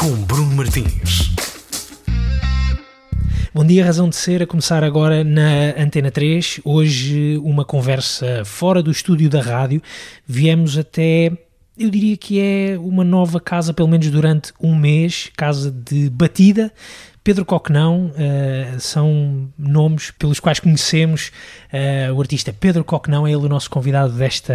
Com 0.00 0.10
Bruno 0.22 0.56
Martins. 0.56 1.30
Bom 3.52 3.62
dia, 3.62 3.84
Razão 3.84 4.08
de 4.08 4.16
Ser, 4.16 4.42
a 4.42 4.46
começar 4.46 4.82
agora 4.82 5.22
na 5.22 5.78
Antena 5.78 6.10
3. 6.10 6.62
Hoje, 6.64 7.38
uma 7.44 7.62
conversa 7.62 8.42
fora 8.46 8.82
do 8.82 8.90
estúdio 8.90 9.28
da 9.28 9.42
rádio. 9.42 9.82
Viemos 10.26 10.78
até, 10.78 11.30
eu 11.76 11.90
diria 11.90 12.16
que 12.16 12.40
é 12.40 12.78
uma 12.78 13.04
nova 13.04 13.38
casa, 13.38 13.74
pelo 13.74 13.86
menos 13.88 14.10
durante 14.10 14.50
um 14.58 14.74
mês, 14.74 15.30
casa 15.36 15.70
de 15.70 16.08
batida. 16.08 16.72
Pedro 17.24 17.46
Coquenão 17.46 18.08
uh, 18.08 18.78
são 18.78 19.50
nomes 19.56 20.10
pelos 20.10 20.38
quais 20.38 20.60
conhecemos 20.60 21.32
uh, 21.72 22.12
o 22.12 22.20
artista 22.20 22.52
Pedro 22.52 22.84
Coquenão, 22.84 23.26
é 23.26 23.30
ele 23.30 23.46
o 23.46 23.48
nosso 23.48 23.70
convidado 23.70 24.12
desta 24.12 24.54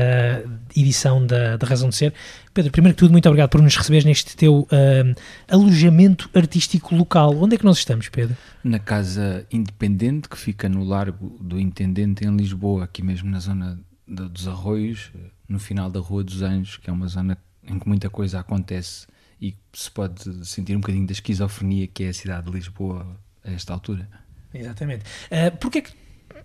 edição 0.78 1.26
da, 1.26 1.58
da 1.58 1.66
Razão 1.66 1.90
de 1.90 1.96
Ser. 1.96 2.14
Pedro, 2.54 2.72
primeiro 2.72 2.96
que 2.96 3.00
tudo, 3.00 3.12
muito 3.12 3.28
obrigado 3.28 3.50
por 3.50 3.60
nos 3.60 3.76
receberes 3.76 4.06
neste 4.06 4.38
teu 4.38 4.60
uh, 4.60 5.16
alojamento 5.48 6.30
artístico 6.32 6.96
local. 6.96 7.36
Onde 7.42 7.56
é 7.56 7.58
que 7.58 7.66
nós 7.66 7.80
estamos, 7.80 8.08
Pedro? 8.08 8.38
Na 8.64 8.78
Casa 8.78 9.48
Independente, 9.52 10.30
que 10.30 10.38
fica 10.38 10.70
no 10.70 10.84
Largo 10.84 11.40
do 11.42 11.60
Intendente, 11.60 12.24
em 12.24 12.38
Lisboa, 12.38 12.84
aqui 12.84 13.02
mesmo 13.02 13.32
na 13.32 13.40
zona 13.40 13.80
dos 14.08 14.48
Arroios, 14.48 15.12
no 15.48 15.58
final 15.58 15.90
da 15.90 16.00
Rua 16.00 16.24
dos 16.24 16.44
Anjos, 16.44 16.78
que 16.78 16.88
é 16.88 16.94
uma 16.94 17.08
zona 17.08 17.36
em 17.68 17.80
que 17.80 17.88
muita 17.88 18.12
coisa 18.12 18.40
acontece 18.40 19.08
e 19.42 19.56
se 19.74 19.90
pode 19.90 20.46
sentir 20.46 20.76
um 20.76 20.82
bocadinho 20.82 21.08
da 21.08 21.14
esquizofrenia 21.14 21.88
que 21.88 22.04
é 22.04 22.10
a 22.10 22.14
cidade 22.14 22.48
de 22.48 22.52
Lisboa 22.52 23.06
a 23.44 23.52
esta 23.52 23.74
altura. 23.74 24.10
Exatamente. 24.54 25.06
Uh, 25.32 25.56
Porquê 25.58 25.82
que 25.82 25.94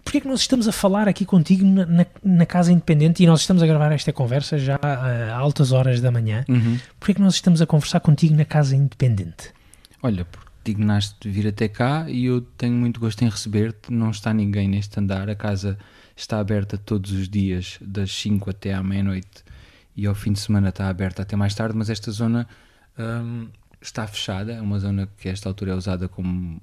Porquê 0.04 0.20
que 0.20 0.28
nós 0.28 0.40
estamos 0.40 0.68
a 0.68 0.72
falar 0.72 1.08
aqui 1.08 1.24
contigo 1.24 1.64
na, 1.64 1.86
na, 1.86 2.06
na, 2.22 2.46
Casa 2.46 2.70
Independente 2.70 3.22
e 3.22 3.26
nós 3.26 3.40
estamos 3.40 3.62
a 3.62 3.66
gravar 3.66 3.90
esta 3.90 4.12
conversa 4.12 4.58
já 4.58 4.78
a 4.82 5.34
altas 5.34 5.72
horas 5.72 6.00
da 6.00 6.10
manhã? 6.10 6.44
Uhum. 6.46 6.78
Porquê 7.00 7.14
que 7.14 7.22
nós 7.22 7.34
estamos 7.34 7.62
a 7.62 7.66
conversar 7.66 8.00
contigo 8.00 8.34
na 8.34 8.44
Casa 8.44 8.76
Independente? 8.76 9.50
Olha, 10.02 10.26
porque 10.26 10.50
dignaste 10.64 11.28
vir 11.28 11.48
até 11.48 11.68
cá 11.68 12.06
e 12.08 12.26
eu 12.26 12.42
tenho 12.42 12.74
muito 12.74 13.00
gosto 13.00 13.22
em 13.22 13.28
receber-te. 13.28 13.92
Não 13.92 14.10
está 14.10 14.32
ninguém 14.34 14.68
neste 14.68 15.00
andar. 15.00 15.28
A 15.30 15.34
casa 15.34 15.78
está 16.14 16.38
aberta 16.38 16.76
todos 16.76 17.12
os 17.12 17.28
dias, 17.28 17.78
das 17.80 18.10
5 18.12 18.50
até 18.50 18.74
à 18.74 18.82
meia-noite, 18.82 19.42
e 19.96 20.06
ao 20.06 20.14
fim 20.14 20.32
de 20.32 20.40
semana 20.40 20.68
está 20.68 20.88
aberta 20.88 21.22
até 21.22 21.34
mais 21.34 21.54
tarde. 21.54 21.76
Mas 21.76 21.88
esta 21.88 22.10
zona 22.10 22.46
um, 22.98 23.48
está 23.80 24.06
fechada, 24.06 24.52
é 24.52 24.60
uma 24.60 24.78
zona 24.78 25.08
que 25.18 25.28
a 25.28 25.32
esta 25.32 25.48
altura 25.48 25.72
é 25.72 25.74
usada 25.74 26.08
como 26.08 26.60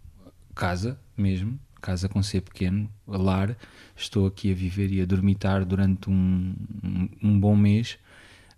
casa 0.55 0.99
mesmo, 1.17 1.59
casa 1.81 2.07
com 2.07 2.21
C 2.21 2.39
pequeno, 2.41 2.89
lar. 3.07 3.55
Estou 3.95 4.27
aqui 4.27 4.51
a 4.51 4.55
viver 4.55 4.91
e 4.91 5.01
a 5.01 5.05
dormitar 5.05 5.65
durante 5.65 6.09
um, 6.09 6.55
um, 6.83 7.09
um 7.21 7.39
bom 7.39 7.55
mês. 7.55 7.97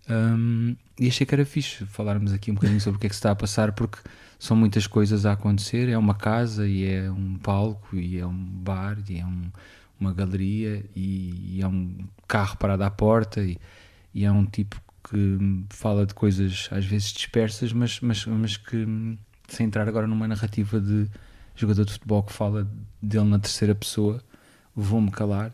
Um, 0.08 0.76
e 1.00 1.08
achei 1.08 1.26
que 1.26 1.34
era 1.34 1.44
fixe 1.46 1.86
falarmos 1.86 2.32
aqui 2.32 2.50
um 2.50 2.54
bocadinho 2.54 2.80
sobre 2.80 2.98
o 2.98 3.00
que 3.00 3.06
é 3.06 3.08
que 3.08 3.14
se 3.14 3.18
está 3.18 3.30
a 3.30 3.36
passar, 3.36 3.72
porque 3.72 3.98
são 4.38 4.56
muitas 4.56 4.86
coisas 4.86 5.26
a 5.26 5.32
acontecer. 5.32 5.88
É 5.88 5.98
uma 5.98 6.14
casa, 6.14 6.66
e 6.68 6.84
é 6.84 7.10
um 7.10 7.36
palco, 7.38 7.96
e 7.96 8.18
é 8.18 8.26
um 8.26 8.34
bar, 8.34 8.98
e 9.08 9.18
é 9.18 9.24
um, 9.24 9.50
uma 9.98 10.12
galeria, 10.12 10.84
e, 10.94 11.56
e, 11.56 11.62
é 11.62 11.66
um 11.66 11.96
carro 12.28 12.56
parado 12.56 12.84
à 12.84 12.90
porta, 12.90 13.42
e, 13.42 13.58
e 14.12 14.24
é 14.24 14.30
um 14.30 14.44
tipo 14.44 14.80
que 15.08 15.38
fala 15.70 16.06
de 16.06 16.14
coisas 16.14 16.68
às 16.70 16.84
vezes 16.84 17.12
dispersas, 17.12 17.72
mas, 17.72 18.00
mas, 18.00 18.24
mas 18.26 18.56
que, 18.56 18.86
sem 19.48 19.66
entrar 19.66 19.86
agora 19.88 20.06
numa 20.06 20.26
narrativa 20.26 20.80
de 20.80 21.06
jogador 21.54 21.84
de 21.84 21.92
futebol 21.92 22.22
que 22.22 22.32
fala 22.32 22.68
dele 23.00 23.24
na 23.24 23.38
terceira 23.38 23.74
pessoa, 23.74 24.22
vou-me 24.74 25.10
calar, 25.10 25.52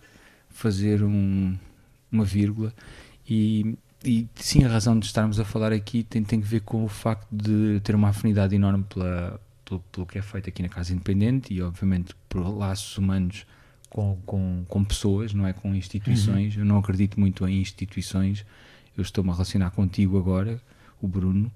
fazer 0.48 1.02
um, 1.02 1.56
uma 2.10 2.24
vírgula 2.24 2.72
e, 3.28 3.76
e 4.04 4.26
sim, 4.36 4.64
a 4.64 4.68
razão 4.68 4.98
de 4.98 5.06
estarmos 5.06 5.38
a 5.38 5.44
falar 5.44 5.72
aqui 5.72 6.04
tem, 6.04 6.22
tem 6.22 6.40
que 6.40 6.46
ver 6.46 6.60
com 6.60 6.84
o 6.84 6.88
facto 6.88 7.28
de 7.30 7.80
ter 7.80 7.94
uma 7.94 8.08
afinidade 8.08 8.54
enorme 8.54 8.84
pela, 8.84 9.40
pelo, 9.64 9.80
pelo 9.92 10.06
que 10.06 10.18
é 10.18 10.22
feito 10.22 10.48
aqui 10.48 10.62
na 10.62 10.68
Casa 10.68 10.92
Independente 10.92 11.52
e 11.52 11.60
obviamente 11.60 12.14
por 12.28 12.40
laços 12.40 12.96
humanos 12.96 13.44
com, 13.88 14.16
com, 14.24 14.64
com 14.68 14.84
pessoas, 14.84 15.34
não 15.34 15.46
é 15.46 15.52
com 15.52 15.74
instituições. 15.74 16.54
Uhum. 16.54 16.62
Eu 16.62 16.66
não 16.66 16.78
acredito 16.78 17.18
muito 17.18 17.46
em 17.46 17.60
instituições 17.60 18.46
eu 18.96 19.02
estou-me 19.02 19.30
a 19.30 19.32
relacionar 19.32 19.70
contigo 19.70 20.18
agora, 20.18 20.60
o 21.00 21.08
Bruno, 21.08 21.50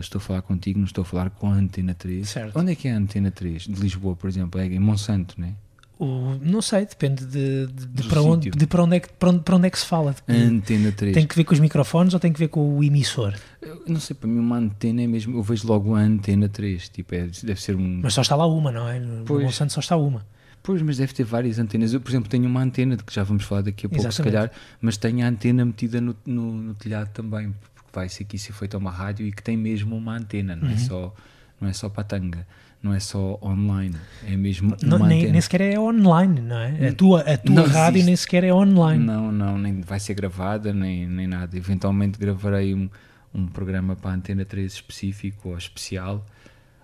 estou 0.00 0.18
a 0.18 0.22
falar 0.22 0.42
contigo, 0.42 0.78
não 0.78 0.86
estou 0.86 1.02
a 1.02 1.04
falar 1.04 1.30
com 1.30 1.48
a 1.48 1.54
Antena 1.54 1.94
3. 1.94 2.28
Certo. 2.28 2.58
Onde 2.58 2.72
é 2.72 2.74
que 2.74 2.88
é 2.88 2.92
a 2.92 2.96
Antena 2.96 3.30
3? 3.30 3.62
De 3.62 3.80
Lisboa, 3.80 4.14
por 4.16 4.28
exemplo, 4.28 4.60
é 4.60 4.66
em 4.66 4.78
Monsanto, 4.78 5.34
não 5.38 5.48
é? 5.48 5.52
O, 5.98 6.38
não 6.42 6.60
sei, 6.60 6.84
depende 6.84 7.24
de, 7.24 7.66
de, 7.68 7.86
de 7.86 8.02
para, 8.02 8.20
onde, 8.20 8.50
de 8.50 8.66
para, 8.66 8.82
onde 8.82 8.96
é 8.96 9.00
que, 9.00 9.10
para, 9.14 9.30
onde, 9.30 9.40
para 9.40 9.56
onde 9.56 9.66
é 9.66 9.70
que 9.70 9.78
se 9.78 9.86
fala. 9.86 10.14
Antena 10.28 10.92
3. 10.92 11.14
Tem 11.14 11.26
que 11.26 11.34
ver 11.34 11.44
com 11.44 11.54
os 11.54 11.60
microfones 11.60 12.12
ou 12.12 12.20
tem 12.20 12.30
que 12.30 12.38
ver 12.38 12.48
com 12.48 12.76
o 12.76 12.84
emissor? 12.84 13.34
Eu 13.62 13.82
não 13.86 13.98
sei, 13.98 14.14
para 14.14 14.28
mim 14.28 14.38
uma 14.38 14.58
antena 14.58 15.00
é 15.00 15.06
mesmo, 15.06 15.38
eu 15.38 15.42
vejo 15.42 15.66
logo 15.66 15.94
a 15.94 16.00
Antena 16.00 16.50
3, 16.50 16.90
tipo, 16.90 17.14
é, 17.14 17.28
deve 17.42 17.60
ser 17.60 17.74
um... 17.76 18.00
Mas 18.02 18.12
só 18.12 18.20
está 18.20 18.36
lá 18.36 18.46
uma, 18.46 18.70
não 18.70 18.86
é? 18.86 19.00
No 19.00 19.24
pois. 19.24 19.42
Monsanto 19.42 19.72
só 19.72 19.80
está 19.80 19.96
uma. 19.96 20.26
Pois, 20.66 20.82
mas 20.82 20.96
deve 20.96 21.14
ter 21.14 21.22
várias 21.22 21.60
antenas. 21.60 21.94
Eu, 21.94 22.00
por 22.00 22.10
exemplo, 22.10 22.28
tenho 22.28 22.44
uma 22.44 22.60
antena, 22.60 22.96
de 22.96 23.04
que 23.04 23.14
já 23.14 23.22
vamos 23.22 23.44
falar 23.44 23.62
daqui 23.62 23.86
a 23.86 23.88
pouco, 23.88 24.04
Exatamente. 24.04 24.16
se 24.16 24.22
calhar, 24.36 24.50
mas 24.80 24.96
tenho 24.96 25.24
a 25.24 25.28
antena 25.28 25.64
metida 25.64 26.00
no, 26.00 26.16
no, 26.26 26.52
no, 26.54 26.74
telhado 26.74 27.08
também, 27.12 27.54
porque 27.72 27.88
vai 27.92 28.08
ser 28.08 28.24
aqui 28.24 28.36
ser 28.36 28.52
feita 28.52 28.76
uma 28.76 28.90
rádio 28.90 29.24
e 29.24 29.30
que 29.30 29.40
tem 29.40 29.56
mesmo 29.56 29.94
uma 29.96 30.16
antena, 30.16 30.56
não, 30.56 30.66
é 30.66 30.70
uhum. 30.72 30.74
é, 30.74 30.78
só, 30.78 31.14
não 31.60 31.68
é 31.68 31.72
só 31.72 31.88
patanga, 31.88 32.44
não 32.82 32.92
é 32.92 32.98
só 32.98 33.38
online, 33.40 33.94
é 34.26 34.36
mesmo 34.36 34.76
não, 34.82 34.96
uma 34.96 35.06
nem, 35.06 35.18
antena. 35.18 35.32
nem 35.34 35.40
sequer 35.40 35.60
é 35.60 35.78
online, 35.78 36.40
não 36.40 36.58
é? 36.58 36.88
A 36.88 36.92
tua, 36.92 37.20
a 37.20 37.38
tua 37.38 37.68
rádio 37.68 37.98
existe. 37.98 38.06
nem 38.06 38.16
sequer 38.16 38.42
é 38.42 38.52
online. 38.52 39.04
Não, 39.04 39.30
não, 39.30 39.56
nem 39.56 39.82
vai 39.82 40.00
ser 40.00 40.14
gravada, 40.14 40.72
nem, 40.72 41.06
nem 41.06 41.28
nada. 41.28 41.56
Eventualmente 41.56 42.18
gravarei 42.18 42.74
um, 42.74 42.90
um 43.32 43.46
programa 43.46 43.94
para 43.94 44.10
a 44.10 44.14
Antena 44.14 44.44
3 44.44 44.72
específico 44.72 45.50
ou 45.50 45.56
especial, 45.56 46.26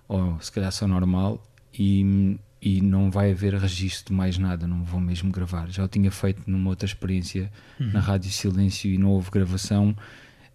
ou 0.06 0.40
se 0.40 0.52
calhar 0.52 0.70
só 0.70 0.86
normal, 0.86 1.42
e 1.76 2.38
e 2.62 2.80
não 2.80 3.10
vai 3.10 3.32
haver 3.32 3.54
registro 3.54 4.12
de 4.12 4.16
mais 4.16 4.38
nada, 4.38 4.68
não 4.68 4.84
vou 4.84 5.00
mesmo 5.00 5.32
gravar. 5.32 5.68
Já 5.68 5.84
o 5.84 5.88
tinha 5.88 6.12
feito 6.12 6.48
numa 6.48 6.70
outra 6.70 6.86
experiência 6.86 7.50
uhum. 7.80 7.90
na 7.90 7.98
Rádio 7.98 8.30
Silêncio 8.30 8.88
e 8.88 8.96
não 8.96 9.08
houve 9.08 9.32
gravação. 9.32 9.96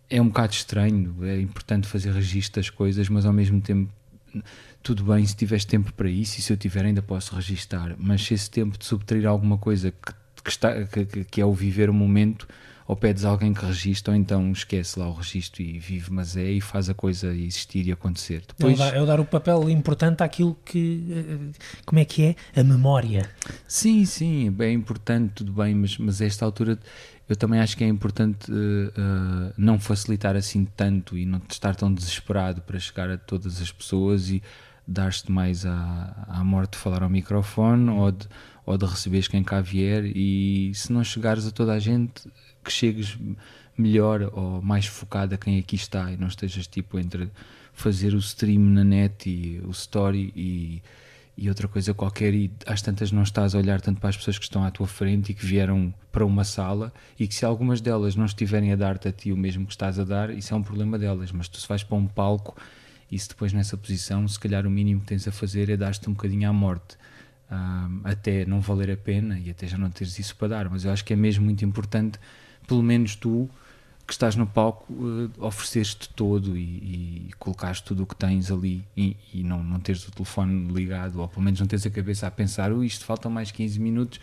É 0.09 0.21
um 0.21 0.29
bocado 0.29 0.53
estranho, 0.53 1.13
é 1.25 1.37
importante 1.41 1.85
fazer 1.85 2.13
registro 2.13 2.61
das 2.61 2.69
coisas, 2.69 3.09
mas 3.09 3.25
ao 3.25 3.33
mesmo 3.33 3.59
tempo, 3.59 3.91
tudo 4.81 5.03
bem 5.03 5.25
se 5.25 5.35
tiveres 5.35 5.65
tempo 5.65 5.91
para 5.91 6.09
isso 6.09 6.39
e 6.39 6.41
se 6.41 6.53
eu 6.53 6.55
tiver 6.55 6.85
ainda 6.85 7.01
posso 7.01 7.35
registar, 7.35 7.93
mas 7.97 8.21
se 8.21 8.33
esse 8.33 8.49
tempo 8.49 8.77
de 8.77 8.85
subtrair 8.85 9.27
alguma 9.27 9.57
coisa 9.57 9.91
que, 9.91 10.13
que 10.41 10.49
está, 10.49 10.85
que, 10.85 11.25
que 11.25 11.41
é 11.41 11.45
o 11.45 11.53
viver 11.53 11.89
o 11.89 11.93
momento, 11.93 12.47
ou 12.87 12.95
pedes 12.95 13.25
alguém 13.25 13.53
que 13.53 13.65
registre, 13.65 14.11
ou 14.11 14.17
então 14.17 14.51
esquece 14.51 14.97
lá 14.97 15.07
o 15.09 15.13
registro 15.13 15.61
e 15.61 15.77
vive, 15.77 16.11
mas 16.11 16.37
é 16.37 16.49
e 16.49 16.61
faz 16.61 16.89
a 16.89 16.93
coisa 16.93 17.35
existir 17.35 17.85
e 17.85 17.91
acontecer. 17.91 18.43
Depois... 18.47 18.79
É, 18.79 19.01
o 19.01 19.05
dar, 19.05 19.19
o 19.19 19.25
papel 19.25 19.69
importante 19.69 20.23
àquilo 20.23 20.57
que. 20.63 21.03
Eh, 21.11 21.59
como 21.85 21.99
é 21.99 22.05
que 22.05 22.23
é? 22.23 22.35
A 22.59 22.63
memória. 22.63 23.29
Sim, 23.67 24.05
sim, 24.05 24.55
é 24.59 24.71
importante, 24.71 25.33
tudo 25.35 25.51
bem, 25.51 25.75
mas, 25.75 25.97
mas 25.97 26.21
a 26.21 26.25
esta 26.25 26.45
altura 26.45 26.79
eu 27.27 27.35
também 27.35 27.59
acho 27.59 27.75
que 27.75 27.83
é 27.83 27.87
importante 27.87 28.49
uh, 28.49 28.55
uh, 28.55 29.53
não 29.57 29.77
facilitar 29.77 30.37
assim 30.37 30.63
tanto 30.63 31.17
e 31.17 31.25
não 31.25 31.41
estar 31.49 31.75
tão 31.75 31.93
desesperado 31.93 32.61
para 32.61 32.79
chegar 32.79 33.09
a 33.09 33.17
todas 33.17 33.61
as 33.61 33.69
pessoas 33.69 34.29
e 34.29 34.41
dar-te 34.87 35.29
mais 35.29 35.65
à, 35.65 36.25
à 36.25 36.41
morte 36.45 36.71
de 36.71 36.77
falar 36.77 37.03
ao 37.03 37.09
microfone 37.09 37.89
ou 37.89 38.11
de, 38.13 38.25
ou 38.65 38.77
de 38.77 38.85
receberes 38.85 39.27
quem 39.27 39.43
cá 39.43 39.59
vier 39.59 40.05
e 40.05 40.71
se 40.73 40.93
não 40.93 41.03
chegares 41.03 41.45
a 41.45 41.51
toda 41.51 41.73
a 41.73 41.79
gente 41.79 42.23
que 42.67 42.73
chegues 42.73 43.17
melhor 43.77 44.29
ou 44.33 44.61
mais 44.61 44.85
focado 44.85 45.35
a 45.35 45.37
quem 45.37 45.57
aqui 45.57 45.75
está 45.75 46.11
e 46.11 46.17
não 46.17 46.27
estejas 46.27 46.67
tipo 46.67 46.99
entre 46.99 47.29
fazer 47.71 48.13
o 48.13 48.17
stream 48.17 48.59
na 48.59 48.83
net 48.83 49.29
e 49.29 49.61
o 49.63 49.69
story 49.69 50.33
e, 50.35 50.81
e 51.37 51.47
outra 51.47 51.67
coisa 51.67 51.93
qualquer 51.93 52.33
e 52.33 52.51
às 52.65 52.81
tantas 52.81 53.11
não 53.11 53.21
estás 53.21 53.53
a 53.53 53.57
olhar 53.59 53.79
tanto 53.79 54.01
para 54.01 54.09
as 54.09 54.17
pessoas 54.17 54.37
que 54.37 54.45
estão 54.45 54.63
à 54.63 54.71
tua 54.71 54.87
frente 54.87 55.31
e 55.31 55.35
que 55.35 55.45
vieram 55.45 55.93
para 56.11 56.25
uma 56.25 56.43
sala 56.43 56.91
e 57.19 57.27
que 57.27 57.35
se 57.35 57.45
algumas 57.45 57.79
delas 57.79 58.15
não 58.15 58.25
estiverem 58.25 58.73
a 58.73 58.75
dar-te 58.75 59.07
a 59.07 59.11
ti 59.11 59.31
o 59.31 59.37
mesmo 59.37 59.65
que 59.65 59.71
estás 59.71 59.99
a 59.99 60.03
dar, 60.03 60.31
isso 60.31 60.53
é 60.53 60.57
um 60.57 60.63
problema 60.63 60.97
delas, 60.97 61.31
mas 61.31 61.47
tu 61.47 61.59
se 61.59 61.67
vais 61.67 61.83
para 61.83 61.95
um 61.95 62.07
palco 62.07 62.55
e 63.11 63.17
se 63.17 63.29
depois 63.29 63.53
nessa 63.53 63.77
posição, 63.77 64.27
se 64.27 64.39
calhar 64.39 64.65
o 64.65 64.71
mínimo 64.71 65.01
que 65.01 65.07
tens 65.07 65.27
a 65.27 65.31
fazer 65.31 65.69
é 65.69 65.77
dar-te 65.77 66.09
um 66.09 66.13
bocadinho 66.13 66.49
à 66.49 66.53
morte. 66.53 66.97
Um, 67.49 68.01
até 68.03 68.45
não 68.45 68.59
valer 68.59 68.91
a 68.91 68.97
pena 68.97 69.39
e 69.39 69.49
até 69.49 69.65
já 69.67 69.77
não 69.77 69.89
teres 69.89 70.19
isso 70.19 70.35
para 70.35 70.49
dar, 70.49 70.69
mas 70.69 70.83
eu 70.83 70.91
acho 70.91 71.05
que 71.05 71.13
é 71.13 71.15
mesmo 71.15 71.45
muito 71.45 71.63
importante 71.63 72.19
pelo 72.67 72.83
menos 72.83 73.15
tu 73.15 73.49
que 74.07 74.13
estás 74.13 74.37
no 74.37 74.47
palco 74.47 74.93
uh, 74.93 75.29
ofereceste 75.39 76.07
todo 76.15 76.57
e, 76.57 76.61
e 76.61 77.29
colocaste 77.37 77.83
tudo 77.83 78.03
o 78.03 78.05
que 78.05 78.15
tens 78.15 78.49
ali 78.49 78.81
e, 78.95 79.17
e, 79.33 79.43
não, 79.43 79.61
não 79.61 79.81
teres 79.81 80.07
o 80.07 80.11
telefone 80.11 80.71
ligado 80.71 81.19
ou 81.19 81.27
pelo 81.27 81.41
menos 81.41 81.59
não 81.59 81.67
tens 81.67 81.85
a 81.85 81.89
cabeça 81.89 82.25
a 82.25 82.31
pensar 82.31 82.71
oh, 82.71 82.85
isto 82.85 83.03
faltam 83.03 83.29
mais 83.29 83.51
15 83.51 83.77
minutos 83.81 84.21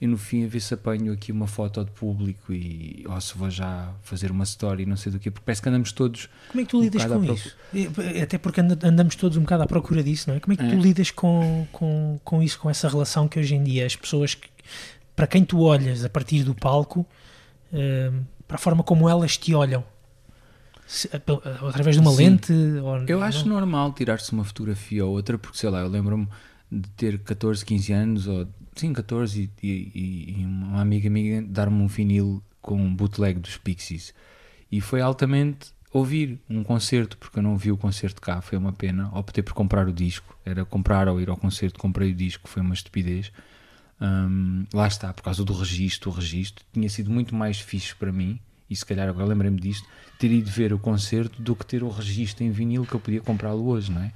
e 0.00 0.06
no 0.06 0.16
fim 0.16 0.44
a 0.44 0.48
ver 0.48 0.60
se 0.60 0.72
apanho 0.74 1.12
aqui 1.12 1.32
uma 1.32 1.48
foto 1.48 1.84
de 1.84 1.90
público 1.90 2.52
e 2.52 3.04
ou 3.08 3.20
se 3.20 3.36
vou 3.36 3.50
já 3.50 3.92
fazer 4.02 4.30
uma 4.30 4.44
story 4.44 4.86
não 4.86 4.96
sei 4.96 5.10
do 5.10 5.18
que 5.18 5.32
porque 5.32 5.44
parece 5.44 5.60
que 5.60 5.68
andamos 5.68 5.90
todos 5.90 6.28
como 6.50 6.60
é 6.60 6.64
que 6.64 6.70
tu 6.70 6.80
lidas 6.80 7.04
com 7.04 7.24
isso? 7.24 7.56
até 8.22 8.38
porque 8.38 8.60
andamos 8.60 9.16
todos 9.16 9.36
um 9.36 9.40
bocado 9.40 9.64
à 9.64 9.66
procura 9.66 10.04
disso 10.04 10.30
não 10.30 10.36
é? 10.36 10.40
como 10.40 10.52
é 10.52 10.56
que 10.56 10.64
tu 10.64 10.76
é. 10.76 10.80
lidas 10.80 11.10
com, 11.10 11.66
com, 11.72 12.20
com 12.22 12.40
isso 12.40 12.56
com 12.60 12.70
essa 12.70 12.88
relação 12.88 13.26
que 13.26 13.40
hoje 13.40 13.56
em 13.56 13.64
dia 13.64 13.84
as 13.84 13.96
pessoas 13.96 14.34
que, 14.34 14.48
para 15.16 15.26
quem 15.26 15.44
tu 15.44 15.60
olhas 15.60 16.04
a 16.04 16.08
partir 16.08 16.44
do 16.44 16.54
palco 16.54 17.04
uh, 17.74 18.24
para 18.46 18.54
a 18.56 18.58
forma 18.58 18.82
como 18.82 19.08
elas 19.08 19.36
te 19.36 19.54
olham. 19.54 19.84
Se- 20.86 21.08
pel- 21.20 21.42
a- 21.44 21.68
através 21.68 21.96
de 21.96 22.00
uma 22.00 22.10
Sim. 22.12 22.16
lente? 22.16 22.52
Ou, 22.52 23.04
Eu 23.06 23.22
acho 23.22 23.46
não? 23.48 23.54
normal 23.56 23.92
tirar-se 23.92 24.32
uma 24.32 24.44
fotografia 24.44 25.04
ou 25.04 25.12
outra, 25.12 25.38
porque 25.38 25.58
sei 25.58 25.70
lá, 25.70 25.80
eu 25.80 25.88
lembro-me 25.88 26.28
de 26.70 26.88
ter 26.90 27.18
14, 27.20 27.64
15 27.64 27.92
anos, 27.92 28.26
ou 28.26 28.46
sim, 28.76 28.92
14, 28.92 29.50
e, 29.62 29.68
e- 29.68 30.34
e 30.40 30.44
uma 30.44 30.80
amiga 30.80 31.08
minha 31.08 31.42
dar-me 31.42 31.80
um 31.82 31.86
vinil 31.86 32.42
com 32.60 32.76
um 32.76 32.94
bootleg 32.94 33.38
dos 33.38 33.56
Pixies. 33.56 34.12
E 34.70 34.80
foi 34.80 35.00
altamente 35.00 35.72
ouvir 35.92 36.40
um 36.50 36.64
concerto, 36.64 37.16
porque 37.16 37.38
eu 37.38 37.42
não 37.42 37.56
vi 37.56 37.70
o 37.70 37.76
concerto 37.76 38.20
cá, 38.20 38.40
foi 38.42 38.58
uma 38.58 38.72
pena. 38.72 39.08
Optei 39.16 39.42
por 39.42 39.54
comprar 39.54 39.86
o 39.88 39.92
disco, 39.92 40.36
era 40.44 40.64
comprar 40.64 41.08
ou 41.08 41.20
ir 41.20 41.30
ao 41.30 41.36
concerto, 41.36 41.78
comprei 41.78 42.10
o 42.10 42.14
disco, 42.14 42.48
foi 42.48 42.60
uma 42.62 42.74
estupidez. 42.74 43.30
Hum, 44.04 44.66
lá 44.74 44.86
está, 44.86 45.12
por 45.14 45.22
causa 45.22 45.42
do 45.44 45.54
registro, 45.54 46.10
o 46.10 46.12
registro 46.12 46.62
tinha 46.72 46.88
sido 46.90 47.10
muito 47.10 47.34
mais 47.34 47.58
fixe 47.58 47.94
para 47.94 48.12
mim, 48.12 48.38
e 48.68 48.76
se 48.76 48.84
calhar 48.84 49.08
agora 49.08 49.26
lembrei-me 49.26 49.58
disto, 49.58 49.88
ter 50.18 50.30
ido 50.30 50.50
ver 50.50 50.74
o 50.74 50.78
concerto 50.78 51.40
do 51.40 51.56
que 51.56 51.64
ter 51.64 51.82
o 51.82 51.88
registro 51.88 52.44
em 52.44 52.50
vinil 52.50 52.84
que 52.84 52.94
eu 52.94 53.00
podia 53.00 53.22
comprá-lo 53.22 53.66
hoje, 53.66 53.90
não 53.90 54.02
é? 54.02 54.12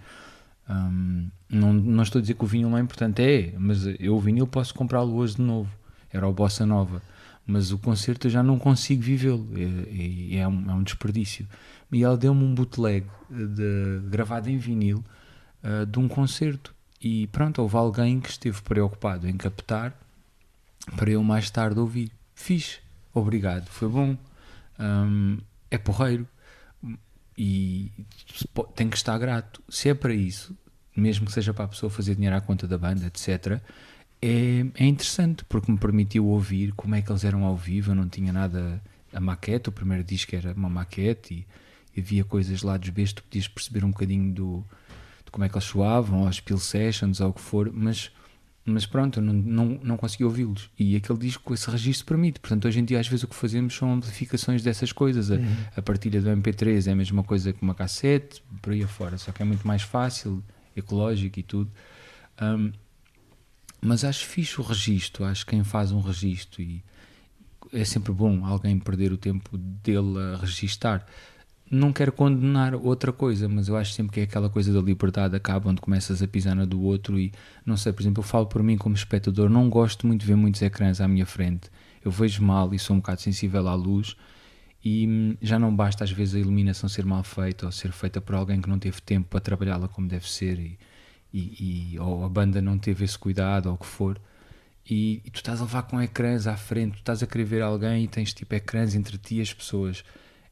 Hum, 0.68 1.30
não, 1.48 1.72
não 1.72 2.02
estou 2.02 2.18
a 2.18 2.22
dizer 2.22 2.34
que 2.34 2.44
o 2.44 2.46
vinil 2.46 2.68
não 2.68 2.76
é 2.76 2.80
importante, 2.82 3.22
é, 3.22 3.54
mas 3.58 3.86
eu 3.98 4.14
o 4.14 4.20
vinil 4.20 4.46
posso 4.46 4.74
comprá-lo 4.74 5.14
hoje 5.14 5.36
de 5.36 5.42
novo, 5.42 5.70
era 6.12 6.28
o 6.28 6.32
Bossa 6.34 6.66
Nova, 6.66 7.02
mas 7.46 7.72
o 7.72 7.78
concerto 7.78 8.26
eu 8.26 8.30
já 8.30 8.42
não 8.42 8.58
consigo 8.58 9.00
vivê-lo, 9.02 9.48
é, 9.56 10.34
é- 10.36 10.40
é 10.40 10.48
um, 10.48 10.70
é 10.70 10.74
um 10.74 10.82
desperdício. 10.82 11.46
E 11.90 12.04
ela 12.04 12.16
deu-me 12.18 12.44
um 12.44 12.54
bootleg 12.54 13.06
de, 13.30 14.00
gravado 14.10 14.50
em 14.50 14.58
vinil 14.58 15.02
ah, 15.62 15.84
de 15.86 15.98
um 15.98 16.06
concerto, 16.06 16.74
e 17.00 17.26
pronto, 17.28 17.62
houve 17.62 17.76
alguém 17.76 18.20
que 18.20 18.30
esteve 18.30 18.60
preocupado 18.62 19.28
em 19.28 19.36
captar 19.36 19.96
para 20.96 21.10
eu 21.10 21.22
mais 21.22 21.50
tarde 21.50 21.78
ouvir. 21.78 22.10
Fiz, 22.34 22.80
obrigado, 23.14 23.68
foi 23.68 23.88
bom. 23.88 24.16
Hum, 24.78 25.38
é 25.70 25.78
porreiro 25.78 26.26
e 27.36 27.92
tem 28.74 28.88
que 28.88 28.96
estar 28.96 29.16
grato. 29.18 29.62
Se 29.68 29.88
é 29.88 29.94
para 29.94 30.12
isso, 30.12 30.56
mesmo 30.96 31.26
que 31.26 31.32
seja 31.32 31.54
para 31.54 31.66
a 31.66 31.68
pessoa 31.68 31.88
fazer 31.88 32.14
dinheiro 32.14 32.36
à 32.36 32.40
conta 32.40 32.66
da 32.66 32.76
banda, 32.76 33.06
etc., 33.06 33.60
é, 34.20 34.66
é 34.74 34.84
interessante 34.84 35.44
porque 35.44 35.70
me 35.70 35.78
permitiu 35.78 36.26
ouvir 36.26 36.72
como 36.72 36.96
é 36.96 37.02
que 37.02 37.10
eles 37.10 37.22
eram 37.22 37.44
ao 37.44 37.56
vivo. 37.56 37.92
Eu 37.92 37.94
não 37.94 38.08
tinha 38.08 38.32
nada. 38.32 38.82
A 39.12 39.20
maquete, 39.20 39.68
o 39.68 39.72
primeiro 39.72 40.02
disco 40.02 40.34
era 40.34 40.52
uma 40.52 40.68
maquete 40.68 41.46
e, 41.96 42.00
havia 42.00 42.24
coisas 42.24 42.62
lá 42.62 42.76
dos 42.76 42.90
bestos, 42.90 43.14
tu 43.14 43.22
podias 43.24 43.48
perceber 43.48 43.84
um 43.84 43.90
bocadinho 43.90 44.32
do, 44.32 44.64
de 45.28 45.30
como 45.30 45.44
é 45.44 45.48
que 45.48 45.54
eles 45.54 45.64
soavam, 45.64 46.26
as 46.26 46.40
Pill 46.40 46.58
Sessions, 46.58 47.20
ou 47.20 47.30
o 47.30 47.32
que 47.32 47.40
for, 47.40 47.70
mas, 47.72 48.10
mas 48.64 48.86
pronto, 48.86 49.20
eu 49.20 49.22
não, 49.22 49.34
não, 49.34 49.80
não 49.82 49.96
consegui 49.96 50.24
ouvi-los. 50.24 50.70
E 50.78 50.96
aquele 50.96 51.18
disco, 51.18 51.52
esse 51.52 51.70
registro 51.70 52.06
permite. 52.06 52.40
Portanto, 52.40 52.66
hoje 52.66 52.80
em 52.80 52.84
dia, 52.84 52.98
às 52.98 53.06
vezes, 53.06 53.24
o 53.24 53.28
que 53.28 53.34
fazemos 53.34 53.74
são 53.74 53.92
amplificações 53.92 54.62
dessas 54.62 54.90
coisas. 54.90 55.30
A, 55.30 55.36
a 55.76 55.82
partilha 55.82 56.20
do 56.20 56.30
MP3 56.30 56.88
é 56.88 56.92
a 56.92 56.96
mesma 56.96 57.22
coisa 57.22 57.52
que 57.52 57.62
uma 57.62 57.74
cassete, 57.74 58.42
por 58.62 58.72
aí 58.72 58.82
afora, 58.82 59.18
só 59.18 59.30
que 59.30 59.42
é 59.42 59.44
muito 59.44 59.66
mais 59.66 59.82
fácil, 59.82 60.42
ecológico 60.74 61.38
e 61.38 61.42
tudo. 61.42 61.70
Hum, 62.40 62.72
mas 63.80 64.04
acho 64.04 64.26
fixe 64.26 64.60
o 64.60 64.64
registro, 64.64 65.24
acho 65.24 65.44
que 65.44 65.50
quem 65.50 65.62
faz 65.62 65.92
um 65.92 66.00
registro 66.00 66.62
e 66.62 66.82
é 67.72 67.84
sempre 67.84 68.12
bom 68.12 68.44
alguém 68.44 68.78
perder 68.78 69.12
o 69.12 69.16
tempo 69.16 69.56
dele 69.56 70.18
a 70.34 70.38
registar. 70.38 71.06
Não 71.70 71.92
quero 71.92 72.12
condenar 72.12 72.74
outra 72.74 73.12
coisa, 73.12 73.46
mas 73.46 73.68
eu 73.68 73.76
acho 73.76 73.92
sempre 73.92 74.12
que 74.14 74.20
é 74.20 74.22
aquela 74.22 74.48
coisa 74.48 74.72
da 74.72 74.80
liberdade 74.80 75.36
acaba 75.36 75.68
onde 75.68 75.80
começas 75.82 76.22
a 76.22 76.26
pisar 76.28 76.54
na 76.56 76.64
do 76.64 76.80
outro 76.80 77.18
e 77.18 77.30
não 77.64 77.76
sei, 77.76 77.92
por 77.92 78.00
exemplo, 78.02 78.20
eu 78.22 78.26
falo 78.26 78.46
por 78.46 78.62
mim 78.62 78.78
como 78.78 78.94
espectador, 78.94 79.50
não 79.50 79.68
gosto 79.68 80.06
muito 80.06 80.22
de 80.22 80.26
ver 80.26 80.34
muitos 80.36 80.62
ecrãs 80.62 80.98
à 81.00 81.06
minha 81.06 81.26
frente. 81.26 81.70
Eu 82.02 82.10
vejo 82.10 82.42
mal 82.42 82.72
e 82.72 82.78
sou 82.78 82.96
um 82.96 83.00
bocado 83.00 83.20
sensível 83.20 83.68
à 83.68 83.74
luz 83.74 84.16
e 84.82 85.06
hum, 85.06 85.36
já 85.42 85.58
não 85.58 85.74
basta 85.74 86.04
às 86.04 86.10
vezes 86.10 86.36
a 86.36 86.38
iluminação 86.38 86.88
ser 86.88 87.04
mal 87.04 87.22
feita 87.22 87.66
ou 87.66 87.72
ser 87.72 87.92
feita 87.92 88.20
por 88.20 88.34
alguém 88.34 88.60
que 88.62 88.68
não 88.68 88.78
teve 88.78 89.00
tempo 89.02 89.28
para 89.28 89.40
trabalhá-la 89.40 89.88
como 89.88 90.08
deve 90.08 90.30
ser 90.30 90.58
e, 90.58 90.78
e, 91.34 91.92
e- 91.94 91.98
ou 91.98 92.24
a 92.24 92.28
banda 92.28 92.62
não 92.62 92.78
teve 92.78 93.04
esse 93.04 93.18
cuidado 93.18 93.66
ou 93.66 93.74
o 93.74 93.78
que 93.78 93.86
for 93.86 94.18
e, 94.88 95.20
e 95.24 95.30
tu 95.30 95.36
estás 95.36 95.60
a 95.60 95.64
levar 95.64 95.82
com 95.82 96.00
ecrãs 96.00 96.46
à 96.46 96.56
frente, 96.56 96.92
tu 96.94 96.98
estás 97.00 97.22
a 97.22 97.26
querer 97.26 97.44
ver 97.44 97.62
alguém 97.62 98.04
e 98.04 98.08
tens 98.08 98.32
tipo 98.32 98.54
ecrãs 98.54 98.94
entre 98.94 99.18
ti 99.18 99.36
e 99.36 99.40
as 99.42 99.52
pessoas. 99.52 100.02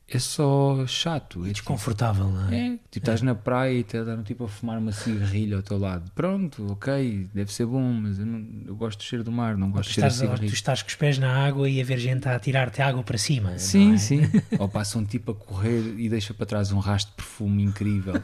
É 0.09 0.21
só 0.21 0.87
chato. 0.87 1.41
É 1.41 1.49
tipo, 1.49 1.53
Desconfortável, 1.55 2.29
não 2.29 2.49
é? 2.49 2.57
é, 2.57 2.71
tipo, 2.71 2.99
estás 2.99 3.23
na 3.23 3.35
praia 3.35 3.73
e 3.73 3.81
estás 3.81 4.09
a, 4.09 4.17
tipo, 4.23 4.45
a 4.45 4.49
fumar 4.49 4.79
uma 4.79 4.93
cigarrilha 4.93 5.57
ao 5.57 5.63
teu 5.63 5.79
lado. 5.79 6.09
Pronto, 6.15 6.71
ok, 6.71 7.29
deve 7.35 7.53
ser 7.53 7.67
bom, 7.67 7.93
mas 7.93 8.21
eu, 8.21 8.27
não, 8.27 8.47
eu 8.67 8.77
gosto 8.77 8.99
do 8.99 9.03
cheiro 9.03 9.25
do 9.25 9.33
mar, 9.33 9.57
não 9.57 9.69
Tu 9.69 9.75
gosto 9.75 9.89
do 9.89 9.95
cheiro 9.95 10.09
de 10.09 10.15
estás, 10.15 10.31
ou 10.31 10.39
tu 10.39 10.55
estás 10.55 10.83
com 10.83 10.89
os 10.89 10.95
pés 10.95 11.19
na 11.19 11.45
água 11.45 11.69
e 11.69 11.81
a 11.81 11.85
ver 11.85 11.99
gente 11.99 12.29
a 12.29 12.39
tirar-te 12.39 12.81
água 12.81 13.03
para 13.03 13.19
cima. 13.19 13.59
Sim, 13.59 13.95
é? 13.95 13.99
sim. 13.99 14.21
Ou 14.61 14.69
passa 14.69 14.97
um 14.97 15.05
tipo 15.05 15.33
a 15.33 15.35
correr 15.35 15.95
e 15.99 16.09
deixa 16.09 16.33
para 16.33 16.47
trás 16.47 16.71
um 16.71 16.79
rastro 16.79 17.11
de 17.11 17.17
perfume 17.17 17.65
incrível, 17.65 18.23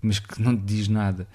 mas 0.00 0.18
que 0.18 0.40
não 0.40 0.56
te 0.56 0.62
diz 0.62 0.88
nada. 0.88 1.28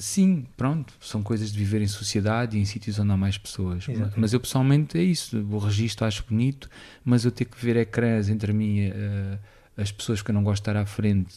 Sim, 0.00 0.44
pronto, 0.56 0.92
são 1.00 1.22
coisas 1.22 1.52
de 1.52 1.58
viver 1.58 1.80
em 1.80 1.86
sociedade 1.86 2.56
e 2.56 2.60
em 2.60 2.64
sítios 2.64 2.98
onde 2.98 3.12
há 3.12 3.16
mais 3.16 3.38
pessoas. 3.38 3.88
Exatamente. 3.88 4.18
Mas 4.18 4.32
eu 4.32 4.40
pessoalmente 4.40 4.98
é 4.98 5.02
isso, 5.02 5.38
o 5.38 5.58
registro 5.58 6.04
acho 6.06 6.24
bonito, 6.28 6.68
mas 7.04 7.24
eu 7.24 7.30
ter 7.30 7.44
que 7.44 7.64
ver 7.64 7.76
ecrãs 7.76 8.28
entre 8.28 8.52
mim 8.52 8.78
e 8.78 8.90
eh, 8.90 9.38
as 9.76 9.92
pessoas 9.92 10.22
que 10.22 10.30
eu 10.30 10.34
não 10.34 10.42
gosto 10.42 10.62
de 10.64 10.70
estar 10.70 10.80
à 10.80 10.84
frente 10.86 11.36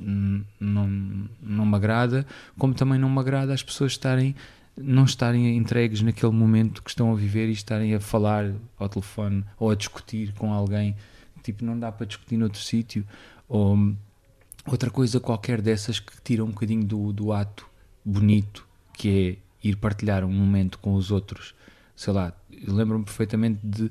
n- 0.00 0.44
não, 0.58 1.28
não 1.42 1.66
me 1.66 1.76
agrada, 1.76 2.26
como 2.58 2.72
também 2.72 2.98
não 2.98 3.10
me 3.10 3.18
agrada 3.20 3.52
as 3.52 3.62
pessoas 3.62 3.92
estarem 3.92 4.34
não 4.74 5.04
estarem 5.04 5.54
entregues 5.54 6.00
naquele 6.00 6.32
momento 6.32 6.82
que 6.82 6.88
estão 6.88 7.12
a 7.12 7.14
viver 7.14 7.50
e 7.50 7.52
estarem 7.52 7.94
a 7.94 8.00
falar 8.00 8.50
ao 8.78 8.88
telefone 8.88 9.44
ou 9.58 9.70
a 9.70 9.74
discutir 9.74 10.32
com 10.32 10.50
alguém, 10.50 10.96
tipo, 11.42 11.62
não 11.62 11.78
dá 11.78 11.92
para 11.92 12.06
discutir 12.06 12.38
noutro 12.38 12.58
sítio, 12.58 13.04
ou 13.46 13.76
outra 14.66 14.90
coisa 14.90 15.18
qualquer 15.20 15.60
dessas 15.60 15.98
que 16.00 16.12
tira 16.22 16.44
um 16.44 16.50
bocadinho 16.50 16.84
do, 16.84 17.12
do 17.12 17.32
ato 17.32 17.68
bonito, 18.04 18.66
que 18.94 19.38
é 19.62 19.68
ir 19.68 19.76
partilhar 19.76 20.24
um 20.24 20.32
momento 20.32 20.78
com 20.78 20.94
os 20.94 21.10
outros. 21.10 21.54
Sei 21.94 22.12
lá, 22.12 22.32
lembro-me 22.66 23.04
perfeitamente 23.04 23.58
de, 23.62 23.90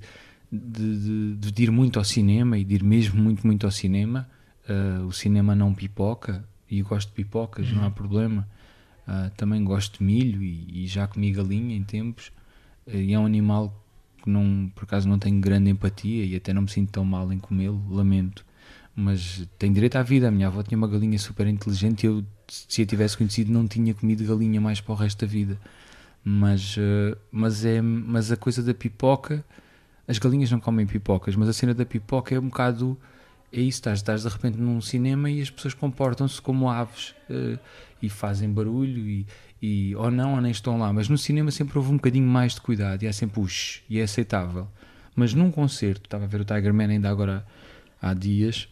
de, 0.51 1.35
de- 1.37 1.51
de 1.51 1.63
ir 1.63 1.71
muito 1.71 1.97
ao 1.99 2.03
cinema 2.05 2.57
e 2.57 2.63
de 2.63 2.75
ir 2.75 2.83
mesmo 2.83 3.21
muito, 3.21 3.45
muito 3.45 3.65
ao 3.65 3.71
cinema. 3.71 4.29
Ah, 4.67 5.03
o 5.05 5.11
cinema 5.11 5.55
não 5.55 5.73
pipoca 5.73 6.43
e 6.69 6.79
eu 6.79 6.85
gosto 6.85 7.09
de 7.09 7.15
pipocas, 7.15 7.71
não 7.71 7.85
há 7.85 7.91
problema. 7.91 8.47
Ah, 9.07 9.31
também 9.37 9.63
gosto 9.63 9.99
de 9.99 10.03
milho 10.03 10.41
e, 10.43 10.83
e 10.83 10.87
já 10.87 11.07
comi 11.07 11.31
galinha 11.31 11.75
em 11.75 11.83
tempos. 11.83 12.31
Ah, 12.87 12.91
e 12.95 13.13
é 13.13 13.19
um 13.19 13.25
animal 13.25 13.73
que 14.21 14.29
não, 14.29 14.69
por 14.75 14.83
acaso 14.83 15.07
não 15.07 15.17
tenho 15.17 15.39
grande 15.39 15.69
empatia 15.69 16.25
e 16.25 16.35
até 16.35 16.53
não 16.53 16.63
me 16.63 16.69
sinto 16.69 16.91
tão 16.91 17.03
mal 17.05 17.31
em 17.31 17.39
comê-lo, 17.39 17.81
lamento. 17.89 18.45
Mas 18.95 19.47
tenho 19.57 19.73
direito 19.73 19.95
à 19.95 20.03
vida. 20.03 20.27
A 20.27 20.31
minha 20.31 20.47
avó 20.47 20.61
tinha 20.63 20.77
uma 20.77 20.87
galinha 20.87 21.17
super 21.17 21.47
inteligente 21.47 22.03
e 22.03 22.07
eu, 22.07 22.23
se 22.47 22.81
a 22.81 22.85
tivesse 22.85 23.17
conhecido, 23.17 23.51
não 23.51 23.67
tinha 23.67 23.93
comido 23.93 24.25
galinha 24.25 24.59
mais 24.59 24.81
para 24.81 24.93
o 24.93 24.95
resto 24.95 25.25
da 25.25 25.31
vida. 25.31 25.57
Mas, 26.23 26.75
ah, 26.77 27.17
mas, 27.31 27.65
é, 27.65 27.81
mas 27.81 28.31
a 28.31 28.37
coisa 28.37 28.61
da 28.61 28.73
pipoca, 28.73 29.43
as 30.07 30.19
galinhas 30.19 30.51
não 30.51 30.59
comem 30.59 30.85
pipocas, 30.85 31.35
mas 31.35 31.49
a 31.49 31.53
cena 31.53 31.73
da 31.73 31.85
pipoca 31.85 32.35
é 32.35 32.39
um 32.39 32.47
bocado. 32.47 32.97
É 33.53 33.59
isso, 33.59 33.79
estás, 33.79 33.99
estás 33.99 34.21
de 34.23 34.29
repente 34.29 34.57
num 34.57 34.79
cinema 34.79 35.29
e 35.29 35.41
as 35.41 35.49
pessoas 35.49 35.73
comportam-se 35.73 36.41
como 36.41 36.69
aves 36.69 37.13
eh, 37.29 37.59
e 38.01 38.07
fazem 38.07 38.49
barulho 38.49 39.05
e, 39.09 39.27
e 39.61 39.93
ou 39.97 40.09
não, 40.09 40.35
ou 40.35 40.41
nem 40.41 40.51
estão 40.51 40.79
lá. 40.79 40.93
Mas 40.93 41.09
no 41.09 41.17
cinema 41.17 41.51
sempre 41.51 41.77
houve 41.77 41.91
um 41.91 41.97
bocadinho 41.97 42.25
mais 42.25 42.53
de 42.55 42.61
cuidado 42.61 43.03
e 43.03 43.07
há 43.09 43.13
sempre 43.13 43.41
os 43.41 43.81
e 43.89 43.99
é 43.99 44.03
aceitável. 44.03 44.69
Mas 45.15 45.33
num 45.33 45.51
concerto, 45.51 46.05
estava 46.05 46.23
a 46.23 46.27
ver 46.27 46.39
o 46.39 46.45
Tiger 46.45 46.73
Man 46.73 46.87
ainda 46.87 47.09
agora 47.09 47.45
há 48.01 48.13
dias 48.13 48.69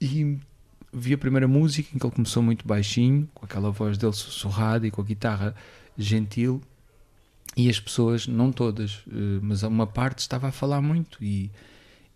e 0.00 0.38
vi 0.92 1.12
a 1.14 1.18
primeira 1.18 1.46
música 1.46 1.90
em 1.94 1.98
que 1.98 2.06
ele 2.06 2.14
começou 2.14 2.42
muito 2.42 2.66
baixinho, 2.66 3.28
com 3.34 3.44
aquela 3.44 3.70
voz 3.70 3.98
dele 3.98 4.12
sussurrada 4.12 4.86
e 4.86 4.90
com 4.90 5.00
a 5.00 5.04
guitarra 5.04 5.54
gentil, 5.96 6.62
e 7.56 7.68
as 7.68 7.80
pessoas, 7.80 8.26
não 8.26 8.52
todas, 8.52 9.02
eh, 9.08 9.40
mas 9.42 9.62
uma 9.62 9.86
parte 9.86 10.20
estava 10.20 10.48
a 10.48 10.52
falar 10.52 10.80
muito. 10.80 11.22
E, 11.22 11.50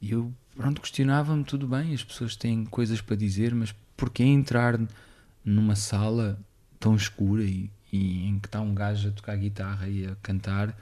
e 0.00 0.12
eu, 0.12 0.32
pronto, 0.56 0.80
questionava-me, 0.80 1.42
tudo 1.42 1.66
bem, 1.66 1.92
as 1.92 2.04
pessoas 2.04 2.36
têm 2.36 2.64
coisas 2.64 3.00
para 3.00 3.16
dizer, 3.16 3.54
mas 3.54 3.74
porquê 3.96 4.22
entrar 4.22 4.78
numa 5.44 5.74
sala 5.74 6.38
tão 6.78 6.94
escura 6.94 7.42
e, 7.42 7.70
e 7.92 8.26
em 8.26 8.38
que 8.38 8.46
está 8.46 8.60
um 8.60 8.74
gajo 8.74 9.08
a 9.08 9.12
tocar 9.12 9.36
guitarra 9.36 9.88
e 9.88 10.06
a 10.06 10.14
cantar 10.22 10.76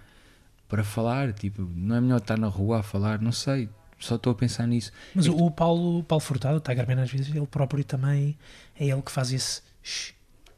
para 0.69 0.85
falar, 0.85 1.33
tipo, 1.33 1.63
não 1.75 1.97
é 1.97 2.01
melhor 2.01 2.19
estar 2.19 2.39
na 2.39 2.47
rua 2.47 2.81
a 2.81 2.83
falar, 2.83 3.21
não 3.21 3.33
sei, 3.33 3.69
só 4.01 4.17
estou 4.17 4.33
a 4.33 4.35
pensar 4.35 4.67
nisso. 4.67 4.91
Mas 5.15 5.27
É 5.27 5.31
o, 5.31 5.51
Paulo, 5.51 6.03
Paulo 6.05 6.21
Furtado, 6.21 6.57
o 6.57 6.61
Tiger 6.61 6.87
Man, 6.89 7.03
às 7.03 7.11
vezes, 7.11 7.29
ele 7.35 7.47
próprio 7.47 7.85
também 7.85 8.37
é 8.79 8.87
ele 8.89 9.03
que 9.03 9.13
faz 9.13 9.33
esse. 9.33 9.63
shh. 9.83 10.13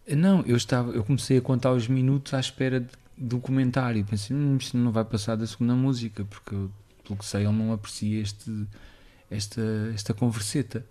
Não, 0.08 0.40
eu 0.42 0.56
estava, 0.56 0.90
eu 0.92 1.04
comecei 1.04 1.38
a 1.38 1.40
contar 1.40 1.72
os 1.72 1.86
minutos 1.86 2.32
à 2.34 2.40
espera 2.40 2.80
de- 2.80 2.88
do 3.16 3.38
comentário. 3.38 4.04
Pensei, 4.04 4.34
hum, 4.36 4.56
isto 4.58 4.76
não 4.76 4.90
vai 4.90 5.04
passar 5.04 5.36
da 5.36 5.46
segunda 5.46 5.74
música, 5.74 6.24
porque 6.24 6.54
eu, 6.54 6.70
pelo 7.04 7.18
que 7.18 7.24
sei 7.24 7.42
ele 7.46 7.52
não 7.52 7.72
aprecia 7.72 8.20
este, 8.20 8.66
esta, 9.30 9.60
esta 9.94 10.12
converseta. 10.14 10.84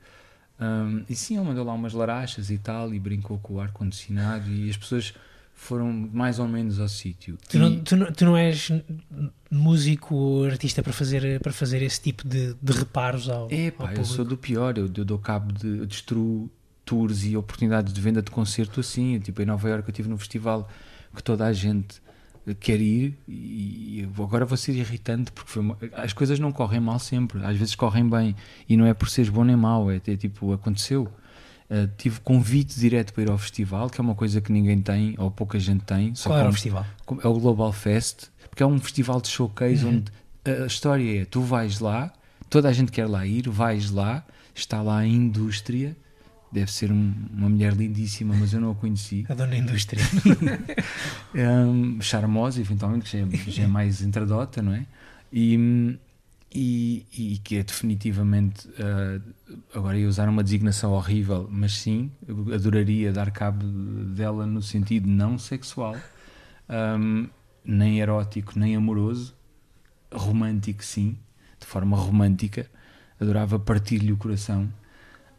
Hum, 0.59 1.03
e 1.09 1.15
sim, 1.15 1.35
ele 1.37 1.45
mandou 1.45 1.65
lá 1.65 1.73
umas 1.73 1.91
larachas 1.93 2.49
e 2.51 2.57
tal, 2.57 2.93
e 2.93 2.99
brincou 2.99 3.37
com 3.39 3.55
o 3.55 3.59
ar-condicionado, 3.59 4.49
e 4.49 4.69
as 4.69 4.77
pessoas 4.77 5.13
foram 5.61 5.93
mais 5.93 6.39
ou 6.39 6.47
menos 6.47 6.79
ao 6.79 6.89
sítio. 6.89 7.37
Tu, 7.47 7.57
E- 7.57 7.59
não, 7.59 7.79
tu, 7.83 7.95
não, 7.95 8.11
tu 8.11 8.25
não 8.25 8.35
és 8.35 8.71
músico 9.49 10.15
ou 10.15 10.45
artista 10.45 10.81
para 10.81 10.91
fazer, 10.93 11.39
para 11.39 11.51
fazer 11.53 11.81
esse 11.81 12.01
tipo 12.01 12.27
de, 12.27 12.55
de 12.61 12.71
reparos 12.73 13.29
ao, 13.29 13.47
É 13.51 13.67
ao 13.67 13.71
pá, 13.71 13.83
eu 13.85 13.89
público? 13.89 14.05
sou 14.05 14.25
do 14.25 14.37
pior, 14.37 14.77
eu, 14.77 14.85
eu 14.95 15.05
dou 15.05 15.19
cabo 15.19 15.51
de 15.53 15.67
eu 15.79 15.85
destruo 15.85 16.49
tours 16.83 17.23
e 17.25 17.37
oportunidades 17.37 17.93
de 17.93 18.01
venda 18.01 18.21
de 18.21 18.31
concerto 18.31 18.79
assim. 18.79 19.19
Tipo, 19.19 19.41
em 19.41 19.45
Nova 19.45 19.69
Iorque 19.69 19.89
eu 19.89 19.91
estive 19.91 20.09
num 20.09 20.17
festival 20.17 20.67
que 21.15 21.21
toda 21.23 21.45
a 21.45 21.53
gente 21.53 22.01
eh, 22.47 22.55
quer 22.59 22.79
ir 22.81 23.15
e 23.27 24.09
eu 24.17 24.23
agora 24.23 24.45
vou 24.45 24.57
ser 24.57 24.73
irritante 24.73 25.31
porque 25.31 25.51
foi 25.51 25.61
uma- 25.61 25.77
as 25.93 26.11
coisas 26.13 26.39
não 26.39 26.51
correm 26.51 26.79
mal 26.79 26.97
sempre, 26.99 27.43
às 27.45 27.55
vezes 27.55 27.75
correm 27.75 28.09
bem 28.09 28.35
e 28.67 28.75
não 28.75 28.85
é 28.85 28.93
por 28.93 29.09
seres 29.09 29.29
bom 29.29 29.43
nem 29.43 29.55
mau, 29.55 29.91
é, 29.91 29.97
é 29.97 30.17
tipo, 30.17 30.51
aconteceu. 30.53 31.07
Eh, 31.73 31.87
tive 31.97 32.19
convite 32.19 32.77
direto 32.77 33.13
para 33.13 33.23
ir 33.23 33.29
ao 33.31 33.37
festival, 33.37 33.89
que 33.89 34.01
é 34.01 34.03
uma 34.03 34.13
coisa 34.13 34.41
que 34.41 34.51
ninguém 34.51 34.81
tem 34.81 35.15
ou 35.17 35.31
pouca 35.31 35.57
gente 35.57 35.85
tem. 35.85 36.13
Só 36.13 36.29
Qual 36.29 36.39
era 36.39 36.49
o 36.49 36.51
festival? 36.51 36.85
é 37.23 37.27
o 37.29 37.33
Global 37.39 37.71
Fest, 37.71 38.25
porque 38.49 38.61
é 38.61 38.65
um 38.65 38.77
festival 38.77 39.21
de 39.21 39.29
showcase 39.29 39.85
Uhum. 39.85 39.91
onde 39.99 40.11
a 40.43 40.63
a 40.63 40.67
história 40.67 41.21
é: 41.21 41.23
tu 41.23 41.39
vais 41.41 41.79
lá, 41.79 42.11
toda 42.49 42.67
a 42.67 42.73
gente 42.73 42.91
quer 42.91 43.05
lá 43.07 43.25
ir, 43.25 43.47
vais 43.47 43.89
lá, 43.89 44.21
está 44.53 44.81
lá 44.81 44.97
a 44.97 45.07
indústria, 45.07 45.95
deve 46.51 46.69
ser 46.69 46.91
um- 46.91 47.13
uma 47.31 47.47
mulher 47.47 47.71
lindíssima, 47.73 48.35
mas 48.37 48.51
eu 48.51 48.59
não 48.59 48.71
a 48.71 48.75
conheci, 48.75 49.25
A 49.29 49.33
dona 49.33 49.55
indústria. 49.55 50.03
um, 51.33 52.01
charmosa, 52.01 52.59
eventualmente, 52.59 53.05
que 53.05 53.17
já 53.17 53.25
é, 53.25 53.51
já 53.51 53.63
é 53.63 53.67
mais 53.67 54.01
entradota, 54.01 54.61
não 54.61 54.73
é? 54.73 54.85
E, 55.31 55.97
e, 56.53 57.05
e 57.17 57.37
que 57.37 57.57
é 57.57 57.63
definitivamente, 57.63 58.67
uh, 58.67 59.21
agora 59.73 59.97
ia 59.97 60.07
usar 60.07 60.27
uma 60.27 60.43
designação 60.43 60.91
horrível, 60.91 61.47
mas 61.49 61.73
sim, 61.77 62.11
adoraria 62.53 63.13
dar 63.13 63.31
cabo 63.31 63.65
dela 63.65 64.45
no 64.45 64.61
sentido 64.61 65.07
não 65.07 65.37
sexual, 65.37 65.95
um, 66.99 67.27
nem 67.63 67.99
erótico, 67.99 68.59
nem 68.59 68.75
amoroso, 68.75 69.33
romântico, 70.11 70.83
sim, 70.83 71.17
de 71.57 71.65
forma 71.65 71.95
romântica, 71.95 72.69
adorava 73.19 73.57
partir-lhe 73.57 74.11
o 74.11 74.17
coração. 74.17 74.71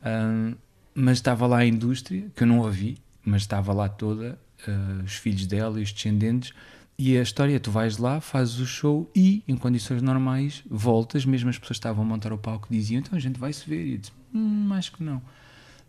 Um, 0.04 0.54
mas 0.94 1.18
estava 1.18 1.46
lá 1.46 1.58
a 1.58 1.66
indústria, 1.66 2.30
que 2.34 2.42
eu 2.42 2.46
não 2.46 2.64
a 2.64 2.70
vi, 2.70 2.96
mas 3.24 3.42
estava 3.42 3.72
lá 3.72 3.88
toda, 3.88 4.38
uh, 4.66 5.02
os 5.04 5.14
filhos 5.14 5.46
dela 5.46 5.78
e 5.78 5.82
os 5.82 5.92
descendentes. 5.92 6.54
E 6.98 7.16
a 7.16 7.22
história 7.22 7.58
tu 7.58 7.70
vais 7.70 7.96
lá, 7.98 8.20
fazes 8.20 8.58
o 8.58 8.66
show 8.66 9.10
e, 9.14 9.42
em 9.48 9.56
condições 9.56 10.02
normais, 10.02 10.62
voltas. 10.68 11.24
Mesmo 11.24 11.50
as 11.50 11.58
pessoas 11.58 11.76
estavam 11.76 12.04
a 12.04 12.06
montar 12.06 12.32
o 12.32 12.38
palco 12.38 12.68
diziam: 12.70 13.00
então 13.00 13.16
a 13.16 13.20
gente 13.20 13.38
vai 13.38 13.52
se 13.52 13.68
ver. 13.68 13.84
E 13.86 13.92
eu 13.92 13.98
disse: 13.98 14.12
hum, 14.34 14.68
acho 14.72 14.92
que 14.92 15.02
não. 15.02 15.22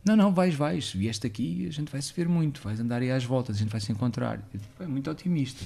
Não, 0.05 0.15
não, 0.15 0.33
vais, 0.33 0.55
vais. 0.55 0.89
Se 0.89 0.98
vieste 0.98 1.27
aqui, 1.27 1.67
a 1.67 1.72
gente 1.72 1.91
vai 1.91 2.01
se 2.01 2.13
ver 2.13 2.27
muito. 2.27 2.62
Vais 2.62 2.79
andar 2.79 3.01
aí 3.01 3.12
às 3.12 3.24
voltas, 3.24 3.55
a 3.55 3.60
gente 3.60 3.69
vai 3.69 3.79
se 3.79 3.91
encontrar. 3.91 4.36
Eu 4.36 4.60
disse, 4.60 4.69
é 4.79 4.88
muito 4.88 5.10
otimista. 5.10 5.63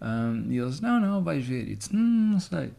Um, 0.00 0.50
e 0.50 0.58
eles: 0.58 0.80
não, 0.80 1.00
não, 1.00 1.22
vais 1.22 1.44
ver. 1.44 1.68
E 1.68 1.72
eu 1.72 1.76
disse: 1.76 1.94
hum, 1.94 2.30
não 2.32 2.40
sei. 2.40 2.72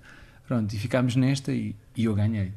Pronto, 0.48 0.74
e 0.74 0.80
ficámos 0.80 1.16
nesta 1.16 1.52
e, 1.52 1.76
e 1.96 2.06
eu 2.06 2.16
ganhei 2.16 2.52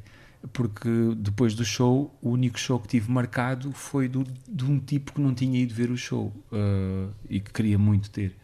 porque 0.51 0.89
depois 1.17 1.53
do 1.55 1.63
show, 1.63 2.13
o 2.21 2.31
único 2.31 2.59
show 2.59 2.79
que 2.79 2.87
tive 2.87 3.09
marcado 3.09 3.71
foi 3.71 4.07
do, 4.09 4.25
de 4.47 4.65
um 4.65 4.77
tipo 4.77 5.13
que 5.13 5.21
não 5.21 5.33
tinha 5.33 5.57
ido 5.59 5.73
ver 5.73 5.89
o 5.89 5.97
show 5.97 6.33
uh, 6.51 7.13
e 7.29 7.39
que 7.39 7.51
queria 7.51 7.79
muito 7.79 8.09
ter. 8.09 8.35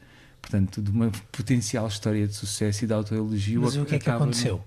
Portanto, 0.50 0.82
de 0.82 0.90
uma 0.90 1.12
potencial 1.32 1.88
história 1.88 2.28
de 2.28 2.34
sucesso 2.34 2.84
e 2.84 2.88
de 2.88 2.94
autoelogio. 2.94 3.62
Mas 3.62 3.76
o 3.76 3.86
que 3.86 3.96
é 3.96 4.00
que 4.00 4.10
aconteceu? 4.10 4.64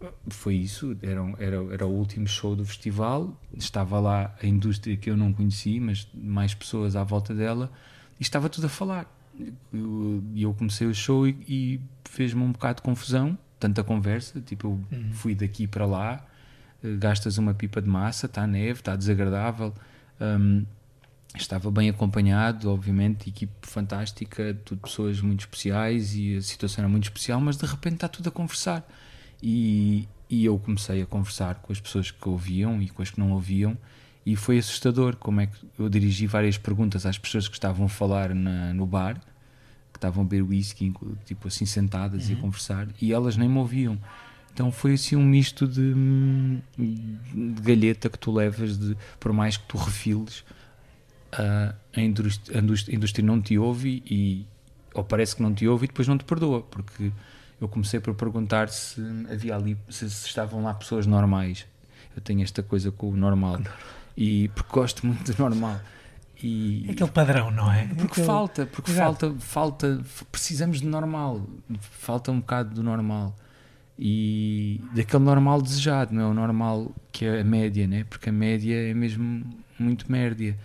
no- 0.00 0.10
Foi 0.28 0.56
isso, 0.56 0.96
era, 1.02 1.22
um- 1.22 1.34
era, 1.38 1.56
era 1.72 1.86
o 1.86 1.90
último 1.90 2.26
show 2.26 2.56
do 2.56 2.64
festival. 2.64 3.38
Estava 3.56 4.00
lá 4.00 4.34
a 4.42 4.46
indústria 4.46 4.96
que 4.96 5.08
eu 5.08 5.16
não 5.16 5.32
conheci, 5.32 5.78
mas 5.78 6.08
mais 6.14 6.52
pessoas 6.52 6.96
à 6.96 7.04
volta 7.04 7.32
dela, 7.32 7.70
e 8.18 8.22
estava 8.22 8.48
tudo 8.48 8.64
a 8.66 8.68
falar. 8.68 9.06
Eu- 9.72 10.22
E 10.34 10.42
eu, 10.42 10.52
comecei 10.52 10.86
o 10.88 10.94
show 10.94 11.28
e, 11.28 11.36
e 11.48 11.80
fez-me 12.04 12.42
um 12.42 12.50
bocado 12.50 12.76
de 12.76 12.82
confusão, 12.82 13.38
tanta 13.60 13.84
conversa. 13.84 14.40
Tipo, 14.40 14.80
eu 14.90 14.98
Uhum. 14.98 15.12
fui 15.12 15.34
daqui 15.34 15.66
para 15.68 15.86
lá, 15.86 16.26
eh, 16.82 16.96
gastas 16.96 17.38
uma 17.38 17.54
pipa 17.54 17.80
de 17.80 17.88
massa, 17.88 18.26
está 18.26 18.46
neve, 18.48 18.80
está 18.80 18.96
desagradável. 18.96 19.72
hum, 20.20 20.64
estava 21.36 21.70
bem 21.70 21.88
acompanhado, 21.88 22.70
obviamente, 22.70 23.28
equipe 23.28 23.52
fantástica, 23.62 24.56
tudo 24.64 24.80
pessoas 24.80 25.20
muito 25.20 25.40
especiais 25.40 26.14
e 26.14 26.36
a 26.36 26.42
situação 26.42 26.82
era 26.82 26.88
muito 26.88 27.04
especial, 27.04 27.40
mas 27.40 27.56
de 27.56 27.66
repente 27.66 27.94
está 27.94 28.08
tudo 28.08 28.28
a 28.28 28.32
conversar. 28.32 28.86
E, 29.42 30.08
e 30.28 30.44
eu 30.44 30.58
comecei 30.58 31.02
a 31.02 31.06
conversar 31.06 31.56
com 31.56 31.72
as 31.72 31.80
pessoas 31.80 32.10
que 32.10 32.28
ouviam 32.28 32.80
e 32.82 32.88
com 32.88 33.00
as 33.02 33.10
que 33.10 33.18
não 33.20 33.32
ouviam, 33.32 33.76
e 34.26 34.36
foi 34.36 34.58
assustador 34.58 35.16
como 35.16 35.40
é 35.40 35.46
que 35.46 35.56
eu 35.78 35.88
dirigi 35.88 36.26
várias 36.26 36.58
perguntas 36.58 37.06
às 37.06 37.16
pessoas 37.16 37.48
que 37.48 37.54
estavam 37.54 37.86
a 37.86 37.88
falar 37.88 38.34
na- 38.34 38.74
no 38.74 38.84
bar, 38.84 39.14
que 39.92 39.96
estavam 39.98 40.22
a 40.22 40.26
beber 40.26 40.42
whisky, 40.42 40.92
tipo 41.24 41.48
assim 41.48 41.64
sentadas 41.64 42.28
e 42.28 42.32
a 42.34 42.36
conversar, 42.36 42.86
e 43.00 43.12
elas 43.12 43.36
nem 43.36 43.48
me 43.48 43.56
ouviam. 43.58 43.98
Então 44.52 44.70
foi 44.70 44.94
assim 44.94 45.16
um 45.16 45.24
misto 45.24 45.66
de, 45.66 45.80
hum, 45.80 46.60
de 46.76 47.62
galheta 47.62 48.10
que 48.10 48.18
tu 48.18 48.30
levas, 48.30 48.76
de, 48.76 48.96
por 49.18 49.32
mais 49.32 49.56
que 49.56 49.64
tu 49.66 49.78
refiles, 49.78 50.44
a, 51.32 51.74
indústria, 52.00 52.58
a 52.58 52.62
indústria- 52.62 52.94
a 52.94 52.96
indústria 52.96 53.24
não 53.26 53.40
te 53.40 53.58
ouve 53.58 54.02
e 54.06 54.46
ou 54.94 55.04
parece 55.04 55.36
que 55.36 55.42
não 55.42 55.54
te 55.54 55.68
ouve 55.68 55.84
e 55.84 55.88
depois 55.88 56.08
não 56.08 56.18
te 56.18 56.24
perdoa, 56.24 56.62
porque 56.62 57.12
eu 57.60 57.68
comecei 57.68 58.00
por 58.00 58.14
perguntar 58.14 58.68
se 58.68 59.00
havia 59.30 59.54
ali, 59.54 59.76
se, 59.88 60.08
se 60.10 60.26
estavam 60.26 60.62
lá 60.62 60.74
pessoas 60.74 61.06
normais. 61.06 61.66
Eu 62.16 62.20
tenho 62.22 62.42
esta 62.42 62.62
coisa 62.62 62.90
com 62.90 63.10
o 63.10 63.16
normal 63.16 63.60
e 64.16 64.48
porque 64.48 64.72
gosto 64.72 65.06
muito 65.06 65.32
do 65.32 65.38
normal. 65.42 65.80
E, 66.42 66.86
É 66.88 66.92
aquele 66.92 67.10
padrão, 67.10 67.50
não 67.50 67.70
é? 67.70 67.86
porque 67.86 68.04
Aquele- 68.04 68.26
falta, 68.26 68.66
porque 68.66 68.90
Exato. 68.90 69.28
falta, 69.28 69.40
falta, 69.40 70.00
precisamos 70.32 70.80
de 70.80 70.86
normal, 70.86 71.46
falta 71.80 72.32
um 72.32 72.40
bocado 72.40 72.74
do 72.74 72.82
normal 72.82 73.36
e 73.98 74.80
daquele 74.94 75.22
normal 75.22 75.60
desejado, 75.60 76.14
não 76.14 76.22
é 76.22 76.26
o 76.26 76.34
normal 76.34 76.90
que 77.12 77.26
é 77.26 77.40
a 77.40 77.44
média, 77.44 77.86
né? 77.86 78.04
Porque 78.08 78.30
a 78.30 78.32
média 78.32 78.74
é 78.90 78.94
mesmo 78.94 79.44
muito 79.78 80.10
mérdia. 80.10 80.58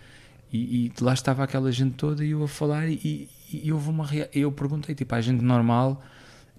E, 0.55 0.85
e 0.87 1.03
lá 1.03 1.13
estava 1.13 1.43
aquela 1.43 1.71
gente 1.71 1.95
toda 1.95 2.23
e 2.23 2.31
eu 2.31 2.43
a 2.43 2.47
falar 2.47 2.87
e, 2.87 3.27
e 3.51 3.71
houve 3.71 3.89
uma 3.89 4.05
rea- 4.05 4.29
eu 4.33 4.51
perguntei 4.51 4.95
tipo 4.95 5.13
à 5.13 5.21
gente 5.21 5.43
normal, 5.43 6.01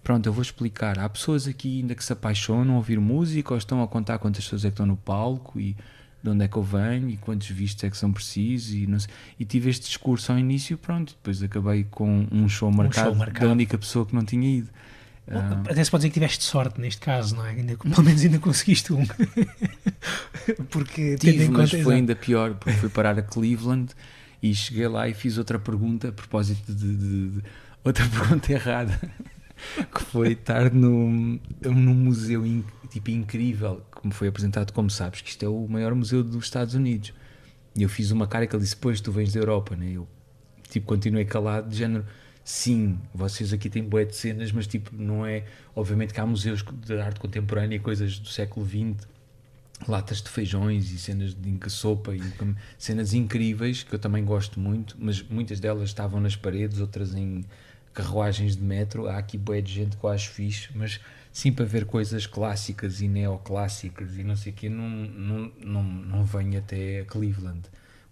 pronto, 0.02 0.26
eu 0.26 0.32
vou 0.32 0.42
explicar. 0.42 0.98
Há 0.98 1.08
pessoas 1.08 1.48
aqui 1.48 1.80
ainda 1.80 1.94
que 1.94 2.04
se 2.04 2.12
apaixonam 2.12 2.74
a 2.74 2.76
ouvir 2.76 3.00
música 3.00 3.52
ou 3.54 3.58
estão 3.58 3.82
a 3.82 3.88
contar 3.88 4.18
quantas 4.18 4.44
pessoas 4.44 4.64
é 4.64 4.68
que 4.68 4.72
estão 4.74 4.86
no 4.86 4.96
palco 4.96 5.58
e 5.60 5.76
de 6.22 6.30
onde 6.30 6.44
é 6.44 6.48
que 6.48 6.56
eu 6.56 6.62
venho 6.62 7.08
e 7.08 7.16
quantos 7.16 7.48
vistos 7.48 7.84
é 7.84 7.90
que 7.90 7.96
são 7.96 8.12
precisos 8.12 8.72
e, 8.74 8.86
não 8.86 8.98
sei- 8.98 9.10
e 9.38 9.44
tive 9.44 9.70
este 9.70 9.86
discurso 9.86 10.32
ao 10.32 10.38
início 10.38 10.76
pronto, 10.76 11.12
depois 11.14 11.42
acabei 11.42 11.84
com 11.90 12.26
um 12.32 12.48
show 12.48 12.70
marcado, 12.72 13.14
marcado. 13.14 13.46
da 13.46 13.52
única 13.52 13.78
pessoa 13.78 14.04
que 14.04 14.14
não 14.14 14.24
tinha 14.24 14.58
ido 14.58 14.68
Ah, 15.28 15.62
Até 15.68 15.82
se 15.82 15.90
pode 15.90 16.02
dizer 16.02 16.10
que 16.10 16.14
tiveste 16.14 16.44
sorte 16.44 16.80
neste 16.80 17.00
caso, 17.00 17.34
não 17.34 17.44
é? 17.44 17.50
Ainda, 17.50 17.76
pelo 17.76 18.02
menos 18.02 18.22
ainda 18.22 18.38
conseguiste 18.38 18.92
um. 18.92 19.04
Porque 20.70 21.16
tive, 21.16 21.48
mas 21.48 21.70
conta. 21.70 21.82
foi 21.82 21.94
ainda 21.96 22.14
pior 22.14 22.54
porque 22.54 22.72
fui 22.78 22.88
parar 22.88 23.18
a 23.18 23.22
Cleveland 23.22 23.92
e 24.42 24.54
cheguei 24.54 24.86
lá 24.86 25.08
e 25.08 25.14
fiz 25.14 25.38
outra 25.38 25.58
pergunta 25.58 26.08
a 26.08 26.12
propósito 26.12 26.72
de, 26.72 26.94
de- 26.96 27.28
de- 27.30 27.42
outra 27.84 28.06
pergunta 28.08 28.52
errada 28.52 29.00
que 29.92 30.02
foi 30.02 30.32
estar 30.32 30.70
num, 30.72 31.40
num 31.62 31.94
museu 31.94 32.46
in- 32.46 32.64
tipo 32.90 33.10
incrível 33.10 33.82
que 34.00 34.06
me 34.06 34.12
foi 34.12 34.28
apresentado 34.28 34.72
como 34.72 34.90
sabes 34.90 35.20
que 35.22 35.30
isto 35.30 35.44
é 35.44 35.48
o 35.48 35.66
maior 35.68 35.94
museu 35.94 36.22
dos 36.22 36.44
Estados 36.44 36.74
Unidos 36.74 37.12
e 37.74 37.82
eu 37.82 37.88
fiz 37.88 38.10
uma 38.10 38.26
cara 38.26 38.46
que 38.46 38.54
ele 38.54 38.62
disse 38.62 38.74
depois 38.76 39.00
tu 39.00 39.10
vens 39.10 39.32
da 39.32 39.40
Europa 39.40 39.74
né? 39.74 39.90
eu 39.94 40.06
tipo 40.68 40.86
continuei 40.86 41.24
calado 41.24 41.68
de 41.70 41.76
género 41.76 42.04
sim, 42.46 42.98
vocês 43.12 43.52
aqui 43.52 43.68
têm 43.68 43.82
bué 43.82 44.04
de 44.04 44.14
cenas 44.14 44.52
mas 44.52 44.66
tipo 44.66 44.90
não 44.94 45.26
é 45.26 45.44
obviamente 45.74 46.14
que 46.14 46.20
há 46.20 46.26
museus 46.26 46.62
de 46.62 46.98
arte 46.98 47.18
contemporânea 47.18 47.76
e 47.76 47.80
coisas 47.80 48.18
do 48.18 48.28
século 48.28 48.64
XX 48.64 49.06
latas 49.86 50.22
de 50.22 50.30
feijões 50.30 50.90
e 50.90 50.98
cenas 50.98 51.34
de 51.34 51.70
sopa 51.70 52.14
e 52.14 52.22
cenas 52.78 53.12
incríveis 53.12 53.82
que 53.82 53.94
eu 53.94 53.98
também 53.98 54.24
gosto 54.24 54.58
muito, 54.58 54.96
mas 54.98 55.22
muitas 55.22 55.60
delas 55.60 55.88
estavam 55.88 56.20
nas 56.20 56.34
paredes, 56.34 56.80
outras 56.80 57.14
em 57.14 57.44
carruagens 57.92 58.56
de 58.56 58.62
metro. 58.62 59.08
Há 59.08 59.18
aqui 59.18 59.36
bué 59.36 59.60
de 59.60 59.72
gente 59.72 59.96
que 59.96 60.04
eu 60.04 60.10
acho 60.10 60.30
fixe, 60.30 60.68
mas 60.74 61.00
sim 61.32 61.52
para 61.52 61.64
ver 61.64 61.84
coisas 61.84 62.26
clássicas 62.26 63.00
e 63.00 63.08
neoclássicas 63.08 64.16
e 64.16 64.24
não 64.24 64.36
sei 64.36 64.52
o 64.52 64.54
quê, 64.54 64.68
não, 64.68 64.88
não, 64.88 65.52
não, 65.62 65.82
não 65.82 66.24
venho 66.24 66.58
até 66.58 67.04
Cleveland. 67.04 67.62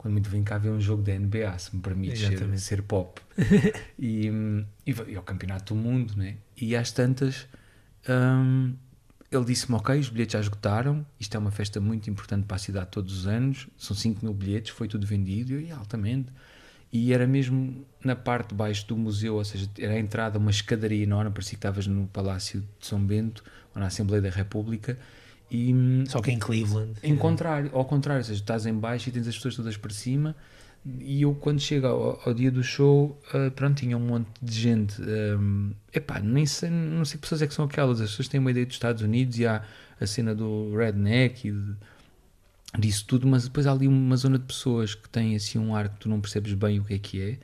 Quando 0.05 0.13
muito 0.13 0.29
vem 0.29 0.45
cá 0.45 0.59
ver 0.59 0.69
um 0.69 0.79
jogo 0.79 1.03
da 1.03 1.19
NBA, 1.19 1.59
se 1.59 1.75
me 1.75 1.81
permite 1.81 2.19
ser, 2.19 2.59
ser 2.59 2.83
pop. 2.83 3.23
e, 3.99 4.29
e, 4.87 4.95
e 5.09 5.17
ao 5.17 5.23
Campeonato 5.23 5.73
do 5.73 5.81
Mundo, 5.81 6.13
né? 6.15 6.37
E 6.59 6.77
às 6.77 6.93
tantas, 6.93 7.47
hum, 8.07 8.75
ele 9.33 9.45
disse-me: 9.47 9.75
Ok, 9.79 9.99
os 9.99 10.11
bilhetes 10.11 10.35
já 10.35 10.41
esgotaram. 10.41 11.07
Isto 11.19 11.39
é 11.39 11.41
uma 11.41 11.51
festa 11.51 11.81
muito 11.81 12.11
importante 12.11 12.45
para 12.45 12.57
a 12.57 12.59
cidade 12.59 12.89
todos 12.91 13.21
os 13.21 13.27
anos. 13.27 13.67
São 13.79 13.97
5 13.97 14.23
mil 14.23 14.35
bilhetes, 14.35 14.73
foi 14.73 14.89
tudo 14.89 15.07
vendido. 15.07 15.59
E 15.59 15.73
altamente. 15.73 16.31
E 16.93 17.15
era 17.15 17.27
mesmo 17.27 17.87
na 18.05 18.15
parte 18.15 18.51
de 18.51 18.57
baixo 18.57 18.87
do 18.87 18.99
museu, 18.99 19.37
ou 19.37 19.45
seja, 19.47 19.71
era 19.79 19.95
a 19.95 19.99
entrada, 19.99 20.39
uma 20.39 20.51
escadaria 20.51 21.03
enorme. 21.03 21.31
Parecia 21.31 21.53
que 21.53 21.57
estavas 21.57 21.87
no 21.87 22.07
Palácio 22.09 22.61
de 22.79 22.87
São 22.87 23.03
Bento 23.03 23.43
ou 23.75 23.81
na 23.81 23.87
Assembleia 23.87 24.21
da 24.21 24.29
República. 24.29 24.99
E 25.51 26.05
Só 26.09 26.21
que 26.21 26.31
em 26.33 26.39
Cleveland. 26.39 26.95
em 27.03 27.17
contrário, 27.17 27.71
ao 27.73 27.85
contrário, 27.85 28.21
ou 28.21 28.25
seja, 28.25 28.41
estás 28.41 28.67
em 28.67 28.75
baixo 28.75 29.09
e 29.09 29.13
tens 29.13 29.29
as 29.29 29.37
pessoas 29.37 29.55
todas 29.55 29.77
para 29.77 29.93
cima, 29.93 30.35
E 30.87 31.23
eu, 31.23 31.35
quando 31.35 31.61
chego 31.61 31.87
ao, 31.87 32.21
ao 32.27 32.35
dia 32.35 32.51
do 32.51 32.63
show, 32.63 33.19
uh, 33.33 33.51
pronto, 33.53 33.79
tinha 33.79 33.97
um 33.97 34.01
monte 34.07 34.29
de 34.43 34.53
gente. 34.61 35.01
Um, 35.01 35.73
epá, 35.93 36.21
nem 36.21 36.45
sei, 36.45 36.69
não 36.69 37.05
sei 37.07 37.17
que 37.17 37.23
pessoas 37.23 37.41
é 37.43 37.47
que 37.47 37.55
são 37.55 37.65
aquelas. 37.65 38.01
As 38.01 38.11
pessoas 38.11 38.29
têm 38.29 38.39
uma 38.41 38.51
ideia 38.51 38.67
dos 38.67 38.75
Estados 38.75 39.03
Unidos 39.03 39.39
e 39.39 39.47
há 39.47 39.63
a 39.99 40.07
cena 40.07 40.35
do 40.35 40.77
redneck 40.77 41.49
e 41.49 41.53
de, 41.53 41.75
disso 42.79 43.07
tudo, 43.07 43.27
mas 43.27 43.45
depois 43.45 43.67
há 43.67 43.73
ali 43.73 43.87
uma 43.89 44.17
zona 44.17 44.39
de 44.39 44.45
pessoas 44.45 44.95
que 44.95 45.09
têm 45.09 45.35
assim 45.37 45.59
um 45.59 45.75
ar 45.75 45.89
que 45.89 46.01
tu 46.01 46.09
não 46.09 46.21
percebes 46.21 46.53
bem 46.55 46.81
o 46.81 46.85
que 46.85 46.95
é 46.95 46.99
que 46.99 47.23
é, 47.23 47.39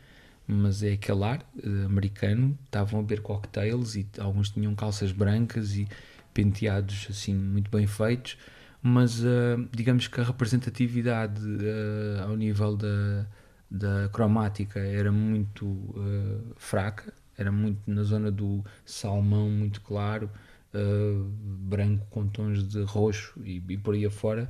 mas 0.46 0.82
é 0.82 0.92
aquele 0.92 1.24
ar 1.24 1.38
uh, 1.64 1.86
americano. 1.86 2.58
Estavam 2.66 3.00
a 3.00 3.02
beber 3.02 3.22
cocktails 3.22 3.94
e 3.94 4.06
alguns 4.18 4.50
tinham 4.50 4.74
calças 4.74 5.12
brancas 5.12 5.76
e 5.76 5.88
penteados 6.32 7.06
assim 7.10 7.34
muito 7.34 7.70
bem 7.70 7.86
feitos 7.86 8.36
mas 8.82 9.20
uh, 9.20 9.68
digamos 9.72 10.08
que 10.08 10.20
a 10.20 10.24
representatividade 10.24 11.42
uh, 11.42 12.22
ao 12.22 12.36
nível 12.36 12.76
da, 12.76 13.26
da 13.70 14.08
cromática 14.08 14.80
era 14.80 15.12
muito 15.12 15.66
uh, 15.66 16.54
fraca, 16.56 17.12
era 17.36 17.52
muito 17.52 17.78
na 17.86 18.02
zona 18.02 18.30
do 18.30 18.64
salmão 18.84 19.48
muito 19.50 19.80
claro, 19.80 20.30
branco 20.72 22.06
com 22.10 22.28
tons 22.28 22.68
de 22.68 22.82
roxo 22.82 23.40
e, 23.42 23.62
e 23.68 23.76
por 23.76 23.94
aí 23.94 24.06
afora. 24.06 24.48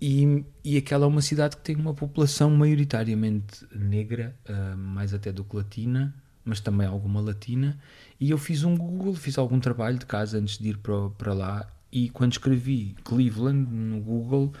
E, 0.00 0.44
e 0.62 0.76
aquela 0.76 1.06
é 1.06 1.08
uma 1.08 1.22
cidade 1.22 1.56
que 1.56 1.62
tem 1.62 1.76
uma 1.76 1.94
população 1.94 2.50
maioritariamente 2.50 3.66
negra, 3.74 4.36
mais 4.76 5.12
até 5.14 5.32
do 5.32 5.42
que 5.42 5.56
latina, 5.56 6.14
mas 6.44 6.60
também 6.60 6.86
alguma 6.86 7.20
latina. 7.20 7.78
E 8.18 8.30
eu 8.30 8.38
fiz 8.38 8.64
um 8.64 8.76
Google, 8.76 9.14
fiz 9.14 9.38
algum 9.38 9.60
trabalho 9.60 9.98
de 9.98 10.06
casa 10.06 10.38
antes 10.38 10.58
de 10.58 10.70
ir 10.70 10.78
para, 10.78 11.10
para 11.10 11.32
lá 11.32 11.68
e 11.92 12.08
quando 12.10 12.32
escrevi 12.32 12.94
Cleveland 13.04 13.68
no 13.70 14.00
Google, 14.00 14.52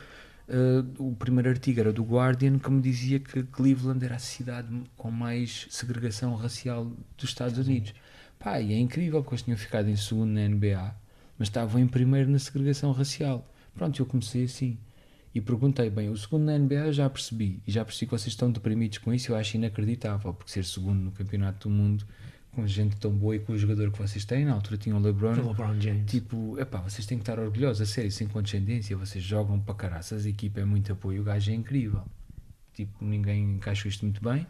uh, 0.48 1.02
o 1.02 1.14
primeiro 1.14 1.48
artigo 1.48 1.80
era 1.80 1.92
do 1.92 2.02
Guardian 2.02 2.58
que 2.58 2.70
me 2.70 2.82
dizia 2.82 3.20
que 3.20 3.42
Cleveland 3.44 4.04
era 4.04 4.16
a 4.16 4.18
cidade 4.18 4.68
com 4.96 5.10
mais 5.10 5.66
segregação 5.70 6.34
racial 6.34 6.90
dos 7.16 7.30
Estados 7.30 7.58
Unidos. 7.58 7.94
Pá, 8.38 8.60
e 8.60 8.72
é 8.72 8.78
incrível 8.78 9.22
porque 9.22 9.34
eles 9.34 9.42
tinham 9.42 9.58
ficado 9.58 9.88
em 9.88 9.96
segundo 9.96 10.30
na 10.30 10.48
NBA, 10.48 10.94
mas 11.38 11.48
estavam 11.48 11.80
em 11.80 11.86
primeiro 11.86 12.30
na 12.30 12.38
segregação 12.38 12.90
racial. 12.90 13.46
Pronto, 13.74 14.00
eu 14.00 14.06
comecei 14.06 14.44
assim. 14.44 14.76
E 15.34 15.40
perguntei, 15.40 15.88
bem, 15.90 16.08
o 16.08 16.16
segundo 16.16 16.44
na 16.44 16.58
NBA 16.58 16.74
eu 16.74 16.92
já 16.92 17.08
percebi, 17.08 17.62
e 17.66 17.70
já 17.70 17.84
percebi 17.84 18.06
que 18.06 18.18
vocês 18.18 18.32
estão 18.32 18.50
deprimidos 18.50 18.98
com 18.98 19.14
isso, 19.14 19.30
eu 19.30 19.36
acho 19.36 19.56
inacreditável, 19.56 20.34
porque 20.34 20.50
ser 20.50 20.64
segundo 20.64 20.98
no 20.98 21.12
campeonato 21.12 21.68
do 21.68 21.74
mundo 21.74 22.04
com 22.52 22.66
gente 22.66 22.96
tão 22.96 23.12
boa 23.12 23.36
e 23.36 23.38
com 23.38 23.52
o 23.52 23.58
jogador 23.58 23.92
que 23.92 23.98
vocês 23.98 24.24
têm, 24.24 24.44
na 24.44 24.52
altura 24.52 24.76
tinham 24.76 24.98
o 24.98 25.00
LeBron, 25.00 25.34
o 25.34 25.48
LeBron 25.48 25.80
James. 25.80 26.10
tipo, 26.10 26.58
epá, 26.58 26.80
vocês 26.80 27.06
têm 27.06 27.16
que 27.16 27.22
estar 27.22 27.38
orgulhosos, 27.38 27.80
a 27.80 27.86
sério, 27.86 28.10
sem 28.10 28.26
condescendência, 28.26 28.96
vocês 28.96 29.22
jogam 29.22 29.60
para 29.60 29.74
caraças, 29.74 30.26
a 30.26 30.28
equipa 30.28 30.60
é 30.60 30.64
muito 30.64 30.92
apoio, 30.92 31.20
o 31.20 31.24
gajo 31.24 31.50
é 31.50 31.54
incrível. 31.54 32.02
Tipo, 32.74 33.04
ninguém 33.04 33.54
encaixou 33.54 33.88
isto 33.88 34.04
muito 34.04 34.22
bem. 34.22 34.46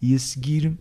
E 0.00 0.14
a 0.14 0.18
seguir, 0.18 0.76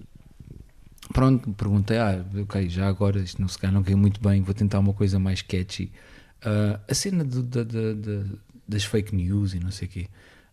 pronto, 1.14 1.52
perguntei, 1.54 1.98
ah, 1.98 2.26
ok, 2.42 2.68
já 2.68 2.88
agora 2.88 3.20
isto 3.20 3.40
não 3.42 3.48
se 3.48 3.58
calhar 3.58 3.74
não 3.74 3.84
caiu 3.84 3.98
muito 3.98 4.22
bem, 4.22 4.42
vou 4.42 4.54
tentar 4.54 4.80
uma 4.80 4.94
coisa 4.94 5.18
mais 5.20 5.42
catchy. 5.42 5.92
Uh, 6.44 6.82
a 6.90 6.94
cena 6.94 7.24
do, 7.24 7.44
da, 7.44 7.64
da, 7.64 7.94
da, 7.94 8.24
das 8.68 8.84
fake 8.84 9.16
news 9.16 9.54
e 9.54 9.60
não 9.60 9.72
sei 9.72 9.88
o 9.88 9.92
quê. 9.92 10.08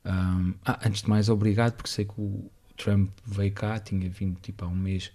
Um, 0.05 0.55
ah, 0.65 0.81
antes 0.87 1.03
de 1.03 1.09
mais, 1.09 1.29
obrigado, 1.29 1.75
porque 1.75 1.91
sei 1.91 2.05
que 2.05 2.21
o 2.21 2.51
Trump 2.77 3.11
veio 3.27 3.53
cá, 3.53 3.79
tinha 3.79 4.09
vindo 4.09 4.39
tipo 4.41 4.65
há 4.65 4.69
um 4.69 4.75
mês 4.75 5.13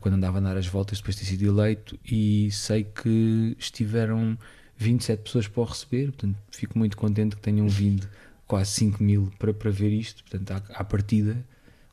quando 0.00 0.14
andava 0.14 0.38
a 0.38 0.40
dar 0.40 0.56
as 0.56 0.66
voltas 0.66 0.98
depois 0.98 1.16
de 1.16 1.22
ter 1.22 1.28
sido 1.28 1.46
eleito 1.46 1.98
e 2.04 2.50
sei 2.50 2.84
que 2.84 3.54
estiveram 3.58 4.38
27 4.76 5.22
pessoas 5.22 5.46
para 5.46 5.60
o 5.60 5.64
receber, 5.64 6.06
portanto 6.06 6.36
fico 6.50 6.78
muito 6.78 6.96
contente 6.96 7.36
que 7.36 7.42
tenham 7.42 7.68
vindo 7.68 8.08
quase 8.46 8.70
5 8.70 9.02
mil 9.02 9.30
para, 9.38 9.52
para 9.52 9.70
ver 9.70 9.90
isto, 9.90 10.24
portanto 10.24 10.50
à, 10.50 10.80
à 10.80 10.84
partida 10.84 11.36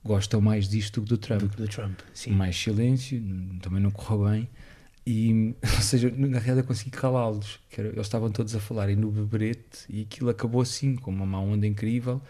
gostam 0.04 0.42
mais 0.42 0.68
disto 0.68 1.02
do 1.02 1.04
que 1.04 1.10
do 1.10 1.18
Trump. 1.18 1.42
Do, 1.42 1.48
do 1.50 1.68
Trump 1.68 2.00
mais 2.30 2.56
silêncio, 2.58 3.22
também 3.62 3.82
não 3.82 3.92
correu 3.92 4.30
bem 4.30 4.50
e, 5.06 5.56
ou 5.64 5.82
seja, 5.82 6.10
na 6.12 6.40
realidade 6.40 6.60
eu 6.60 6.64
consegui 6.66 6.92
calá-los, 6.92 7.60
eles 7.78 7.98
estavam 8.00 8.32
todos 8.32 8.56
a 8.56 8.60
falarem 8.60 8.96
no 8.96 9.12
beberete 9.12 9.86
e 9.90 10.02
aquilo 10.02 10.30
acabou 10.30 10.62
assim, 10.62 10.96
com 10.96 11.12
uma 11.12 11.26
má 11.26 11.40
onda 11.40 11.66
incrível 11.66 12.22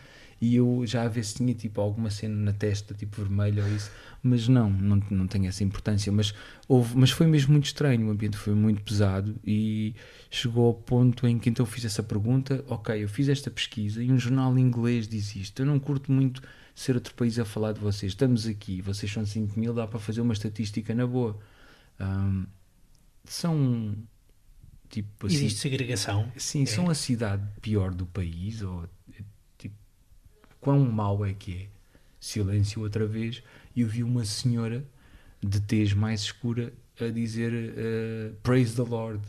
e 0.42 0.56
eu 0.56 0.84
já 0.88 1.04
a 1.04 1.08
ver 1.08 1.24
se 1.24 1.36
tinha 1.36 1.54
tipo 1.54 1.80
alguma 1.80 2.10
cena 2.10 2.36
na 2.36 2.52
testa, 2.52 2.96
tipo 2.96 3.22
vermelho 3.22 3.64
ou 3.64 3.70
isso, 3.76 3.92
mas 4.24 4.48
não, 4.48 4.72
não, 4.72 5.00
não 5.12 5.28
tem 5.28 5.48
essa 5.48 5.64
importância. 5.64 6.12
Mas, 6.12 6.34
houve, 6.68 6.98
mas 6.98 7.12
foi 7.12 7.28
mesmo 7.28 7.52
muito 7.52 7.66
estranho, 7.66 8.08
o 8.08 8.10
ambiente 8.10 8.38
foi 8.38 8.56
muito 8.56 8.82
pesado 8.82 9.36
e 9.46 9.94
chegou 10.32 10.66
ao 10.66 10.74
ponto 10.74 11.28
em 11.28 11.38
que 11.38 11.48
então 11.48 11.64
fiz 11.64 11.86
essa 11.86 12.02
pergunta: 12.02 12.66
ok, 12.68 13.04
eu 13.04 13.08
fiz 13.08 13.30
esta 13.30 13.52
pesquisa 13.52 14.02
e 14.02 14.12
um 14.12 14.18
jornal 14.18 14.58
inglês 14.58 15.08
diz 15.08 15.36
isto, 15.36 15.62
eu 15.62 15.66
não 15.66 15.80
curto 15.80 16.12
muito 16.12 16.42
ser 16.74 16.96
outro 16.96 17.14
país 17.14 17.38
a 17.38 17.46
falar 17.46 17.74
de 17.74 17.80
vocês, 17.80 18.14
estamos 18.14 18.48
aqui, 18.48 18.82
vocês 18.82 19.12
são 19.12 19.24
5 19.24 19.60
mil, 19.60 19.76
dá 19.76 19.86
para 19.86 20.00
fazer 20.00 20.22
uma 20.22 20.34
estatística 20.34 20.96
na 20.96 21.06
boa. 21.06 21.38
Um, 22.00 22.46
são 23.26 23.96
tipo 24.90 25.28
assim, 25.28 25.36
existe 25.36 25.60
segregação 25.60 26.30
sim 26.36 26.64
é. 26.64 26.66
são 26.66 26.90
a 26.90 26.94
cidade 26.94 27.48
pior 27.62 27.94
do 27.94 28.06
país 28.06 28.62
ou 28.62 28.88
quão 30.62 30.80
mau 30.80 31.26
é 31.26 31.34
que 31.34 31.64
é. 31.64 31.68
Silêncio 32.20 32.84
outra 32.84 33.06
vez, 33.08 33.44
e 33.76 33.82
eu 33.82 33.88
vi 33.88 34.04
uma 34.04 34.24
senhora 34.24 34.86
de 35.42 35.60
tez 35.60 35.92
mais 35.92 36.22
escura 36.22 36.72
a 37.00 37.10
dizer 37.10 37.52
uh, 37.52 38.36
Praise 38.44 38.76
the 38.76 38.84
Lord, 38.84 39.26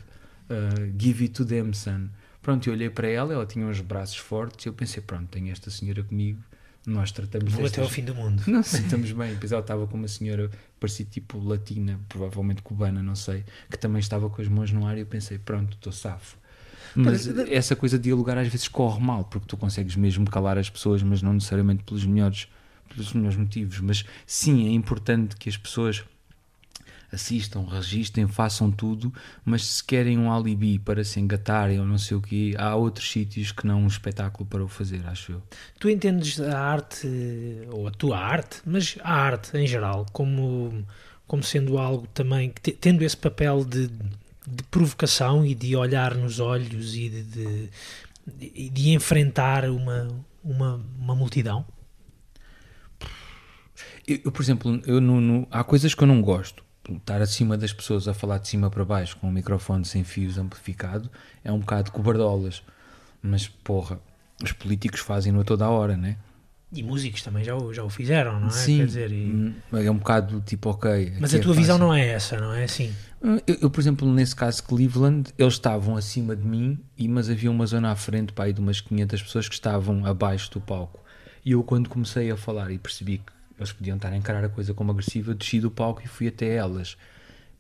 uh, 0.51 0.93
give 1.01 1.25
it 1.25 1.33
to 1.33 1.45
them, 1.45 1.73
son. 1.73 2.11
Pronto, 2.43 2.69
eu 2.69 2.75
olhei 2.75 2.91
para 2.91 3.09
ela, 3.09 3.33
ela 3.33 3.47
tinha 3.47 3.67
uns 3.67 3.81
braços 3.81 4.19
fortes, 4.19 4.67
e 4.67 4.69
eu 4.69 4.75
pensei, 4.75 5.03
pronto, 5.03 5.29
tenho 5.29 5.51
esta 5.51 5.71
senhora 5.71 6.05
comigo, 6.05 6.43
nós 6.87 7.13
tratamos 7.13 7.53
Vou 7.53 7.63
destas... 7.63 7.79
até 7.79 7.83
ao 7.83 7.89
fim 7.89 8.05
do 8.05 8.15
mundo. 8.15 8.43
Não, 8.47 8.61
estamos 8.61 9.13
bem. 9.13 9.35
Depois 9.35 9.53
ela 9.53 9.61
estava 9.61 9.87
com 9.87 9.97
uma 9.97 10.09
senhora, 10.09 10.51
parecia 10.81 11.07
tipo 11.07 11.39
latina, 11.39 12.01
provavelmente 12.09 12.63
cubana, 12.63 13.03
não 13.03 13.15
sei, 13.15 13.45
que 13.71 13.79
também 13.79 14.01
estava 14.01 14.29
com 14.29 14.43
as 14.43 14.49
mãos 14.49 14.73
no 14.73 14.87
ar, 14.87 14.97
e 14.97 15.01
eu 15.01 15.07
pensei, 15.07 15.39
pronto, 15.39 15.75
estou 15.75 15.93
safo. 15.93 16.37
Mas 16.95 17.27
essa 17.51 17.75
coisa 17.75 17.97
de 17.97 18.05
dialogar 18.05 18.37
às 18.37 18.49
vezes 18.49 18.69
corre 18.69 19.01
mal, 19.01 19.25
porque 19.25 19.47
tu 19.47 19.57
consegues 19.57 19.97
mesmo 19.97 20.29
calar 20.29 20.59
as 20.59 20.69
pessoas, 20.69 21.03
mas 21.03 21.23
não 21.23 21.33
necessariamente 21.33 21.85
pelos 21.85 22.05
melhores, 22.05 22.49
pelos 22.89 23.13
melhores 23.15 23.37
motivos. 23.37 23.81
Mas 23.81 24.05
sim, 24.27 24.69
é 24.69 24.73
importante 24.73 25.37
que 25.37 25.49
as 25.49 25.57
pessoas 25.57 26.05
assistam, 27.13 27.65
registrem, 27.65 28.27
façam 28.27 28.71
tudo, 28.71 29.13
mas 29.45 29.67
se 29.67 29.85
querem 29.85 30.19
um 30.19 30.33
alibi 30.33 30.79
para 30.79 31.05
se 31.05 31.21
engatarem 31.21 31.79
ou 31.79 31.87
não 31.87 31.99
sei 31.99 32.17
o 32.17 32.21
quê, 32.21 32.55
há 32.59 32.75
outros 32.75 33.11
sítios 33.11 33.53
que 33.53 33.67
não 33.67 33.83
um 33.83 33.87
espetáculo 33.87 34.47
para 34.47 34.65
o 34.65 34.69
fazer, 34.69 35.07
acho 35.07 35.33
eu. 35.33 35.43
Tu 35.79 35.91
entendes 35.91 36.41
a 36.41 36.59
arte, 36.59 37.07
ou 37.71 37.87
a 37.87 37.91
tua 37.91 38.19
arte, 38.19 38.61
mas 38.65 38.97
a 39.03 39.13
arte 39.13 39.57
em 39.57 39.67
geral, 39.67 40.07
como, 40.13 40.85
como 41.27 41.43
sendo 41.43 41.79
algo 41.79 42.07
também, 42.09 42.53
tendo 42.81 43.03
esse 43.03 43.17
papel 43.17 43.65
de 43.65 43.91
de 44.47 44.63
provocação 44.65 45.45
e 45.45 45.55
de 45.55 45.77
olhar 45.77 46.15
nos 46.15 46.41
olhos 46.41 46.95
e 46.95 47.09
de, 47.09 47.71
de, 48.27 48.71
de 48.71 48.91
enfrentar 48.91 49.69
uma, 49.69 50.09
uma, 50.43 50.85
uma 50.99 51.15
multidão? 51.15 51.65
Eu, 54.07 54.21
eu, 54.25 54.33
por 54.33 54.43
exemplo, 54.43 54.83
eu 54.85 55.01
no, 55.01 55.21
no, 55.21 55.47
há 55.51 55.63
coisas 55.63 55.95
que 55.95 56.03
eu 56.03 56.09
não 56.09 56.21
gosto. 56.21 56.65
Estar 56.91 57.23
acima 57.23 57.57
das 57.57 57.73
pessoas 57.73 58.09
a 58.09 58.15
falar 58.15 58.39
de 58.39 58.49
cima 58.49 58.69
para 58.69 58.85
baixo 58.85 59.17
com 59.17 59.29
um 59.29 59.33
microfone 59.33 59.85
sem 59.85 60.03
fios 60.03 60.37
amplificado 60.37 61.09
é 61.45 61.53
um 61.53 61.61
bocado 61.61 61.93
cobardolas. 61.93 62.63
Mas 63.23 63.47
porra, 63.47 64.01
os 64.43 64.53
políticos 64.53 65.01
fazem-no 65.01 65.41
a 65.41 65.45
toda 65.45 65.65
a 65.65 65.71
hora, 65.71 65.97
né? 65.97 66.17
E 66.75 66.83
músicos 66.83 67.23
também 67.23 67.45
já 67.45 67.55
o, 67.55 67.73
já 67.73 67.85
o 67.85 67.91
fizeram, 67.91 68.41
não 68.41 68.49
é? 68.49 68.51
Sim, 68.51 68.79
Quer 68.79 68.87
dizer, 68.87 69.13
e... 69.13 69.27
Hum, 69.27 69.55
é 69.75 69.91
um 69.91 69.99
bocado 69.99 70.41
tipo, 70.41 70.71
ok. 70.71 71.13
Mas 71.21 71.35
a 71.35 71.39
tua 71.39 71.53
é 71.53 71.57
visão 71.57 71.77
não 71.77 71.93
é 71.93 72.09
essa, 72.09 72.41
não 72.41 72.55
é 72.55 72.65
assim? 72.65 72.91
Hum, 73.23 73.39
eu, 73.47 73.59
eu, 73.61 73.71
por 73.71 73.79
exemplo, 73.79 74.11
nesse 74.11 74.35
caso 74.35 74.63
Cleveland, 74.63 75.31
eles 75.39 75.53
estavam 75.53 75.97
acima 75.97 76.35
de 76.35 76.43
mim, 76.43 76.79
e, 76.97 77.07
mas 77.09 77.29
havia 77.29 77.51
uma 77.51 77.67
zona 77.67 77.93
à 77.93 77.97
frente 77.97 78.33
para 78.33 78.47
aí 78.47 78.55
de 78.55 78.61
umas 78.61 78.81
500 78.81 79.23
pessoas 79.23 79.49
que 79.49 79.55
estavam 79.55 80.07
abaixo 80.07 80.51
do 80.51 80.63
palco. 80.63 80.99
E 81.45 81.53
eu, 81.53 81.63
quando 81.63 81.91
comecei 81.91 82.31
a 82.31 82.39
falar 82.39 82.71
e 82.71 82.79
percebi 82.79 83.19
que 83.19 83.33
eles 83.63 83.73
podiam 83.73 83.97
estar 83.97 84.13
a 84.13 84.17
encarar 84.17 84.45
a 84.45 84.49
coisa 84.49 84.75
como 84.75 84.91
agressiva, 84.91 85.35
desci 85.35 85.61
do 85.61 85.71
palco 85.71 86.03
e 86.03 86.07
fui 86.07 86.29
até 86.29 86.55
elas 86.55 86.97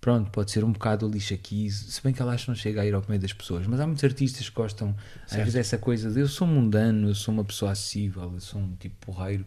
pronto, 0.03 0.33
pode 0.33 0.51
ser 0.51 0.65
um 0.65 0.73
bocado 0.73 1.09
lixa 1.09 1.33
aqui, 1.33 1.71
se 1.71 2.03
bem 2.03 2.13
que 2.13 2.21
ela 2.21 2.35
acho 2.35 2.47
que 2.47 2.51
não 2.51 2.57
chega 2.57 2.83
a 2.83 2.85
ir 2.85 2.93
ao 2.93 3.05
meio 3.09 3.21
das 3.21 3.33
pessoas, 3.33 3.69
mas 3.69 3.79
há 3.79 3.87
muitos 3.87 4.03
artistas 4.03 4.49
que 4.49 4.55
gostam, 4.55 4.97
certo. 5.29 5.31
às 5.31 5.37
vezes, 5.37 5.55
essa 5.55 5.79
coisa 5.79 6.11
de 6.11 6.19
eu 6.19 6.27
sou 6.27 6.45
mundano, 6.45 7.09
eu 7.09 7.15
sou 7.15 7.33
uma 7.33 7.45
pessoa 7.45 7.71
acessível, 7.71 8.33
eu 8.35 8.41
sou 8.41 8.61
um 8.61 8.75
tipo 8.75 8.97
porreiro, 9.07 9.47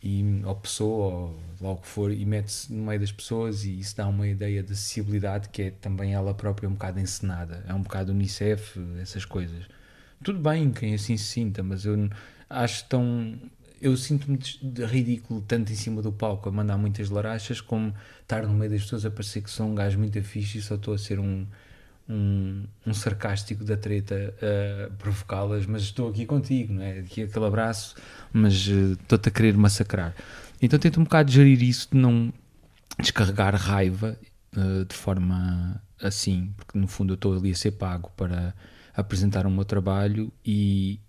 e, 0.00 0.42
ou 0.44 0.54
pessoa, 0.54 1.06
ou 1.06 1.40
lá 1.60 1.72
o 1.72 1.76
que 1.76 1.88
for, 1.88 2.12
e 2.12 2.24
mete-se 2.24 2.72
no 2.72 2.84
meio 2.84 3.00
das 3.00 3.10
pessoas 3.10 3.64
e 3.64 3.80
isso 3.80 3.96
dá 3.96 4.06
uma 4.06 4.28
ideia 4.28 4.62
de 4.62 4.72
acessibilidade 4.72 5.48
que 5.48 5.62
é 5.62 5.70
também 5.72 6.14
ela 6.14 6.32
própria 6.32 6.68
um 6.68 6.72
bocado 6.72 7.00
encenada, 7.00 7.64
é 7.66 7.74
um 7.74 7.82
bocado 7.82 8.12
Unicef, 8.12 8.78
essas 9.02 9.24
coisas. 9.24 9.66
Tudo 10.22 10.38
bem 10.38 10.70
quem 10.70 10.94
assim 10.94 11.16
se 11.16 11.24
sinta, 11.24 11.64
mas 11.64 11.84
eu 11.84 12.08
acho 12.48 12.84
tão 12.86 13.36
eu 13.80 13.96
sinto-me 13.96 14.38
ridículo 14.86 15.40
tanto 15.40 15.72
em 15.72 15.76
cima 15.76 16.02
do 16.02 16.12
palco 16.12 16.48
a 16.48 16.52
mandar 16.52 16.76
muitas 16.76 17.08
larachas 17.08 17.60
como 17.60 17.94
estar 18.20 18.42
no 18.46 18.52
meio 18.52 18.70
das 18.70 18.82
pessoas 18.82 19.06
a 19.06 19.10
parecer 19.10 19.42
que 19.42 19.50
sou 19.50 19.66
um 19.66 19.74
gajo 19.74 19.98
muito 19.98 20.22
fixe 20.22 20.58
e 20.58 20.62
só 20.62 20.74
estou 20.74 20.94
a 20.94 20.98
ser 20.98 21.18
um, 21.18 21.46
um, 22.08 22.64
um 22.86 22.92
sarcástico 22.92 23.64
da 23.64 23.76
treta 23.76 24.34
a 24.42 24.90
provocá-las, 24.96 25.64
mas 25.64 25.82
estou 25.82 26.10
aqui 26.10 26.26
contigo, 26.26 26.74
não 26.74 26.82
é? 26.82 26.98
Aqui 26.98 27.22
aquele 27.22 27.44
abraço, 27.46 27.94
mas 28.32 28.66
uh, 28.68 28.92
estou-te 28.92 29.28
a 29.28 29.32
querer 29.32 29.56
massacrar. 29.56 30.14
Então 30.60 30.78
tento 30.78 31.00
um 31.00 31.04
bocado 31.04 31.30
gerir 31.30 31.62
isso 31.62 31.88
de 31.90 31.96
não 31.96 32.32
descarregar 32.98 33.54
raiva 33.54 34.18
uh, 34.56 34.84
de 34.84 34.94
forma 34.94 35.82
assim, 36.02 36.52
porque 36.56 36.78
no 36.78 36.86
fundo 36.86 37.12
eu 37.12 37.14
estou 37.14 37.36
ali 37.36 37.50
a 37.50 37.54
ser 37.54 37.72
pago 37.72 38.10
para 38.16 38.54
apresentar 38.94 39.46
o 39.46 39.50
meu 39.50 39.64
trabalho 39.64 40.32
e, 40.44 41.00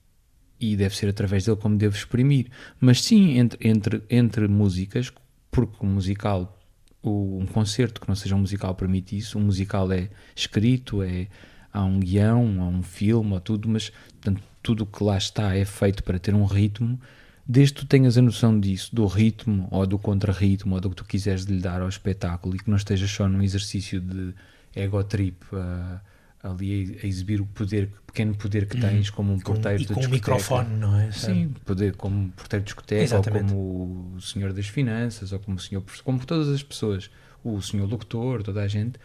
e 0.62 0.76
deve 0.76 0.96
ser 0.96 1.10
através 1.10 1.44
dele 1.44 1.58
como 1.58 1.76
devo 1.76 1.96
exprimir. 1.96 2.46
Mas 2.80 3.02
sim, 3.02 3.40
entre, 3.40 3.68
entre, 3.68 4.04
entre 4.10 4.48
músicas, 4.48 5.12
porque 5.50 5.78
o 5.82 5.86
musical, 5.86 6.58
o, 7.02 7.40
um 7.40 7.48
concerto 7.48 8.00
que 8.00 8.08
não 8.08 8.16
seja 8.16 8.36
um 8.36 8.40
musical 8.40 8.76
permite 8.76 9.18
isso, 9.18 9.40
um 9.40 9.42
musical 9.42 9.92
é 9.92 10.10
escrito, 10.36 11.02
é, 11.02 11.28
há 11.74 11.84
um 11.84 12.00
guião, 12.00 12.62
há 12.62 12.68
um 12.68 12.84
filme, 12.84 13.36
há 13.36 13.40
tudo, 13.40 13.68
mas 13.68 13.90
portanto, 13.90 14.44
tudo 14.62 14.86
que 14.86 15.04
lá 15.04 15.18
está 15.18 15.56
é 15.56 15.66
feito 15.66 16.04
para 16.04 16.20
ter 16.20 16.36
um 16.36 16.46
ritmo, 16.46 17.00
desde 17.46 17.74
que 17.74 17.80
tu 17.82 17.88
tenhas 17.88 18.18
a 18.18 18.22
noção 18.22 18.60
disso, 18.60 18.96
do 18.96 19.08
ritmo 19.08 19.68
ou 19.72 19.88
do 19.88 19.98
contra-ritmo 19.98 20.76
ou 20.76 20.80
do 20.82 20.92
que 20.92 20.96
tu 20.98 21.06
quiseres 21.06 21.44
lhe 21.44 21.60
dar 21.60 21.82
ao 21.82 21.90
espetáculo 21.90 22.56
e 22.56 22.60
que 22.60 22.70
não 22.70 22.78
esteja 22.78 23.08
só 23.08 23.28
num 23.28 23.42
exercício 23.42 24.00
de 24.00 24.34
ego 24.76 25.04
trip 25.04 25.44
uh, 25.52 26.00
ali 26.44 27.00
a, 27.02 27.06
exibir 27.06 27.40
o 27.40 27.46
poder, 27.46 27.90
pequeno 28.08 28.36
poder 28.36 28.66
que 28.66 28.80
tens 28.80 29.10
uhum. 29.10 29.16
como 29.16 29.34
um 29.34 29.40
porteiro 29.40 29.82
e 29.82 29.86
com, 29.86 29.94
de 29.94 30.08
discoteca. 30.08 30.08
com 30.08 30.08
um 30.08 30.12
microfone, 30.12 30.78
não 30.78 31.00
é? 31.00 31.12
Sim, 31.12 31.54
poder 31.66 31.96
como 31.96 32.30
porteiro 32.32 32.64
de 32.64 32.68
discoteca 32.68 33.04
Exatamente. 33.04 33.54
ou 33.54 33.88
como 33.88 34.16
o 34.16 34.22
senhor 34.22 34.54
das 34.54 34.68
finanças 34.68 35.32
ou 35.32 35.40
como 35.40 35.58
o 35.58 35.60
senhor, 35.60 35.84
como 36.04 36.26
todas 36.26 36.50
as 36.50 36.64
pessoas, 36.64 37.10
o 37.44 37.62
senhor 37.62 37.88
locutor, 37.88 38.42
toda 38.44 38.62
a 38.62 38.68
gente, 38.68 39.00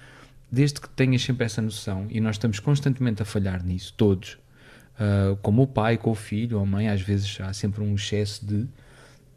desde 0.50 0.80
que 0.80 0.88
tenhas 0.88 1.22
sempre 1.22 1.44
essa 1.44 1.60
noção 1.60 2.06
e 2.08 2.20
nós 2.20 2.36
estamos 2.36 2.58
constantemente 2.58 3.22
a 3.22 3.24
falhar 3.24 3.62
nisso, 3.62 3.92
todos, 3.96 4.38
uh, 4.98 5.36
como 5.42 5.62
o 5.62 5.66
pai 5.66 5.98
com 5.98 6.10
o 6.10 6.14
filho 6.14 6.56
ou 6.56 6.62
a 6.62 6.66
mãe, 6.66 6.88
às 6.88 7.02
vezes 7.02 7.38
há 7.40 7.52
sempre 7.52 7.82
um 7.82 7.94
excesso 7.94 8.46
de 8.46 8.66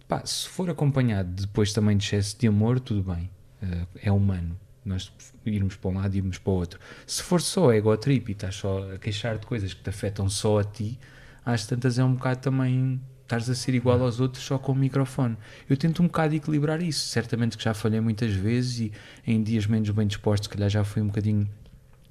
pá, 0.07 0.25
se 0.25 0.47
for 0.47 0.69
acompanhado 0.69 1.29
depois 1.29 1.73
também 1.73 1.97
de 1.97 2.05
excesso 2.05 2.37
de 2.39 2.47
amor, 2.47 2.79
tudo 2.79 3.03
bem, 3.13 3.29
uh, 3.61 3.87
é 4.01 4.11
humano 4.11 4.57
nós 4.85 5.11
irmos 5.45 5.75
para 5.75 5.91
um 5.91 5.95
lado 5.95 6.15
e 6.15 6.17
irmos 6.17 6.37
para 6.37 6.51
o 6.51 6.55
outro. 6.55 6.79
Se 7.05 7.21
for 7.21 7.41
só 7.41 7.71
ego 7.71 7.95
trip 7.97 8.29
e 8.29 8.31
estás 8.31 8.55
só 8.55 8.93
a 8.93 8.97
queixar 8.97 9.37
de 9.37 9.45
coisas 9.45 9.73
que 9.73 9.81
te 9.81 9.89
afetam 9.89 10.29
só 10.29 10.59
a 10.59 10.63
ti, 10.63 10.99
às 11.45 11.65
tantas 11.65 11.99
é 11.99 12.03
um 12.03 12.13
bocado 12.13 12.41
também 12.41 13.01
estás 13.29 13.47
a 13.47 13.53
ser 13.53 13.75
igual 13.75 14.01
aos 14.01 14.19
outros 14.19 14.43
só 14.43 14.57
com 14.57 14.71
o 14.71 14.75
microfone. 14.75 15.37
Eu 15.69 15.77
tento 15.77 16.01
um 16.01 16.07
bocado 16.07 16.33
equilibrar 16.33 16.81
isso. 16.81 17.07
Certamente 17.07 17.57
que 17.57 17.63
já 17.63 17.75
falhei 17.75 17.99
muitas 17.99 18.33
vezes 18.33 18.79
e 18.79 18.91
em 19.25 19.41
dias 19.43 19.67
menos 19.67 19.89
bem 19.91 20.07
dispostos, 20.07 20.47
se 20.47 20.49
calhar 20.49 20.69
já 20.69 20.83
fui 20.83 21.01
um 21.01 21.07
bocadinho 21.07 21.47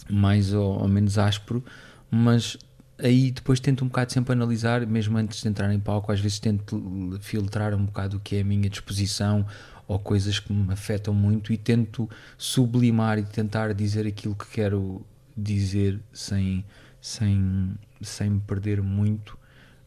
mais 0.08 0.52
ou, 0.52 0.80
ou 0.80 0.88
menos 0.88 1.18
áspero, 1.18 1.62
mas 2.10 2.56
aí 2.98 3.30
depois 3.30 3.60
tento 3.60 3.84
um 3.84 3.88
bocado 3.88 4.12
sempre 4.12 4.32
analisar, 4.32 4.86
mesmo 4.86 5.18
antes 5.18 5.42
de 5.42 5.48
entrar 5.48 5.72
em 5.72 5.80
palco, 5.80 6.10
às 6.12 6.20
vezes 6.20 6.38
tento 6.38 7.18
filtrar 7.20 7.74
um 7.74 7.84
bocado 7.84 8.16
o 8.16 8.20
que 8.20 8.36
é 8.36 8.40
a 8.40 8.44
minha 8.44 8.70
disposição 8.70 9.44
ou 9.88 9.98
coisas 9.98 10.38
que 10.38 10.52
me 10.52 10.70
afetam 10.70 11.14
muito 11.14 11.50
e 11.50 11.56
tento 11.56 12.08
sublimar 12.36 13.18
e 13.18 13.24
tentar 13.24 13.72
dizer 13.72 14.06
aquilo 14.06 14.36
que 14.36 14.46
quero 14.48 15.04
dizer 15.34 15.98
sem, 16.12 16.62
sem, 17.00 17.74
sem 18.02 18.28
me 18.28 18.40
perder 18.40 18.82
muito 18.82 19.38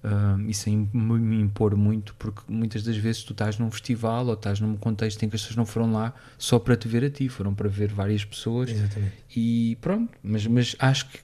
uh, 0.04 0.42
e 0.48 0.54
sem 0.56 0.90
me 0.92 1.40
impor 1.40 1.76
muito, 1.76 2.16
porque 2.16 2.42
muitas 2.48 2.84
das 2.84 2.98
vezes 2.98 3.24
tu 3.24 3.34
estás 3.34 3.60
num 3.60 3.70
festival 3.70 4.26
ou 4.26 4.34
estás 4.34 4.60
num 4.60 4.76
contexto 4.76 5.22
em 5.24 5.30
que 5.30 5.36
as 5.36 5.42
pessoas 5.44 5.56
não 5.56 5.68
foram 5.68 5.92
lá 5.92 6.16
só 6.36 6.58
para 6.58 6.76
te 6.76 6.88
ver 6.88 7.04
a 7.04 7.10
ti, 7.10 7.30
foram 7.30 7.54
para 7.54 7.70
ver 7.70 7.94
várias 7.94 8.26
pessoas 8.26 8.72
Exatamente. 8.72 9.14
e 9.36 9.78
pronto, 9.82 10.12
mas, 10.24 10.48
mas 10.48 10.76
acho 10.80 11.10
que 11.10 11.20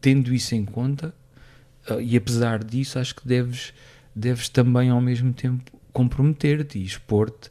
tendo 0.00 0.32
isso 0.32 0.54
em 0.54 0.64
conta 0.64 1.12
uh, 1.90 2.00
e 2.00 2.16
apesar 2.16 2.62
disso, 2.62 2.98
acho 3.00 3.16
que 3.16 3.26
deves, 3.26 3.74
deves 4.14 4.48
também 4.48 4.88
ao 4.90 5.00
mesmo 5.00 5.32
tempo 5.32 5.72
comprometer-te 5.92 6.78
e 6.78 6.84
expor-te 6.84 7.50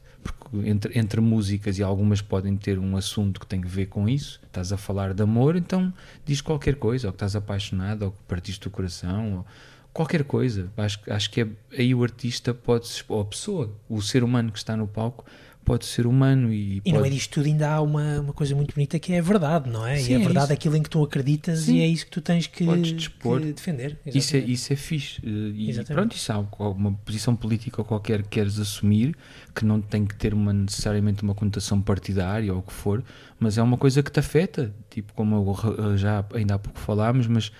entre, 0.64 0.98
entre 0.98 1.20
músicas 1.20 1.78
e 1.78 1.82
algumas 1.82 2.20
podem 2.20 2.56
ter 2.56 2.78
um 2.78 2.96
assunto 2.96 3.40
que 3.40 3.46
tem 3.46 3.62
a 3.62 3.66
ver 3.66 3.86
com 3.86 4.08
isso, 4.08 4.40
estás 4.44 4.72
a 4.72 4.76
falar 4.76 5.14
de 5.14 5.22
amor, 5.22 5.56
então 5.56 5.92
diz 6.24 6.40
qualquer 6.40 6.76
coisa, 6.76 7.08
ou 7.08 7.12
que 7.12 7.16
estás 7.16 7.34
apaixonado, 7.34 8.02
ou 8.02 8.10
que 8.12 8.18
partiste 8.28 8.66
o 8.68 8.70
coração, 8.70 9.38
ou 9.38 9.46
qualquer 9.92 10.24
coisa. 10.24 10.70
Acho, 10.76 11.00
acho 11.08 11.30
que 11.30 11.40
é, 11.40 11.48
aí 11.78 11.94
o 11.94 12.02
artista 12.02 12.52
pode, 12.52 12.88
ou 13.08 13.20
a 13.20 13.24
pessoa, 13.24 13.74
o 13.88 14.00
ser 14.02 14.22
humano 14.22 14.52
que 14.52 14.58
está 14.58 14.76
no 14.76 14.86
palco, 14.86 15.24
pode 15.64 15.86
ser 15.86 16.06
humano 16.06 16.52
e, 16.52 16.76
e 16.76 16.80
pode... 16.80 16.92
no 16.94 17.00
meio 17.02 17.14
disto 17.14 17.34
tudo 17.34 17.46
ainda 17.46 17.70
há 17.70 17.80
uma, 17.80 18.20
uma 18.20 18.32
coisa 18.32 18.54
muito 18.54 18.74
bonita 18.74 18.98
que 18.98 19.12
é 19.12 19.18
a 19.18 19.22
verdade, 19.22 19.70
não 19.70 19.86
é? 19.86 19.96
Sim, 19.96 20.12
e 20.12 20.16
a 20.16 20.20
é 20.20 20.22
verdade 20.22 20.50
é, 20.50 20.52
é 20.52 20.54
aquilo 20.54 20.76
em 20.76 20.82
que 20.82 20.90
tu 20.90 21.02
acreditas 21.02 21.60
Sim. 21.60 21.76
e 21.76 21.82
é 21.82 21.86
isso 21.86 22.04
que 22.04 22.10
tu 22.10 22.20
tens 22.20 22.46
que, 22.46 22.66
que 22.66 23.52
defender. 23.52 23.98
Isso 24.06 24.36
é, 24.36 24.40
isso 24.40 24.72
é 24.72 24.76
fixe. 24.76 25.20
Eh, 25.24 25.28
e 25.54 25.70
Exatamente. 25.70 25.94
pronto, 25.94 26.16
isso 26.16 26.32
há 26.32 26.38
uma 26.70 26.92
posição 26.92 27.36
política 27.36 27.82
qualquer 27.84 28.22
que 28.22 28.28
queres 28.28 28.58
assumir, 28.58 29.16
que 29.54 29.64
não 29.64 29.80
tem 29.80 30.04
que 30.04 30.14
ter 30.14 30.34
uma, 30.34 30.52
necessariamente 30.52 31.22
uma 31.22 31.34
conotação 31.34 31.80
partidária 31.80 32.52
ou 32.52 32.60
o 32.60 32.62
que 32.62 32.72
for, 32.72 33.02
mas 33.38 33.58
é 33.58 33.62
uma 33.62 33.76
coisa 33.76 34.02
que 34.02 34.10
te 34.10 34.20
afeta, 34.20 34.74
tipo 34.90 35.12
como 35.14 35.56
eu 35.78 35.96
já 35.96 36.24
ainda 36.34 36.54
há 36.54 36.58
pouco 36.58 36.78
falámos, 36.78 37.26
mas 37.26 37.52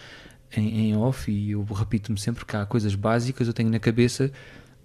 em, 0.56 0.90
em 0.90 0.96
off, 0.96 1.30
e 1.30 1.52
eu 1.52 1.64
repito-me 1.64 2.18
sempre 2.18 2.44
que 2.44 2.56
há 2.56 2.66
coisas 2.66 2.94
básicas, 2.94 3.46
eu 3.46 3.52
tenho 3.52 3.70
na 3.70 3.78
cabeça 3.78 4.30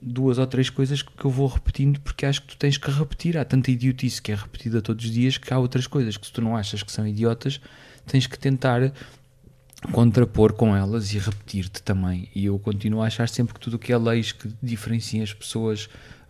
duas 0.01 0.37
ou 0.37 0.45
três 0.45 0.69
coisas 0.69 1.01
que 1.01 1.25
eu 1.25 1.31
vou 1.31 1.47
repetindo 1.47 1.99
porque 2.01 2.25
acho 2.25 2.41
que 2.41 2.49
tu 2.49 2.57
tens 2.57 2.77
que 2.77 2.89
repetir. 2.91 3.37
Há 3.37 3.45
tanta 3.45 3.71
idiotice 3.71 4.21
que 4.21 4.31
é 4.31 4.35
repetida 4.35 4.81
todos 4.81 5.05
os 5.05 5.11
dias 5.11 5.37
que 5.37 5.53
há 5.53 5.59
outras 5.59 5.87
coisas 5.87 6.17
que 6.17 6.25
se 6.25 6.33
tu 6.33 6.41
não 6.41 6.55
achas 6.55 6.83
que 6.83 6.91
são 6.91 7.07
idiotas, 7.07 7.59
tens 8.05 8.27
que 8.27 8.37
tentar 8.37 8.91
contrapor 9.91 10.53
com 10.53 10.75
elas 10.75 11.13
e 11.13 11.19
repetir-te 11.19 11.81
também. 11.83 12.29
E 12.33 12.45
eu 12.45 12.57
continuo 12.59 13.01
a 13.01 13.07
achar 13.07 13.29
sempre 13.29 13.53
que 13.53 13.59
tudo 13.59 13.75
o 13.75 13.79
que 13.79 13.93
é 13.93 13.97
leis 13.97 14.31
que 14.31 14.49
diferenciem 14.61 15.21
as 15.21 15.33
pessoas 15.33 15.89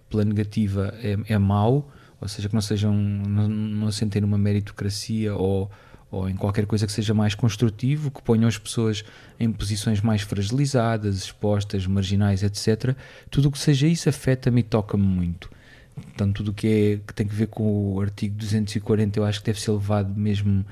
pela 0.10 0.24
negativa 0.24 0.94
é, 1.02 1.18
é 1.34 1.38
mau, 1.38 1.92
ou 2.20 2.28
seja, 2.28 2.50
que 2.50 2.56
não 2.56 2.62
sejam, 2.62 2.94
não, 2.94 3.48
não 3.48 3.92
sentem 3.92 4.24
uma 4.24 4.38
meritocracia 4.38 5.36
ou 5.36 5.70
ou 6.10 6.30
em 6.30 6.36
qualquer 6.36 6.66
coisa 6.66 6.86
que 6.86 6.92
seja 6.92 7.14
mais 7.14 7.36
construtivo, 7.36 8.10
que 8.10 8.22
ponham 8.22 8.48
as 8.48 8.58
pessoas 8.58 9.04
em 9.40 9.52
posições 9.52 10.02
mais 10.02 10.22
fragilizadas, 10.22 11.18
expostas, 11.18 11.86
marginais, 11.86 12.44
etc. 12.44 12.96
Tudo 13.30 13.50
o 13.50 13.52
que 13.52 13.60
seja 13.60 13.88
isso 13.88 14.08
afeta-me 14.08 14.62
e 14.62 14.64
toca-me 14.64 15.06
muito. 15.06 15.50
Portanto, 15.96 16.38
tudo 16.38 16.52
o 16.52 16.54
que, 16.54 16.68
é, 16.68 17.08
que 17.08 17.14
tem 17.14 17.28
a 17.28 17.34
ver 17.34 17.48
com 17.48 17.94
o 17.96 18.02
artigo 18.02 18.36
240 18.36 19.20
eu 19.20 19.26
acho 19.26 19.40
que 19.40 19.48
deve 19.48 19.60
ser 19.60 19.72
levado 19.72 20.14
mesmo 20.16 20.64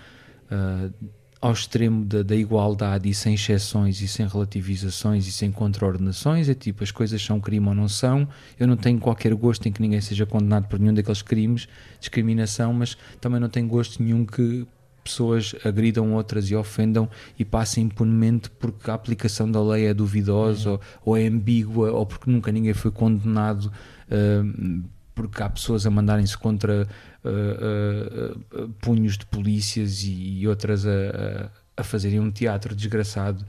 uh, 0.51 0.93
ao 1.41 1.51
extremo 1.51 2.05
da, 2.05 2.23
da, 2.23 2.35
igualdade 2.35 3.09
e 3.09 3.13
sem 3.13 3.33
exceções 3.33 4.01
e 4.01 4.07
sem 4.07 4.27
relativizações 4.27 5.27
e 5.27 5.31
sem 5.31 5.51
contraordenações. 5.51 6.47
É 6.47 6.53
tipo, 6.53 6.83
as 6.83 6.91
coisas 6.91 7.21
são 7.21 7.39
crime 7.39 7.67
ou 7.67 7.75
não 7.75 7.87
são. 7.87 8.27
Eu 8.59 8.67
não 8.67 8.77
tenho 8.77 8.99
qualquer 8.99 9.33
gosto 9.33 9.67
em 9.67 9.71
que 9.71 9.81
ninguém 9.81 9.99
seja 9.99 10.25
condenado 10.25 10.67
por 10.67 10.79
nenhum 10.79 10.93
daqueles 10.93 11.21
crimes, 11.21 11.67
discriminação, 11.99 12.73
mas 12.73 12.97
também 13.19 13.39
não 13.39 13.49
tenho 13.49 13.67
gosto 13.67 14.01
nenhum 14.01 14.25
que 14.25 14.65
pessoas 15.05 15.53
agridam 15.63 16.13
outras 16.13 16.49
e 16.49 16.55
ofendam 16.55 17.07
e 17.37 17.45
passem 17.45 17.83
impunemente 17.83 18.49
porque 18.49 18.89
a 18.89 18.95
aplicação 18.95 19.49
da 19.49 19.61
lei 19.61 19.85
é 19.85 19.93
duvidosa 19.93 20.71
uhum. 20.71 20.79
ou, 21.05 21.13
ou, 21.13 21.17
é 21.17 21.27
ambígua 21.27 21.91
ou 21.91 22.05
porque 22.07 22.29
nunca 22.29 22.51
ninguém 22.51 22.73
foi 22.73 22.89
condenado 22.89 23.65
uh, 23.65 24.83
porque 25.13 25.43
há 25.43 25.49
pessoas 25.49 25.85
a 25.85 25.91
mandarem-se 25.91 26.35
contra 26.35 26.87
uh, 27.23 28.63
uh, 28.63 28.69
punhos 28.81 29.15
de 29.15 29.27
polícias 29.27 30.03
e, 30.03 30.39
e 30.39 30.47
outras 30.47 30.87
a, 30.87 31.51
a, 31.77 31.83
fazerem 31.83 32.19
um 32.19 32.31
teatro 32.31 32.75
desgraçado 32.75 33.45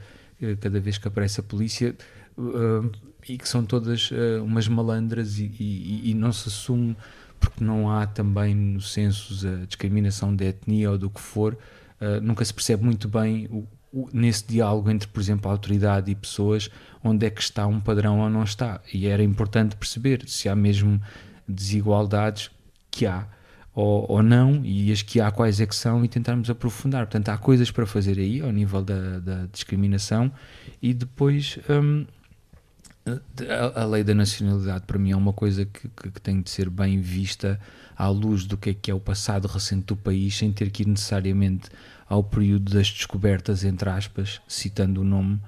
cada 0.61 0.79
vez 0.79 0.99
que 0.99 1.07
aparece 1.07 1.39
a 1.39 1.43
polícia 1.43 1.95
e 3.27 3.37
que 3.39 3.49
são 3.49 3.65
todas 3.65 4.11
umas 4.43 4.67
malandras 4.67 5.39
e, 5.39 5.51
e, 5.59 6.11
e 6.11 6.13
não 6.13 6.31
se 6.31 6.47
assume 6.47 6.95
porque 7.39 7.63
não 7.63 7.91
há 7.91 8.05
também 8.05 8.55
no 8.55 8.81
censos 8.81 9.45
a 9.45 9.65
discriminação 9.65 10.35
de 10.35 10.45
etnia 10.45 10.91
ou 10.91 10.97
do 10.97 11.09
que 11.09 11.19
for, 11.19 11.57
uh, 12.01 12.21
nunca 12.21 12.43
se 12.43 12.53
percebe 12.53 12.83
muito 12.83 13.07
bem 13.07 13.47
o, 13.49 13.67
o, 13.91 14.09
nesse 14.13 14.45
diálogo 14.47 14.89
entre, 14.89 15.07
por 15.07 15.19
exemplo, 15.19 15.49
a 15.49 15.53
autoridade 15.53 16.11
e 16.11 16.15
pessoas, 16.15 16.69
onde 17.03 17.25
é 17.25 17.29
que 17.29 17.41
está 17.41 17.65
um 17.67 17.79
padrão 17.79 18.19
ou 18.19 18.29
não 18.29 18.43
está. 18.43 18.81
E 18.93 19.07
era 19.07 19.23
importante 19.23 19.75
perceber 19.75 20.23
se 20.27 20.49
há 20.49 20.55
mesmo 20.55 21.01
desigualdades 21.47 22.51
que 22.91 23.05
há 23.05 23.27
ou, 23.73 24.05
ou 24.09 24.23
não, 24.23 24.65
e 24.65 24.91
as 24.91 25.03
que 25.03 25.21
há 25.21 25.29
quais 25.29 25.61
é 25.61 25.65
que 25.67 25.75
são, 25.75 26.03
e 26.03 26.07
tentarmos 26.07 26.49
aprofundar. 26.49 27.05
Portanto, 27.05 27.29
há 27.29 27.37
coisas 27.37 27.69
para 27.69 27.85
fazer 27.85 28.17
aí 28.17 28.41
ao 28.41 28.51
nível 28.51 28.81
da, 28.81 29.19
da 29.19 29.45
discriminação 29.45 30.31
e 30.81 30.93
depois. 30.93 31.59
Um, 31.69 32.05
a, 33.07 33.81
a, 33.81 33.85
lei 33.85 34.03
da 34.03 34.13
nacionalidade 34.13 34.83
para 34.85 34.97
mim 34.97 35.11
é 35.11 35.15
uma 35.15 35.33
coisa 35.33 35.65
que, 35.65 35.87
que, 35.87 36.11
que, 36.11 36.21
tem 36.21 36.41
de 36.41 36.49
ser 36.49 36.69
bem 36.69 36.99
vista 36.99 37.59
à 37.95 38.07
luz 38.07 38.45
do 38.45 38.57
que 38.57 38.71
é 38.71 38.73
que 38.73 38.91
é 38.91 38.93
o 38.93 38.99
passado 38.99 39.47
recente 39.47 39.85
do 39.85 39.95
país, 39.95 40.37
sem 40.37 40.51
ter 40.51 40.69
que 40.69 40.83
ir 40.83 40.87
necessariamente 40.87 41.69
ao 42.07 42.23
período 42.23 42.73
das 42.73 42.89
descobertas, 42.89 43.63
entre 43.63 43.89
aspas, 43.89 44.41
citando 44.47 45.01
o 45.01 45.03
nome, 45.03 45.39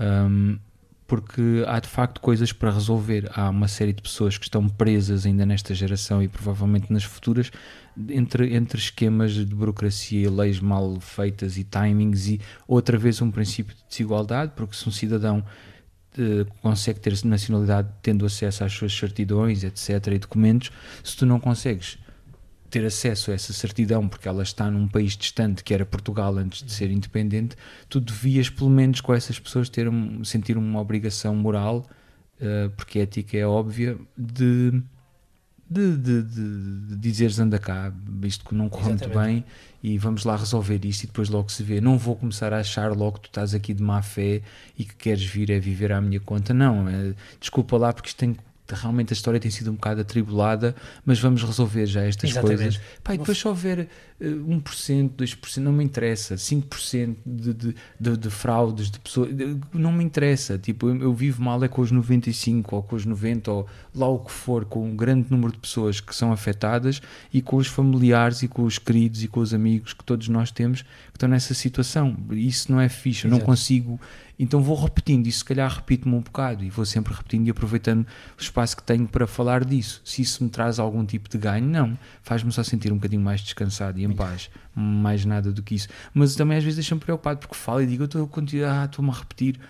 um, 0.00 0.58
porque 1.06 1.64
há 1.66 1.78
de 1.78 1.88
facto 1.88 2.20
coisas 2.20 2.52
para 2.52 2.70
resolver. 2.70 3.30
Há 3.34 3.50
uma 3.50 3.68
série 3.68 3.92
de 3.92 4.02
pessoas 4.02 4.38
que 4.38 4.44
estão 4.44 4.68
presas 4.68 5.26
ainda 5.26 5.44
nesta 5.44 5.74
geração 5.74 6.22
e 6.22 6.28
provavelmente 6.28 6.92
nas 6.92 7.04
futuras, 7.04 7.50
entre, 8.08 8.54
entre 8.54 8.78
esquemas 8.78 9.32
de 9.32 9.54
burocracia, 9.54 10.30
leis 10.30 10.60
mal 10.60 10.98
feitas 11.00 11.56
e 11.58 11.64
timings, 11.64 12.28
e 12.28 12.40
outra 12.66 12.98
vez 12.98 13.20
um 13.20 13.30
princípio 13.30 13.74
de 13.74 13.82
desigualdade, 13.88 14.52
porque 14.56 14.74
se 14.74 14.88
um 14.88 14.92
cidadão 14.92 15.44
eh, 16.18 16.46
consegue 16.62 17.00
ter 17.00 17.12
nacionalidade 17.24 17.88
tendo 18.02 18.24
acesso 18.24 18.64
às 18.64 18.72
suas 18.72 18.92
certidões, 18.96 19.64
etc., 19.64 20.12
e 20.12 20.18
documentos, 20.18 20.70
se 21.02 21.16
tu 21.16 21.26
não 21.26 21.40
consegues 21.40 21.98
ter 22.70 22.84
acesso 22.84 23.30
a 23.30 23.34
essa 23.34 23.52
certidão 23.52 24.08
porque 24.08 24.26
ela 24.26 24.42
está 24.42 24.68
num 24.70 24.88
país 24.88 25.16
distante 25.16 25.62
que 25.62 25.72
era 25.72 25.86
Portugal 25.86 26.36
antes 26.36 26.62
de 26.62 26.72
ser 26.72 26.90
independente, 26.90 27.56
tu 27.88 28.00
devias 28.00 28.50
pelo 28.50 28.70
menos 28.70 29.00
com 29.00 29.14
essas 29.14 29.38
pessoas 29.38 29.68
ter 29.68 29.88
um, 29.88 30.24
sentir 30.24 30.56
uma 30.56 30.80
obrigação 30.80 31.36
moral, 31.36 31.86
uh, 32.40 32.70
porque 32.70 32.98
a 32.98 33.02
ética 33.02 33.36
é 33.36 33.46
óbvia, 33.46 33.96
de, 34.16 34.82
de, 35.68 35.96
de, 35.96 36.22
de, 36.22 36.80
de 36.88 36.96
dizeres 36.96 37.38
anda 37.38 37.58
cá, 37.58 37.92
isto 38.22 38.44
que 38.44 38.54
não 38.54 38.68
corre 38.68 38.90
muito 38.90 39.08
bem 39.08 39.44
e 39.82 39.98
vamos 39.98 40.24
lá 40.24 40.36
resolver 40.36 40.84
isto 40.84 41.04
e 41.04 41.06
depois 41.06 41.28
logo 41.28 41.50
se 41.50 41.62
vê. 41.62 41.80
Não 41.80 41.98
vou 41.98 42.16
começar 42.16 42.52
a 42.52 42.58
achar 42.58 42.92
logo 42.92 43.12
que 43.12 43.22
tu 43.22 43.26
estás 43.28 43.54
aqui 43.54 43.74
de 43.74 43.82
má 43.82 44.02
fé 44.02 44.42
e 44.78 44.84
que 44.84 44.94
queres 44.94 45.24
vir 45.24 45.52
a 45.52 45.58
viver 45.58 45.92
à 45.92 46.00
minha 46.00 46.20
conta. 46.20 46.54
Não, 46.54 46.88
é, 46.88 47.14
desculpa 47.40 47.76
lá 47.76 47.92
porque 47.92 48.08
isto 48.08 48.18
tem 48.18 48.36
realmente 48.72 49.12
a 49.12 49.14
história 49.14 49.38
tem 49.38 49.50
sido 49.50 49.70
um 49.70 49.74
bocado 49.74 50.00
atribulada, 50.00 50.74
mas 51.04 51.20
vamos 51.20 51.42
resolver 51.42 51.84
já 51.86 52.02
estas 52.02 52.30
Exatamente. 52.30 52.62
coisas. 52.62 52.80
Pá, 53.02 53.14
e 53.14 53.18
depois 53.18 53.36
se 53.36 53.46
houver 53.46 53.88
uh, 54.20 54.24
1%, 54.24 55.10
2%, 55.10 55.56
não 55.58 55.72
me 55.72 55.84
interessa, 55.84 56.36
5% 56.36 57.16
de, 57.26 57.52
de, 57.52 57.74
de, 58.00 58.16
de 58.16 58.30
fraudes 58.30 58.90
de 58.90 58.98
pessoas, 58.98 59.30
não 59.72 59.92
me 59.92 60.02
interessa. 60.02 60.58
Tipo, 60.58 60.88
eu, 60.88 61.02
eu, 61.02 61.14
vivo 61.14 61.42
mal 61.42 61.62
é 61.62 61.68
com 61.68 61.82
os 61.82 61.90
95 61.90 62.76
ou 62.76 62.82
com 62.82 62.96
os 62.96 63.04
90 63.04 63.50
ou 63.50 63.66
lá 63.94 64.08
o 64.08 64.20
que 64.20 64.32
for, 64.32 64.64
com 64.64 64.88
um 64.88 64.96
grande 64.96 65.30
número 65.30 65.52
de 65.52 65.58
pessoas 65.58 66.00
que 66.00 66.14
são 66.16 66.32
afetadas 66.32 67.02
e 67.32 67.42
com 67.42 67.56
os 67.56 67.66
familiares 67.66 68.42
e 68.42 68.48
com 68.48 68.64
os 68.64 68.78
queridos 68.78 69.22
e 69.22 69.28
com 69.28 69.40
os 69.40 69.52
amigos 69.52 69.92
que 69.92 70.04
todos 70.04 70.28
nós 70.28 70.50
temos 70.50 70.82
que 70.82 71.16
estão 71.16 71.28
nessa 71.28 71.52
situação. 71.52 72.16
Isso 72.32 72.72
não 72.72 72.80
é 72.80 72.88
fixe, 72.88 73.26
eu 73.26 73.30
não 73.30 73.40
consigo 73.40 74.00
então 74.38 74.60
vou 74.60 74.76
repetindo 74.76 75.26
e 75.26 75.32
se 75.32 75.44
calhar 75.44 75.72
repito-me 75.72 76.14
um 76.14 76.20
bocado 76.20 76.64
e 76.64 76.70
vou 76.70 76.84
sempre 76.84 77.14
repetindo 77.14 77.46
e 77.46 77.50
aproveitando 77.50 78.06
o 78.38 78.40
espaço 78.40 78.76
que 78.76 78.82
tenho 78.82 79.06
para 79.06 79.26
falar 79.26 79.64
disso. 79.64 80.00
Se 80.04 80.22
isso 80.22 80.42
me 80.42 80.50
traz 80.50 80.78
algum 80.78 81.04
tipo 81.04 81.28
de 81.28 81.38
ganho, 81.38 81.66
não. 81.66 81.96
Faz-me 82.22 82.50
só 82.50 82.62
sentir 82.62 82.92
um 82.92 82.96
bocadinho 82.96 83.22
mais 83.22 83.40
descansado 83.40 83.98
e 83.98 84.04
em 84.04 84.12
paz. 84.12 84.50
Mais 84.74 85.24
nada 85.24 85.52
do 85.52 85.62
que 85.62 85.74
isso. 85.74 85.88
Mas 86.12 86.34
também 86.34 86.58
às 86.58 86.64
vezes 86.64 86.76
deixa-me 86.76 87.00
preocupado 87.00 87.40
porque 87.40 87.54
falo 87.54 87.82
e 87.82 87.86
digo, 87.86 88.02
eu 88.02 88.06
estou 88.06 88.22
a 88.22 88.84
estou-me 88.84 89.10
a 89.10 89.14
repetir 89.14 89.60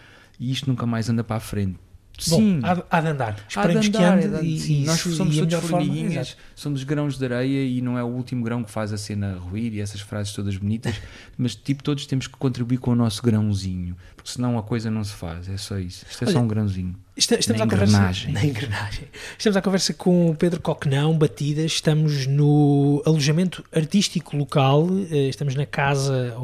e 0.40 0.50
isto 0.50 0.68
nunca 0.68 0.87
mais 0.87 1.09
anda 1.09 1.22
para 1.22 1.37
a 1.37 1.40
frente. 1.40 1.84
Sim. 2.18 2.61
Bom, 2.61 2.66
há, 2.66 2.98
há 2.98 3.00
de 3.00 3.09
andar. 3.09 3.44
Esperemos 3.48 3.88
que 3.88 3.96
ande. 3.96 4.46
E, 4.46 4.61
sim, 4.61 4.85
nós 4.85 5.00
somos 5.00 5.37
todos 5.37 5.55
formiguinhas, 5.55 6.37
somos 6.55 6.85
grãos 6.85 7.18
de 7.18 7.24
areia 7.24 7.66
e 7.66 7.81
não 7.81 7.98
é 7.98 8.05
o 8.05 8.07
último 8.07 8.44
grão 8.44 8.62
que 8.62 8.70
faz 8.70 8.92
a 8.92 8.98
cena 8.98 9.37
ruir 9.37 9.74
e 9.74 9.81
essas 9.81 10.00
frases 10.00 10.33
todas 10.33 10.57
bonitas, 10.57 11.00
mas 11.37 11.55
tipo, 11.55 11.83
todos 11.83 12.07
temos 12.07 12.27
que 12.27 12.37
contribuir 12.37 12.79
com 12.79 12.92
o 12.92 12.94
nosso 12.94 13.22
grãozinho, 13.22 13.96
porque 14.16 14.31
senão 14.31 14.57
a 14.59 14.62
coisa 14.62 14.90
não 14.90 15.03
se 15.03 15.14
faz, 15.14 15.48
é 15.48 15.57
só 15.57 15.79
isso. 15.79 16.07
Isto 16.09 16.24
é 16.24 16.27
Olha, 16.27 16.35
só 16.35 16.40
um 16.40 16.48
grãozinho. 16.48 16.96
Estamos 17.16 17.46
na, 17.46 17.64
engrenagem. 17.64 18.27
Conversa, 18.27 18.29
na 18.33 18.44
engrenagem. 18.44 19.09
Estamos 19.38 19.57
à 19.57 19.62
conversa 19.62 19.94
com 19.94 20.31
o 20.31 20.35
Pedro 20.35 20.61
Coquenão, 20.61 21.16
Batida. 21.16 21.62
Estamos 21.62 22.27
no 22.27 23.00
alojamento 23.07 23.64
artístico 23.72 24.37
local. 24.37 24.88
Eh, 25.11 25.29
estamos 25.29 25.55
na 25.55 25.64
casa 25.64 26.35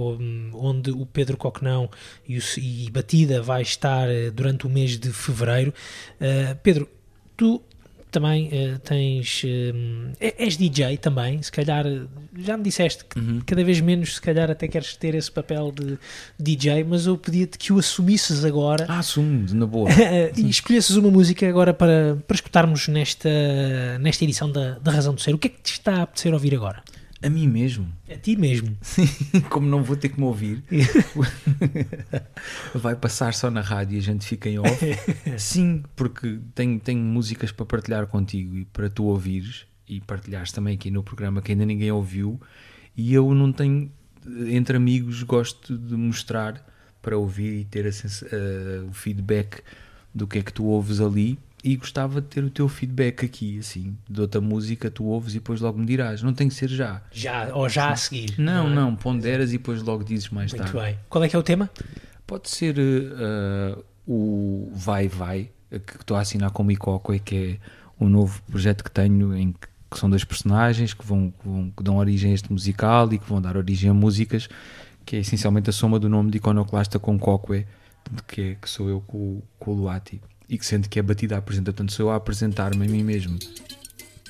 onde 0.55 0.93
o 0.93 1.05
Pedro 1.05 1.37
Coquenão 1.37 1.91
e, 2.29 2.39
e 2.59 2.91
Batida 2.91 3.43
vai 3.43 3.63
estar 3.63 4.09
eh, 4.09 4.31
durante 4.31 4.67
o 4.67 4.71
mês 4.71 4.97
de 4.97 5.13
fevereiro. 5.13 5.75
Uh, 6.21 6.55
Pedro, 6.63 6.89
tu 7.37 7.61
também 8.11 8.49
uh, 8.49 8.79
tens. 8.81 9.43
Uh, 9.45 10.13
és 10.21 10.57
DJ 10.57 10.97
também, 10.99 11.43
se 11.43 11.51
calhar. 11.51 11.85
Já 12.39 12.57
me 12.57 12.63
disseste 12.63 13.05
que 13.05 13.19
uhum. 13.19 13.41
cada 13.45 13.65
vez 13.65 13.81
menos, 13.81 14.15
se 14.15 14.21
calhar, 14.21 14.51
até 14.51 14.69
queres 14.69 14.97
ter 14.97 15.15
esse 15.15 15.31
papel 15.31 15.73
de 15.73 15.99
DJ, 16.39 16.85
mas 16.85 17.07
eu 17.07 17.17
pedia-te 17.17 17.59
que 17.59 17.73
o 17.73 17.79
assumisses 17.79 18.45
agora. 18.45 18.87
Ah, 18.89 19.01
assumo, 19.01 19.47
na 19.53 19.67
boa. 19.67 19.89
e 20.37 20.49
escolhesses 20.49 20.97
uma 20.97 21.11
música 21.11 21.49
agora 21.49 21.75
para, 21.75 22.19
para 22.27 22.35
escutarmos 22.35 22.89
nesta, 22.89 23.29
nesta 23.99 24.25
edição 24.25 24.51
da, 24.51 24.79
da 24.79 24.93
Razão 24.93 25.15
do 25.15 25.21
Ser. 25.21 25.35
O 25.35 25.39
que 25.39 25.49
é 25.49 25.51
que 25.51 25.61
te 25.61 25.73
está 25.73 25.97
a 25.97 26.03
apetecer 26.03 26.33
ouvir 26.33 26.55
agora? 26.55 26.83
A 27.23 27.29
mim 27.29 27.47
mesmo. 27.47 27.87
A 28.11 28.17
ti 28.17 28.35
mesmo. 28.35 28.77
Sim, 28.81 29.07
como 29.51 29.67
não 29.67 29.83
vou 29.83 29.97
ter 29.97 30.09
que 30.09 30.19
me 30.19 30.25
ouvir, 30.25 30.65
vai 32.75 32.97
passar 32.97 33.35
só 33.35 33.51
na 33.51 33.61
rádio 33.61 33.97
e 33.97 33.99
a 33.99 34.03
gente 34.03 34.27
fica 34.27 34.49
em 34.49 34.59
off. 34.59 34.81
Sim, 35.39 35.83
porque 35.95 36.41
tenho, 36.55 36.81
tenho 36.81 37.01
músicas 37.01 37.53
para 37.53 37.67
partilhar 37.67 38.07
contigo 38.07 38.57
e 38.57 38.65
para 38.65 38.89
tu 38.89 39.05
ouvires 39.05 39.67
e 39.87 40.01
partilhares 40.01 40.51
também 40.51 40.75
aqui 40.75 40.91
no 40.91 41.03
programa 41.03 41.43
que 41.43 41.53
ainda 41.53 41.67
ninguém 41.67 41.93
ouviu. 41.93 42.41
E 42.97 43.13
eu 43.13 43.35
não 43.35 43.53
tenho, 43.53 43.93
entre 44.49 44.77
amigos, 44.77 45.23
gosto 45.23 45.77
de 45.77 45.95
mostrar 45.97 46.67
para 47.03 47.19
ouvir 47.19 47.61
e 47.61 47.65
ter 47.65 47.87
a, 47.87 47.91
uh, 47.91 48.89
o 48.89 48.93
feedback 48.93 49.63
do 50.15 50.27
que 50.27 50.39
é 50.39 50.43
que 50.43 50.53
tu 50.53 50.65
ouves 50.65 51.01
ali 51.01 51.39
e 51.63 51.77
gostava 51.77 52.21
de 52.21 52.27
ter 52.29 52.43
o 52.43 52.51
teu 52.51 52.69
feedback 52.69 53.25
aqui, 53.25 53.59
assim, 53.59 53.97
de 54.09 54.21
outra 54.21 54.41
música, 54.41 54.91
tu 54.91 55.05
ouves 55.05 55.35
e 55.35 55.39
depois 55.39 55.61
logo 55.61 55.79
me 55.79 55.85
dirás. 55.85 56.23
Não 56.23 56.33
tem 56.33 56.49
que 56.49 56.55
ser 56.55 56.69
já. 56.69 57.03
Já, 57.13 57.55
ou 57.55 57.69
já 57.69 57.91
a 57.91 57.97
seguir. 57.97 58.35
Não, 58.39 58.65
não, 58.65 58.71
é? 58.71 58.75
não 58.75 58.97
ponderas 58.97 59.51
e 59.51 59.59
depois 59.59 59.83
logo 59.83 60.03
dizes 60.03 60.31
mais 60.31 60.53
Muito 60.53 60.63
tarde. 60.63 60.77
Muito 60.77 60.87
bem. 60.87 61.05
Qual 61.09 61.23
é 61.23 61.29
que 61.29 61.37
é 61.37 61.39
o 61.39 61.43
tema? 61.43 61.71
Pode 62.27 62.49
ser 62.49 62.77
uh, 62.79 63.85
o 64.07 64.71
Vai 64.75 65.09
Vai, 65.09 65.51
que 65.71 65.97
estou 66.01 66.17
a 66.17 66.21
assinar 66.21 66.51
com 66.51 66.63
o 66.63 66.67
Micoco, 66.67 67.19
que 67.21 67.37
é 67.37 67.59
o 68.03 68.09
novo 68.09 68.41
projeto 68.51 68.83
que 68.83 68.91
tenho, 68.91 69.37
em 69.37 69.53
que, 69.53 69.69
que 69.91 69.99
são 69.99 70.09
dois 70.09 70.25
personagens 70.25 70.95
que, 70.95 71.05
vão, 71.05 71.31
que, 71.31 71.47
vão, 71.47 71.71
que 71.77 71.83
dão 71.83 71.97
origem 71.97 72.31
a 72.31 72.35
este 72.35 72.51
musical 72.51 73.13
e 73.13 73.19
que 73.19 73.29
vão 73.29 73.41
dar 73.41 73.57
origem 73.57 73.91
a 73.91 73.95
músicas, 73.95 74.49
que 75.05 75.17
é 75.17 75.19
essencialmente 75.19 75.69
a 75.69 75.73
soma 75.73 75.99
do 75.99 76.09
nome 76.09 76.31
de 76.31 76.39
Iconoclasta 76.39 76.99
com 76.99 77.19
Coque, 77.19 77.67
que, 78.27 78.41
é, 78.41 78.55
que 78.55 78.71
sou 78.71 78.89
eu 78.89 79.03
com, 79.03 79.43
com 79.59 79.73
o 79.73 79.75
Luati 79.75 80.21
e 80.51 80.59
que 80.59 80.67
sente 80.67 80.89
que 80.89 80.99
é 80.99 81.03
batida 81.03 81.37
a 81.37 81.39
apresentar, 81.39 81.73
portanto 81.73 81.93
sou 81.93 82.07
eu 82.07 82.11
a 82.11 82.17
apresentar-me 82.17 82.85
a 82.85 82.89
mim 82.89 83.05
mesmo. 83.05 83.39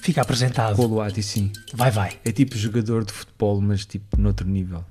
Fica 0.02 0.20
apresentado. 0.20 0.80
Luati, 0.86 1.22
sim. 1.22 1.50
Vai, 1.72 1.90
vai. 1.90 2.18
É 2.24 2.30
tipo 2.30 2.56
jogador 2.56 3.04
de 3.04 3.12
futebol, 3.12 3.60
mas 3.60 3.86
tipo 3.86 4.20
noutro 4.20 4.46
nível. 4.46 4.84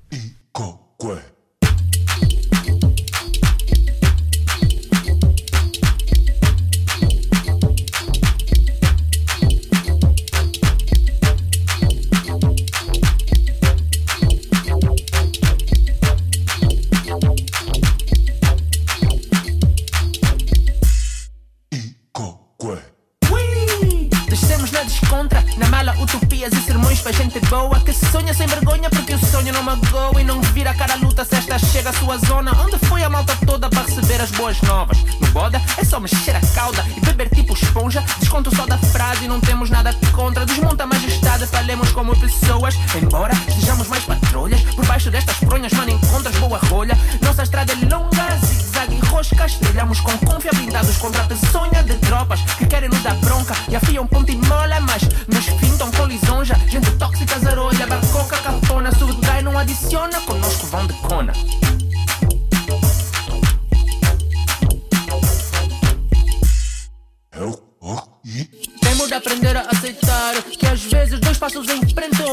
tua 32.10 32.18
zona. 32.18 32.52
Onde 32.64 32.80
foi 32.88 33.04
a 33.04 33.10
malta 33.10 33.38
toda 33.46 33.70
para 33.70 33.84
receber 33.84 34.20
as 34.20 34.32
boas 34.32 34.60
novas? 34.62 34.98
No 35.20 35.28
boda 35.28 35.62
é 35.78 35.84
só 35.86 36.00
mexer 36.00 36.36
a 36.36 36.42
cauda 36.56 36.84
e 36.98 37.00
beber 37.02 37.30
tipo 37.30 37.54
esponja. 37.54 38.04
Desconto 38.20 38.56
só 38.56 38.66
da 38.66 38.80
frase 38.80 39.26
e 39.26 39.28
não 39.28 39.40
temos 39.40 39.70
nada 39.70 39.94
contra. 40.12 40.44
Desmonta 40.44 40.86
a 40.86 40.88
majestade, 40.88 41.46
falemos 41.46 41.92
como 41.92 42.20
pessoas. 42.20 42.76
Em 42.96 43.08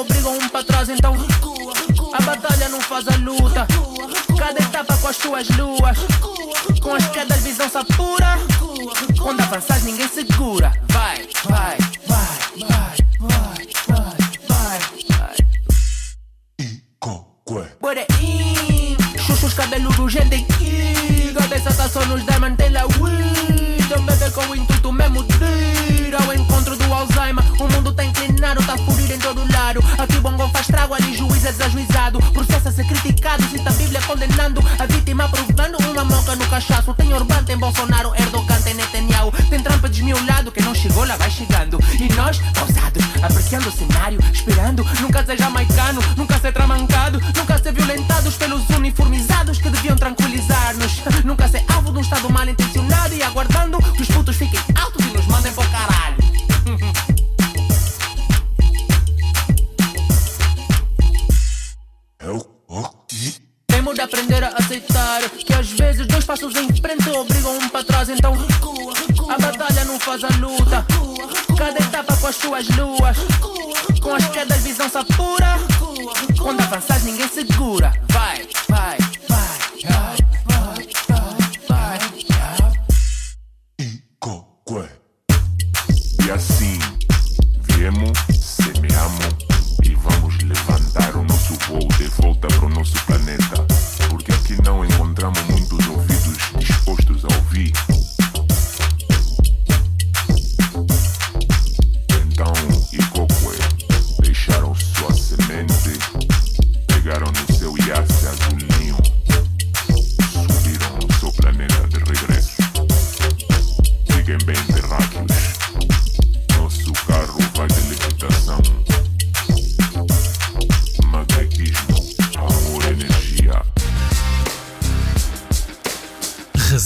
obrigam 0.07 0.38
um 0.38 0.49
pra 0.49 0.62
trás, 0.62 0.88
então 0.88 1.12
recua. 1.12 1.73
A 2.14 2.23
batalha 2.23 2.69
não 2.69 2.81
faz 2.81 3.07
a 3.09 3.16
luta. 3.16 3.66
Cada 4.38 4.62
etapa 4.62 4.97
com 4.99 5.09
as 5.09 5.16
suas 5.16 5.49
luas. 5.51 5.99
Com 6.81 6.95
as 6.95 7.07
quedas, 7.09 7.42
visão 7.42 7.69
sapura. 7.69 8.38
Quando 9.21 9.40
avanças, 9.40 9.83
ninguém 9.83 10.09
segura. 10.09 10.73
Vai, 10.88 11.29
vai, 11.45 11.77
vai, 12.07 12.38
vai, 12.57 12.97
vai, 13.21 13.69
vai, 13.88 14.16
vai. 14.49 14.79
vai. 17.49 17.71
Boreim, 17.81 18.97
chuchos 19.27 19.55
cabeludos, 19.55 20.12
gente. 20.12 20.47
Cabeça 21.38 21.73
tá 21.75 21.88
só 21.88 22.05
nos 22.07 22.25
diamante, 22.25 22.69
la 22.69 22.85
Wii. 22.85 23.26
Aqui 29.99 30.20
bongo 30.20 30.49
faz 30.49 30.66
trago, 30.66 30.94
ali 30.94 31.16
juiz 31.16 31.44
é 31.44 31.53
desajuizado. 31.53 32.18
Processo 32.33 32.72
ser 32.72 32.87
criticado, 32.87 33.42
cita 33.49 33.70
a 33.70 33.72
Bíblia 33.72 34.01
condenando. 34.03 34.62
A 34.79 34.87
vítima 34.87 35.29
provando 35.29 35.79
uma 35.90 36.05
moca 36.05 36.37
no 36.37 36.46
cachaço. 36.49 36.94
Tem 36.94 37.12
Orbán, 37.12 37.44
tem 37.44 37.57
Bolsonaro, 37.57 38.12
Erdogan, 38.14 38.61
tem 38.62 38.75
Netanyahu. 38.75 39.33
Tem 39.49 39.62
Trump 39.62 39.85
desmiolado, 39.87 40.53
que 40.53 40.62
não 40.62 40.75
chegou 40.75 41.05
lá 41.05 41.16
vai 41.16 41.31
chegando. 41.31 41.79
E 41.99 42.12
nós, 42.14 42.38
pausados, 42.55 43.05
apreciando 43.22 43.68
o 43.68 43.72
cenário 43.72 44.20
Esperando, 44.33 44.85
nunca 45.01 45.25
ser 45.25 45.38
jamaicano 45.38 46.01
Nunca 46.16 46.36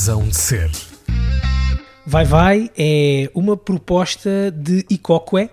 Razão 0.01 0.27
de 0.27 0.35
ser. 0.35 0.71
Vai 2.07 2.25
Vai 2.25 2.71
é 2.75 3.31
uma 3.35 3.55
proposta 3.55 4.51
de 4.51 4.87
Icocue, 4.89 5.51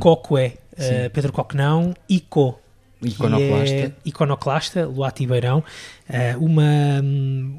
Cocue, 0.00 0.54
eh, 0.78 1.10
Pedro 1.10 1.30
Coquenão, 1.30 1.92
Ico. 2.08 2.58
Iconoclasta. 3.02 3.74
É 3.74 3.92
iconoclasta, 4.06 4.86
Luati 4.86 5.26
Beirão, 5.26 5.62
eh, 6.08 6.34
uma, 6.38 7.02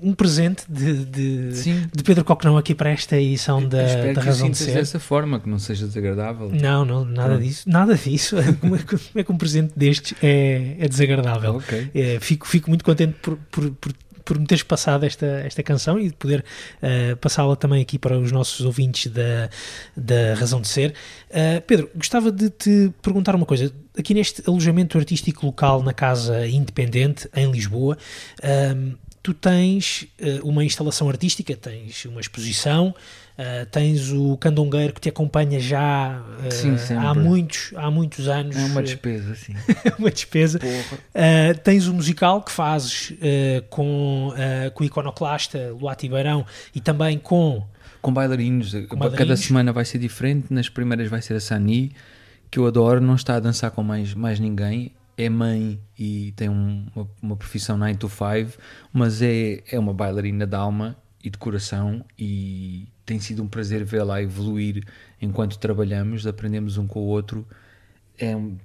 um 0.02 0.16
presente 0.16 0.64
de, 0.68 1.06
de, 1.06 1.50
de 1.94 2.04
Pedro 2.04 2.26
Coquenão 2.26 2.58
aqui 2.58 2.74
para 2.74 2.90
esta 2.90 3.22
edição 3.22 3.64
da, 3.64 3.86
Espero 3.86 4.16
da 4.16 4.22
que 4.22 4.28
Razão 4.28 4.50
de 4.50 4.58
sintas 4.58 4.74
Ser. 4.74 4.80
dessa 4.80 5.00
forma, 5.00 5.40
que 5.40 5.48
não 5.48 5.60
seja 5.60 5.86
desagradável. 5.86 6.50
Não, 6.50 6.84
não, 6.84 7.06
nada 7.06 7.38
disso. 7.38 7.70
Nada 7.70 7.96
disso. 7.96 8.36
como, 8.60 8.76
é 8.76 8.80
que, 8.80 8.98
como 8.98 9.02
é 9.16 9.24
que 9.24 9.32
um 9.32 9.38
presente 9.38 9.74
destes 9.76 10.18
é, 10.24 10.76
é 10.80 10.88
desagradável? 10.88 11.58
Ok. 11.58 11.92
É, 11.94 12.18
fico, 12.20 12.48
fico 12.48 12.68
muito 12.72 12.84
contente 12.84 13.14
por, 13.22 13.38
por, 13.52 13.70
por, 13.70 13.94
por 14.26 14.40
me 14.40 14.48
teres 14.48 14.64
passado 14.64 15.06
esta, 15.06 15.26
esta 15.26 15.62
canção 15.62 16.00
e 16.00 16.10
de 16.10 16.16
poder 16.16 16.44
eh, 16.82 17.16
passá-la 17.16 17.56
também 17.56 17.82
aqui 17.82 18.00
para 18.00 18.18
os 18.18 18.32
nossos 18.32 18.66
ouvintes 18.66 19.12
da, 19.12 19.50
da 19.96 20.34
Razão 20.34 20.60
de 20.60 20.68
Ser. 20.68 20.96
Eh, 21.30 21.62
Pedro, 21.62 21.90
gostava 21.96 22.32
de 22.32 22.50
te 22.50 22.92
perguntar 23.02 23.36
uma 23.36 23.46
coisa. 23.46 23.72
Aqui 23.98 24.14
neste 24.14 24.44
alojamento 24.48 24.98
artístico 24.98 25.46
local 25.46 25.84
na 25.84 25.94
Casa 25.94 26.48
Independente, 26.48 27.30
em 27.36 27.50
Lisboa, 27.52 27.98
ahm, 28.44 28.96
tu 29.22 29.34
tens 29.34 30.08
eh, 30.20 30.40
uma 30.44 30.66
instalação 30.66 31.08
artística, 31.08 31.56
tens 31.56 32.06
uma 32.06 32.20
exposição, 32.20 32.94
eh, 33.38 33.66
tens 33.66 34.12
o 34.12 34.38
candongueiro 34.38 34.94
que 34.94 35.02
te 35.02 35.10
acompanha 35.10 35.60
já 35.60 36.22
eh, 36.46 36.52
Sim, 36.52 36.76
há, 36.96 37.14
muitos, 37.14 37.74
há 37.76 37.92
muitos 37.92 38.28
anos. 38.28 38.56
É 38.56 38.66
uma 38.66 38.80
eh, 38.80 38.84
despesa, 38.84 39.36
sim. 39.36 39.54
uma 40.00 40.10
despesa. 40.10 40.60
Uh, 40.60 41.58
tens 41.64 41.88
o 41.88 41.94
musical 41.94 42.42
que 42.42 42.52
fazes 42.52 43.12
uh, 43.12 43.62
com, 43.70 44.30
uh, 44.30 44.72
com 44.72 44.84
o 44.84 44.88
iconoclasta 44.88 45.72
Luati 45.80 46.08
Beirão 46.08 46.46
e 46.74 46.80
também 46.80 47.18
com. 47.18 47.64
Com 48.02 48.14
bailarinos, 48.14 48.72
cada 48.72 48.96
bailarinos. 48.96 49.40
semana 49.42 49.74
vai 49.74 49.84
ser 49.84 49.98
diferente. 49.98 50.54
Nas 50.54 50.70
primeiras 50.70 51.10
vai 51.10 51.22
ser 51.22 51.34
a 51.34 51.40
Sani, 51.40 51.92
que 52.52 52.60
eu 52.60 52.68
adoro, 52.68 53.02
não 53.02 53.16
está 53.16 53.36
a 53.36 53.40
dançar 53.40 53.72
com 53.72 53.84
mais, 53.84 54.14
mais 54.14 54.40
ninguém. 54.40 54.92
É 55.18 55.30
mãe 55.30 55.80
e 55.98 56.34
tem 56.36 56.50
um- 56.50 56.86
uma, 56.96 57.08
uma 57.22 57.36
profissão 57.38 57.78
9 57.78 57.96
to 57.96 58.10
5, 58.10 58.58
mas 58.94 59.22
é, 59.22 59.64
é 59.72 59.80
uma 59.80 59.94
bailarina 59.94 60.46
de 60.46 60.56
alma 60.56 60.96
e 61.24 61.30
de 61.30 61.38
coração 61.38 62.04
e 62.20 62.88
tem 63.06 63.20
sido 63.20 63.44
um 63.44 63.48
prazer 63.48 63.84
vê-la 63.84 64.22
evoluir 64.22 64.84
enquanto 65.22 65.58
trabalhamos, 65.60 66.26
aprendemos 66.26 66.78
um 66.78 66.88
com 66.88 67.00
o 67.00 67.06
outro. 67.06 67.46
É 68.18 68.36
um- 68.36 68.58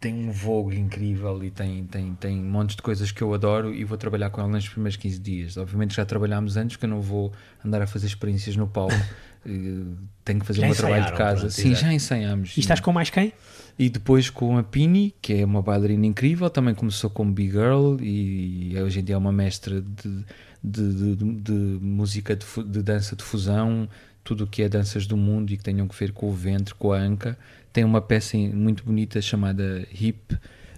tem 0.00 0.28
um 0.28 0.30
vogue 0.30 0.78
incrível 0.78 1.42
e 1.42 1.50
tem, 1.50 1.82
tem, 1.84 2.14
tem 2.14 2.36
montes 2.36 2.76
de 2.76 2.82
coisas 2.82 3.10
que 3.10 3.22
eu 3.22 3.32
adoro 3.32 3.74
e 3.74 3.84
vou 3.84 3.96
trabalhar 3.96 4.28
com 4.30 4.40
ela 4.40 4.50
nos 4.50 4.68
primeiros 4.68 4.96
15 4.96 5.18
dias. 5.18 5.56
Obviamente 5.56 5.96
já 5.96 6.04
trabalhámos 6.04 6.56
antes, 6.58 6.76
que 6.76 6.84
eu 6.84 6.88
não 6.90 7.00
vou 7.00 7.32
andar 7.64 7.80
a 7.82 7.86
fazer 7.86 8.06
experiências 8.06 8.54
no 8.56 8.66
palco. 8.68 8.94
Eh, 9.46 9.94
Tenho 10.24 10.40
que 10.40 10.46
fazer 10.46 10.60
Já 10.62 10.66
o 10.66 10.70
meu 10.70 10.76
trabalho 10.76 11.04
de 11.06 11.12
casa. 11.12 11.40
pronto, 11.42 11.52
Sim, 11.52 11.72
já 11.74 11.92
ensaiámos. 11.94 12.56
E 12.56 12.60
estás 12.60 12.80
com 12.80 12.92
mais 12.92 13.08
quem? 13.08 13.32
E 13.78 13.88
depois 13.88 14.28
com 14.28 14.58
a 14.58 14.64
Pini, 14.64 15.14
que 15.22 15.32
é 15.34 15.44
uma 15.44 15.62
bailarina 15.62 16.04
incrível, 16.04 16.50
também 16.50 16.74
começou 16.74 17.08
como 17.08 17.32
Big 17.32 17.52
Girl 17.52 17.96
e 18.00 18.74
hoje 18.82 18.98
em 18.98 19.04
dia 19.04 19.14
é 19.14 19.18
uma 19.18 19.30
mestra 19.32 19.80
de, 19.80 20.24
de, 20.62 21.14
de- 21.16 21.34
de 21.40 21.52
música 21.80 22.34
de, 22.36 22.44
de 22.64 22.82
dança 22.82 23.14
de 23.16 23.22
fusão, 23.22 23.88
tudo 24.24 24.44
o 24.44 24.46
que 24.46 24.62
é 24.62 24.68
danças 24.68 25.06
do 25.06 25.16
mundo 25.16 25.50
e 25.52 25.56
que 25.56 25.62
tenham 25.62 25.86
que 25.88 25.98
ver 25.98 26.12
com 26.12 26.28
o 26.28 26.32
ventre, 26.32 26.74
com 26.74 26.92
a 26.92 26.98
anca. 26.98 27.38
Tem 27.72 27.84
uma 27.84 28.00
peça 28.00 28.36
muito 28.36 28.84
bonita 28.84 29.20
chamada 29.22 29.86
Hip. 29.92 30.36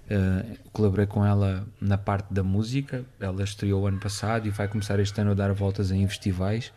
eh, 0.09 0.45
colaborei 0.73 1.05
com 1.05 1.25
ela 1.25 1.65
na 1.79 1.97
parte 1.97 2.33
da 2.33 2.43
música. 2.43 3.03
Ela 3.19 3.43
estreou 3.43 3.87
ano 3.87 3.99
passado 3.99 4.47
e 4.47 4.49
vai 4.51 4.67
começar 4.67 4.99
este 4.99 5.19
ano 5.21 5.31
a 5.31 5.33
dar 5.33 5.51
voltas 5.53 5.91
em 5.91 6.05
festivais. 6.07 6.71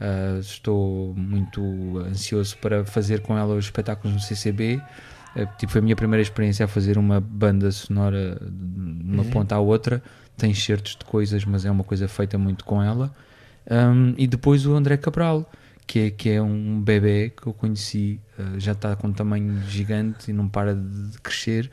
Uh, 0.00 0.40
estou 0.40 1.14
muito 1.14 1.98
ansioso 2.08 2.56
para 2.56 2.86
fazer 2.86 3.20
com 3.20 3.36
ela 3.36 3.54
os 3.54 3.66
espetáculos 3.66 4.14
no 4.14 4.20
CCB. 4.20 4.80
Uh, 5.36 5.46
tipo, 5.58 5.70
foi 5.70 5.78
a 5.80 5.82
minha 5.84 5.94
primeira 5.94 6.22
experiência 6.22 6.64
a 6.64 6.68
fazer 6.68 6.96
uma 6.96 7.20
banda 7.20 7.70
sonora 7.70 8.40
de 8.40 9.12
uma 9.12 9.24
ponta 9.26 9.54
à 9.56 9.58
outra. 9.60 10.02
Tem 10.40 10.54
certos 10.54 10.96
de 10.96 11.04
coisas, 11.04 11.44
mas 11.44 11.64
é 11.66 11.70
uma 11.70 11.84
coisa 11.84 12.08
feita 12.08 12.38
muito 12.38 12.64
com 12.64 12.82
ela. 12.82 13.14
Um, 13.70 14.14
e 14.16 14.26
depois 14.26 14.64
o 14.66 14.74
André 14.74 14.96
Cabral, 14.96 15.50
que 15.86 15.98
é, 15.98 16.10
que 16.10 16.30
é 16.30 16.40
um 16.42 16.80
bebê 16.80 17.30
que 17.30 17.46
eu 17.46 17.52
conheci, 17.52 18.18
uh, 18.38 18.58
já 18.58 18.72
está 18.72 18.96
com 18.96 19.08
um 19.08 19.12
tamanho 19.12 19.60
gigante 19.68 20.30
e 20.30 20.32
não 20.34 20.48
para 20.48 20.74
de 20.74 21.18
crescer. 21.22 21.70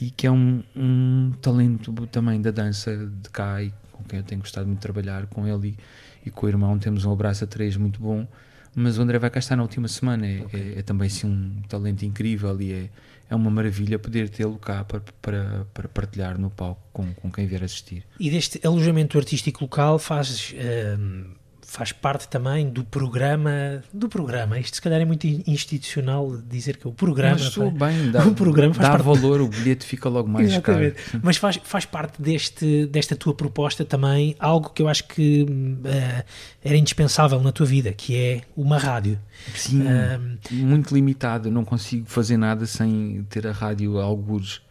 E 0.00 0.10
que 0.10 0.26
é 0.26 0.30
um, 0.30 0.62
um 0.74 1.32
talento 1.42 1.92
também 2.06 2.40
da 2.40 2.50
dança 2.50 2.96
de 2.96 3.28
cá 3.30 3.62
e 3.62 3.72
com 3.92 4.02
quem 4.04 4.20
eu 4.20 4.24
tenho 4.24 4.40
gostado 4.40 4.66
muito 4.66 4.78
de 4.78 4.82
trabalhar 4.82 5.26
com 5.26 5.46
ele 5.46 5.76
e, 6.24 6.28
e 6.28 6.30
com 6.30 6.46
o 6.46 6.48
irmão. 6.48 6.78
Temos 6.78 7.04
um 7.04 7.12
abraço 7.12 7.44
a 7.44 7.46
três 7.46 7.76
muito 7.76 8.00
bom. 8.00 8.26
Mas 8.74 8.96
o 8.96 9.02
André 9.02 9.18
vai 9.18 9.28
cá 9.28 9.40
estar 9.40 9.56
na 9.56 9.62
última 9.62 9.88
semana. 9.88 10.24
É, 10.26 10.46
é- 10.52 10.78
é 10.78 10.82
também 10.82 11.08
sim, 11.08 11.26
um 11.26 11.62
talento 11.68 12.04
incrível 12.04 12.60
e 12.60 12.72
é, 12.72 12.90
é 13.28 13.34
uma 13.34 13.50
maravilha 13.50 13.98
poder 13.98 14.28
tê-lo 14.28 14.58
cá 14.58 14.84
para, 14.84 15.00
para, 15.20 15.66
para 15.74 15.88
partilhar 15.88 16.38
no 16.38 16.50
palco 16.50 16.82
com, 16.92 17.12
com 17.14 17.30
quem 17.30 17.46
vier 17.46 17.62
assistir. 17.62 18.04
E 18.18 18.30
deste 18.30 18.64
alojamento 18.66 19.18
artístico 19.18 19.64
local 19.64 19.98
fazes. 19.98 20.54
ahm, 20.54 21.34
faz 21.68 21.92
parte 21.92 22.26
também 22.28 22.70
do 22.70 22.82
programa 22.82 23.82
do 23.92 24.08
programa, 24.08 24.58
isto 24.58 24.76
se 24.76 24.82
calhar 24.82 24.98
é 25.02 25.04
muito 25.04 25.26
institucional 25.26 26.38
dizer 26.48 26.78
que 26.78 26.86
é 26.86 26.90
o 26.90 26.94
programa 26.94 27.34
Mas 27.34 27.48
estou 27.48 27.70
bem, 27.70 28.08
dá, 28.10 28.26
o 28.26 28.34
programa 28.34 28.72
faz 28.72 28.88
dá 28.88 28.92
parte 28.92 29.04
valor, 29.04 29.42
o 29.42 29.48
bilhete 29.48 29.84
fica 29.84 30.08
logo 30.08 30.26
mais 30.30 30.56
caro. 30.58 30.82
Exatamente. 30.82 31.20
Mas 31.22 31.36
faz, 31.36 31.60
faz 31.62 31.84
parte 31.84 32.22
deste, 32.22 32.86
desta 32.86 33.14
tua 33.14 33.34
proposta 33.34 33.84
também 33.84 34.34
algo 34.38 34.70
que 34.70 34.80
eu 34.80 34.88
acho 34.88 35.06
que 35.08 35.46
eh, 35.84 36.24
era 36.64 36.76
indispensável 36.76 37.38
na 37.42 37.52
tua 37.52 37.66
vida, 37.66 37.92
que 37.92 38.16
é 38.16 38.40
uma 38.56 38.78
rádio. 38.78 39.20
Sim, 39.54 39.82
Ahm, 39.86 40.38
muito 40.50 40.94
limitado. 40.94 41.50
Não 41.50 41.66
consigo 41.66 42.06
fazer 42.06 42.38
nada 42.38 42.64
sem 42.64 43.26
ter 43.28 43.46
a 43.46 43.52
rádio 43.52 43.98
a 43.98 44.04
algures. 44.04 44.62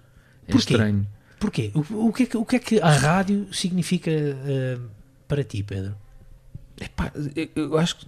É 0.47 0.51
Porquê? 0.51 0.73
estranho. 0.73 1.07
Porquê? 1.39 1.71
O, 1.75 2.07
o 2.07 2.13
que 2.13 2.23
é 2.23 2.25
que, 2.25 2.37
o 2.37 2.45
que 2.45 2.55
é 2.55 2.59
que 2.59 2.81
a 2.81 2.89
rádio 2.89 3.47
significa 3.53 4.09
eh, 4.09 4.79
para 5.27 5.43
ti, 5.43 5.61
Pedro? 5.61 5.95
Epá, 6.79 7.11
eu- 7.55 7.77
acho 7.77 7.97
que 7.97 8.07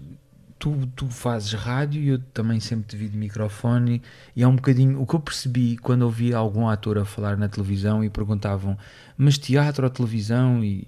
tu, 0.59 0.87
tu 0.95 1.07
fazes 1.07 1.53
rádio 1.53 2.01
e 2.01 2.09
eu 2.09 2.19
também 2.33 2.59
sempre 2.59 2.87
te 2.87 2.97
vi 2.97 3.07
de 3.07 3.17
microfone 3.17 4.01
e 4.35 4.43
é 4.43 4.47
um 4.47 4.55
bocadinho 4.55 5.01
o 5.01 5.07
que 5.07 5.15
eu 5.15 5.19
percebi 5.19 5.77
quando 5.77 6.03
ouvi 6.03 6.33
algum 6.33 6.67
ator 6.67 6.97
a 6.97 7.05
falar 7.05 7.37
na 7.37 7.47
televisão 7.47 8.03
e 8.03 8.09
perguntavam 8.09 8.77
mas 9.17 9.37
teatro 9.37 9.85
ou 9.85 9.89
televisão? 9.89 10.63
E, 10.63 10.87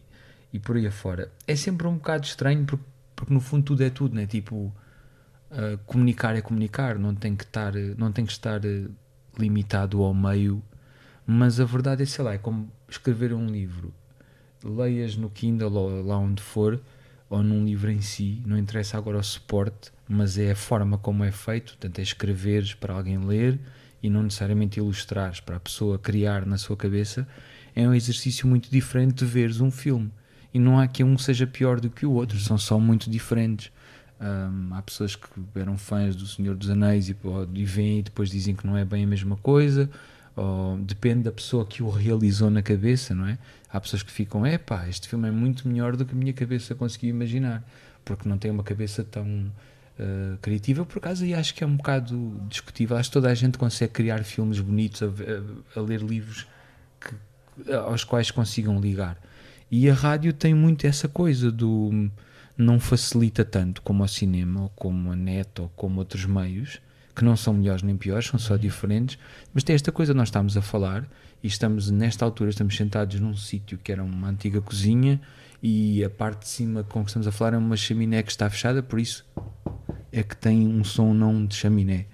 e 0.53 0.59
por 0.59 0.75
aí 0.75 0.86
afora. 0.86 1.32
É 1.47 1.55
sempre 1.55 1.88
um 1.88 1.95
bocado 1.95 2.25
estranho 2.25 2.65
porque, 2.65 2.84
porque 3.15 3.34
no 3.34 3.39
fundo 3.39 3.63
tudo 3.63 3.84
é 3.84 3.89
tudo, 3.89 4.15
né? 4.15 4.27
tipo 4.27 4.55
uh, 5.51 5.77
comunicar 5.86 6.36
é 6.36 6.41
comunicar 6.41 6.99
não 6.99 7.15
tem 7.15 7.36
que 7.36 7.43
estar, 7.43 7.73
não 7.97 8.11
tem 8.11 8.25
que 8.25 8.32
estar 8.32 8.61
uh, 8.63 8.91
limitado 9.39 10.03
ao 10.03 10.13
meio. 10.13 10.61
Mas 11.25 11.59
a 11.59 11.65
verdade 11.65 12.03
é, 12.03 12.05
sei 12.05 12.25
lá, 12.25 12.34
é 12.34 12.38
como 12.38 12.69
escrever 12.89 13.34
um 13.34 13.45
livro. 13.47 13.93
Leias 14.63 15.15
no 15.15 15.29
Kindle 15.29 15.71
ou 15.73 16.05
lá 16.05 16.17
onde 16.17 16.41
for 16.41 16.79
ou 17.32 17.41
num 17.41 17.63
livro 17.63 17.89
em 17.89 18.01
si, 18.01 18.43
não 18.45 18.57
interessa 18.57 18.97
agora 18.97 19.17
o 19.17 19.23
suporte, 19.23 19.89
mas 20.07 20.38
é 20.38 20.51
a 20.51 20.55
forma 20.55 20.97
como 20.97 21.23
é 21.23 21.32
feito, 21.32 21.71
portanto 21.71 21.99
é 21.99 22.01
escreveres 22.01 22.73
para 22.73 22.93
alguém 22.93 23.17
ler 23.17 23.57
e 24.03 24.09
não 24.09 24.21
necessariamente 24.21 24.79
ilustrares 24.79 25.39
para 25.39 25.55
a 25.55 25.59
pessoa 25.59 25.97
criar 25.97 26.45
na 26.45 26.57
sua 26.57 26.75
cabeça, 26.75 27.25
é 27.73 27.88
um 27.88 27.93
exercício 27.93 28.45
muito 28.45 28.69
diferente 28.69 29.23
de 29.23 29.25
veres 29.25 29.61
um 29.61 29.71
filme. 29.71 30.11
E 30.53 30.59
não 30.59 30.77
há 30.77 30.86
que 30.88 31.05
um 31.05 31.17
seja 31.17 31.47
pior 31.47 31.79
do 31.79 31.89
que 31.89 32.05
o 32.05 32.11
outro, 32.11 32.38
são 32.38 32.57
só 32.57 32.77
muito 32.77 33.09
diferentes. 33.09 33.71
Hum, 34.19 34.69
há 34.73 34.82
pessoas 34.82 35.15
que 35.15 35.27
eram 35.55 35.77
fãs 35.77 36.17
do 36.17 36.27
Senhor 36.27 36.53
dos 36.53 36.69
Anéis 36.69 37.07
e, 37.07 37.15
e 37.53 37.63
veem 37.63 37.99
e 37.99 38.03
depois 38.03 38.29
dizem 38.29 38.53
que 38.53 38.67
não 38.67 38.75
é 38.75 38.84
bem 38.84 39.05
a 39.05 39.07
mesma 39.07 39.38
coisa, 39.38 39.89
ou 40.36 40.77
depende 40.77 41.23
da 41.23 41.32
pessoa 41.32 41.65
que 41.65 41.84
o 41.84 41.89
realizou 41.89 42.49
na 42.49 42.61
cabeça, 42.61 43.13
não 43.13 43.27
é? 43.27 43.38
Há 43.71 43.79
pessoas 43.79 44.03
que 44.03 44.11
ficam, 44.11 44.45
epá, 44.45 44.88
este 44.88 45.07
filme 45.07 45.27
é 45.27 45.32
muito 45.32 45.67
melhor 45.67 45.95
do 45.95 46.05
que 46.05 46.13
a 46.13 46.17
minha 46.17 46.34
cabeça 46.34 46.75
conseguia 46.75 47.09
imaginar, 47.09 47.63
porque 48.03 48.27
não 48.27 48.38
tem 48.38 48.51
uma 48.51 48.63
cabeça 48.63 49.03
tão 49.03 49.25
uh, 49.25 50.38
criativa, 50.41 50.86
por 50.86 50.97
acaso, 50.97 51.25
e 51.25 51.34
acho 51.34 51.53
que 51.53 51.63
é 51.63 51.67
um 51.67 51.75
bocado 51.75 52.41
discutível. 52.49 52.97
Acho 52.97 53.09
que 53.09 53.13
toda 53.13 53.29
a 53.29 53.34
gente 53.34 53.57
consegue 53.57 53.93
criar 53.93 54.23
filmes 54.23 54.59
bonitos, 54.59 55.03
a, 55.03 55.07
a, 55.07 55.79
a 55.79 55.82
ler 55.82 56.01
livros 56.01 56.47
que, 56.99 57.73
aos 57.73 58.03
quais 58.03 58.32
consigam 58.32 58.79
ligar. 58.79 59.17
E 59.69 59.89
a 59.89 59.93
rádio 59.93 60.34
tem 60.34 60.53
muito 60.53 60.86
essa 60.86 61.07
coisa 61.07 61.51
do 61.51 62.09
não 62.57 62.79
facilita 62.79 63.43
tanto 63.43 63.82
como 63.82 64.03
o 64.03 64.07
cinema, 64.07 64.63
ou 64.63 64.69
como 64.69 65.11
a 65.11 65.15
net, 65.15 65.61
ou 65.61 65.69
como 65.75 65.99
outros 65.99 66.25
meios, 66.25 66.82
que 67.16 67.24
não 67.24 67.36
são 67.36 67.53
melhores 67.53 67.82
nem 67.84 67.95
piores, 67.97 68.28
são 68.28 68.39
só 68.39 68.57
diferentes, 68.57 69.18
mas 69.53 69.64
tem 69.64 69.76
esta 69.76 69.91
coisa, 69.91 70.14
nós 70.14 70.28
estamos 70.30 70.55
a 70.57 70.62
falar 70.62 71.05
e 71.43 71.47
estamos 71.47 71.89
nesta 71.89 72.24
altura, 72.26 72.49
estamos 72.51 72.76
sentados 72.76 73.20
num 73.20 73.36
sítio 73.36 73.78
que 73.84 73.91
era 73.91 74.03
uma 74.03 74.30
antiga 74.30 74.62
cozinha 74.62 75.20
e 75.62 76.03
a 76.03 76.09
parte 76.09 76.41
de 76.41 76.47
cima 76.49 76.84
com 76.84 77.03
que 77.03 77.09
estamos 77.09 77.28
a 77.28 77.32
falar 77.32 77.53
é 77.53 77.57
uma 77.57 77.76
chaminé 77.78 78.22
que 78.24 78.32
está 78.32 78.49
fechada, 78.49 78.82
por 78.82 78.99
isso 78.99 79.26
é 80.12 80.24
que 80.24 80.36
tem 80.36 80.68
um 80.68 80.84
som 80.84 81.14
não 81.14 81.45
de 81.45 81.55
chaminé. 81.55 82.05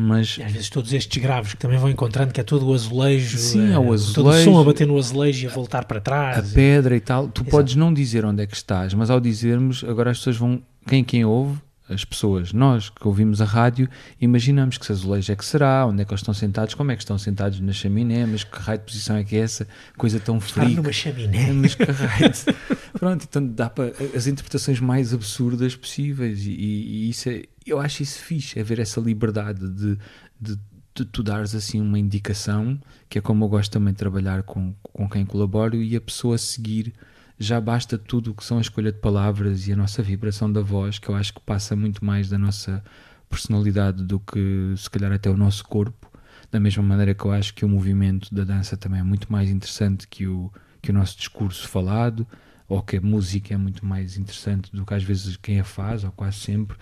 Mas 0.00 0.38
E 0.38 0.42
às 0.44 0.52
vezes 0.52 0.70
todos 0.70 0.92
estes 0.92 1.20
graves 1.20 1.54
que 1.54 1.58
também 1.58 1.76
vão 1.76 1.90
encontrando 1.90 2.32
que 2.32 2.40
é 2.40 2.44
todo 2.44 2.68
o 2.68 2.72
azulejo, 2.72 3.36
Sim, 3.36 3.70
eh, 3.70 3.72
é 3.72 3.78
o 3.78 3.82
todo 3.82 3.88
o 3.90 3.92
azulejo. 3.94 4.44
som 4.52 4.60
a 4.60 4.64
bater 4.64 4.86
no 4.86 4.96
azulejo 4.96 5.44
e 5.44 5.50
a 5.50 5.52
voltar 5.52 5.84
para 5.86 5.98
a 5.98 6.00
trás. 6.00 6.52
pedra 6.52 6.94
e 6.94 7.00
tal, 7.00 7.26
tu 7.26 7.40
Exato. 7.42 7.50
podes 7.50 7.74
não 7.74 7.92
dizer 7.92 8.24
onde 8.24 8.40
é 8.42 8.46
que 8.46 8.54
estás, 8.54 8.94
mas 8.94 9.10
ao 9.10 9.18
dizermos, 9.18 9.82
agora 9.82 10.12
as 10.12 10.18
pessoas 10.18 10.36
vão, 10.36 10.62
quem 10.86 11.02
quem 11.02 11.24
ouve, 11.24 11.58
as 11.88 12.04
pessoas, 12.04 12.52
nós 12.52 12.90
que 12.90 13.06
ouvimos 13.08 13.40
a 13.40 13.44
rádio, 13.44 13.88
imaginamos 14.20 14.76
que 14.78 14.84
se 14.86 14.92
azulejo 14.92 15.32
é 15.32 15.36
que 15.36 15.44
será, 15.44 15.86
onde 15.86 16.02
é 16.02 16.04
que 16.04 16.10
eles 16.12 16.20
estão 16.20 16.34
sentados, 16.34 16.74
como 16.74 16.90
é 16.92 16.96
que 16.96 17.02
estão 17.02 17.16
sentados 17.18 17.58
na 17.60 17.72
chaminé, 17.72 18.26
mas 18.26 18.44
que 18.44 18.58
raio 18.58 18.78
de 18.78 18.84
posição 18.84 19.16
é 19.16 19.24
que 19.24 19.36
é 19.36 19.40
essa, 19.40 19.66
coisa 19.96 20.20
tão 20.20 20.38
Estar 20.38 20.62
fria. 20.64 20.76
numa 20.76 20.92
chaminé. 20.92 21.52
Mas 21.52 21.74
que 21.74 21.84
raio 21.84 22.30
de- 22.30 22.98
Pronto, 22.98 23.26
então 23.28 23.46
dá 23.46 23.70
para 23.70 23.92
as 24.14 24.26
interpretações 24.26 24.80
mais 24.80 25.14
absurdas 25.14 25.74
possíveis 25.76 26.44
e, 26.46 26.50
e- 26.50 27.06
e 27.06 27.10
isso 27.10 27.28
é, 27.28 27.42
eu 27.66 27.78
acho 27.80 28.02
isso 28.02 28.18
fixe, 28.20 28.58
é 28.58 28.62
ver 28.62 28.78
essa 28.80 29.00
liberdade 29.00 29.60
de, 29.68 29.98
de, 30.40 30.58
de 30.94 31.04
tu 31.04 31.22
dares 31.22 31.54
assim 31.54 31.80
uma 31.80 31.98
indicação, 31.98 32.78
que 33.08 33.18
é 33.18 33.20
como 33.20 33.44
eu 33.44 33.48
gosto 33.48 33.70
também 33.72 33.92
de 33.92 33.98
trabalhar 33.98 34.42
com, 34.42 34.74
com 34.82 35.08
quem 35.08 35.24
colaboro 35.24 35.76
e 35.82 35.94
a 35.96 36.00
pessoa 36.00 36.36
seguir 36.38 36.92
já 37.38 37.60
basta 37.60 37.96
tudo 37.96 38.32
o 38.32 38.34
que 38.34 38.44
são 38.44 38.58
a 38.58 38.60
escolha 38.60 38.90
de 38.90 38.98
palavras 38.98 39.68
e 39.68 39.72
a 39.72 39.76
nossa 39.76 40.02
vibração 40.02 40.52
da 40.52 40.60
voz, 40.60 40.98
que 40.98 41.08
eu 41.08 41.14
acho 41.14 41.32
que 41.32 41.40
passa 41.40 41.76
muito 41.76 42.04
mais 42.04 42.28
da 42.28 42.36
nossa 42.36 42.82
personalidade 43.30 44.02
do 44.02 44.18
que 44.18 44.74
se 44.76 44.90
calhar 44.90 45.12
até 45.12 45.30
o 45.30 45.36
nosso 45.36 45.64
corpo. 45.64 46.10
Da 46.50 46.58
mesma 46.58 46.82
maneira 46.82 47.14
que 47.14 47.24
eu 47.24 47.30
acho 47.30 47.54
que 47.54 47.64
o 47.64 47.68
movimento 47.68 48.34
da 48.34 48.42
dança 48.42 48.76
também 48.76 49.00
é 49.00 49.04
muito 49.04 49.30
mais 49.30 49.50
interessante 49.50 50.08
que 50.08 50.26
o, 50.26 50.50
que 50.82 50.90
o 50.90 50.94
nosso 50.94 51.16
discurso 51.16 51.68
falado, 51.68 52.26
ou 52.66 52.82
que 52.82 52.96
a 52.96 53.00
música 53.00 53.54
é 53.54 53.56
muito 53.56 53.86
mais 53.86 54.16
interessante 54.16 54.74
do 54.74 54.84
que 54.84 54.94
às 54.94 55.02
vezes 55.02 55.36
quem 55.36 55.60
a 55.60 55.64
faz, 55.64 56.04
ou 56.04 56.10
quase 56.10 56.38
sempre. 56.38 56.76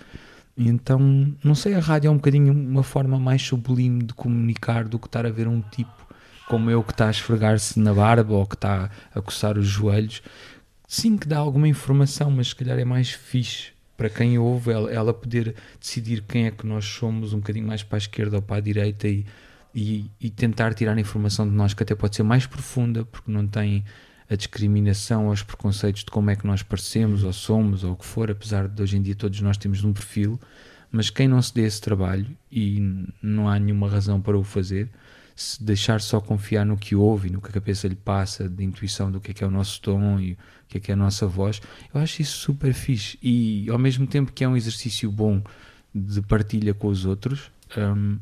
Então, 0.56 1.34
não 1.44 1.54
sei, 1.54 1.74
a 1.74 1.80
rádio 1.80 2.08
é 2.08 2.10
um 2.10 2.16
bocadinho 2.16 2.52
uma 2.52 2.82
forma 2.82 3.18
mais 3.18 3.42
sublime 3.42 4.04
de 4.04 4.14
comunicar 4.14 4.88
do 4.88 4.98
que 4.98 5.06
estar 5.06 5.26
a 5.26 5.30
ver 5.30 5.46
um 5.46 5.60
tipo 5.60 6.05
como 6.48 6.70
eu 6.70 6.82
que 6.82 6.92
está 6.92 7.08
a 7.08 7.10
esfregar-se 7.10 7.78
na 7.78 7.92
barba 7.92 8.34
ou 8.34 8.46
que 8.46 8.54
está 8.54 8.90
a 9.14 9.20
coçar 9.20 9.58
os 9.58 9.66
joelhos. 9.66 10.22
Sim, 10.86 11.16
que 11.16 11.26
dá 11.26 11.38
alguma 11.38 11.68
informação, 11.68 12.30
mas 12.30 12.48
se 12.48 12.56
calhar 12.56 12.78
é 12.78 12.84
mais 12.84 13.10
fixe 13.10 13.76
para 13.96 14.10
quem 14.10 14.38
ouve 14.38 14.70
ela, 14.70 14.90
ela 14.92 15.14
poder 15.14 15.54
decidir 15.80 16.22
quem 16.22 16.46
é 16.46 16.50
que 16.50 16.66
nós 16.66 16.84
somos, 16.84 17.32
um 17.32 17.38
bocadinho 17.38 17.66
mais 17.66 17.82
para 17.82 17.96
a 17.96 17.98
esquerda 17.98 18.36
ou 18.36 18.42
para 18.42 18.56
a 18.56 18.60
direita 18.60 19.08
e, 19.08 19.24
e, 19.74 20.10
e 20.20 20.30
tentar 20.30 20.74
tirar 20.74 20.98
informação 20.98 21.48
de 21.48 21.54
nós 21.54 21.72
que 21.72 21.82
até 21.82 21.94
pode 21.94 22.14
ser 22.14 22.22
mais 22.22 22.46
profunda, 22.46 23.04
porque 23.04 23.30
não 23.30 23.46
tem 23.46 23.84
a 24.28 24.34
discriminação 24.34 25.26
ou 25.26 25.32
os 25.32 25.42
preconceitos 25.42 26.04
de 26.04 26.10
como 26.10 26.30
é 26.30 26.36
que 26.36 26.46
nós 26.46 26.62
parecemos 26.62 27.24
ou 27.24 27.32
somos 27.32 27.84
ou 27.84 27.92
o 27.92 27.96
que 27.96 28.04
for, 28.04 28.30
apesar 28.30 28.68
de 28.68 28.82
hoje 28.82 28.96
em 28.96 29.02
dia 29.02 29.14
todos 29.14 29.40
nós 29.40 29.56
temos 29.56 29.82
um 29.82 29.92
perfil, 29.92 30.38
mas 30.90 31.10
quem 31.10 31.26
não 31.26 31.40
se 31.40 31.54
dê 31.54 31.62
esse 31.62 31.80
trabalho 31.80 32.26
e 32.50 32.80
não 33.22 33.48
há 33.48 33.58
nenhuma 33.58 33.88
razão 33.88 34.20
para 34.20 34.36
o 34.36 34.44
fazer, 34.44 34.90
se 35.36 35.62
deixar 35.62 36.00
só 36.00 36.18
confiar 36.18 36.64
no 36.64 36.78
que 36.78 36.96
ouve 36.96 37.28
no 37.28 37.42
que 37.42 37.50
a 37.50 37.52
cabeça 37.52 37.86
lhe 37.86 37.94
passa, 37.94 38.48
de 38.48 38.64
intuição 38.64 39.10
do 39.12 39.20
que 39.20 39.32
é 39.32 39.34
que 39.34 39.44
é 39.44 39.46
o 39.46 39.50
nosso 39.50 39.80
tom 39.82 40.18
e 40.18 40.32
o 40.32 40.36
que 40.66 40.78
é 40.78 40.80
que 40.80 40.90
é 40.90 40.94
a 40.94 40.96
nossa 40.96 41.26
voz, 41.26 41.60
eu 41.92 42.00
acho 42.00 42.22
isso 42.22 42.38
super 42.38 42.72
fixe 42.72 43.18
e 43.22 43.68
ao 43.70 43.78
mesmo 43.78 44.06
tempo 44.06 44.32
que 44.32 44.42
é 44.42 44.48
um 44.48 44.56
exercício 44.56 45.12
bom 45.12 45.42
de 45.94 46.22
partilha 46.22 46.72
com 46.72 46.88
os 46.88 47.04
outros, 47.04 47.50
hum, 47.76 48.18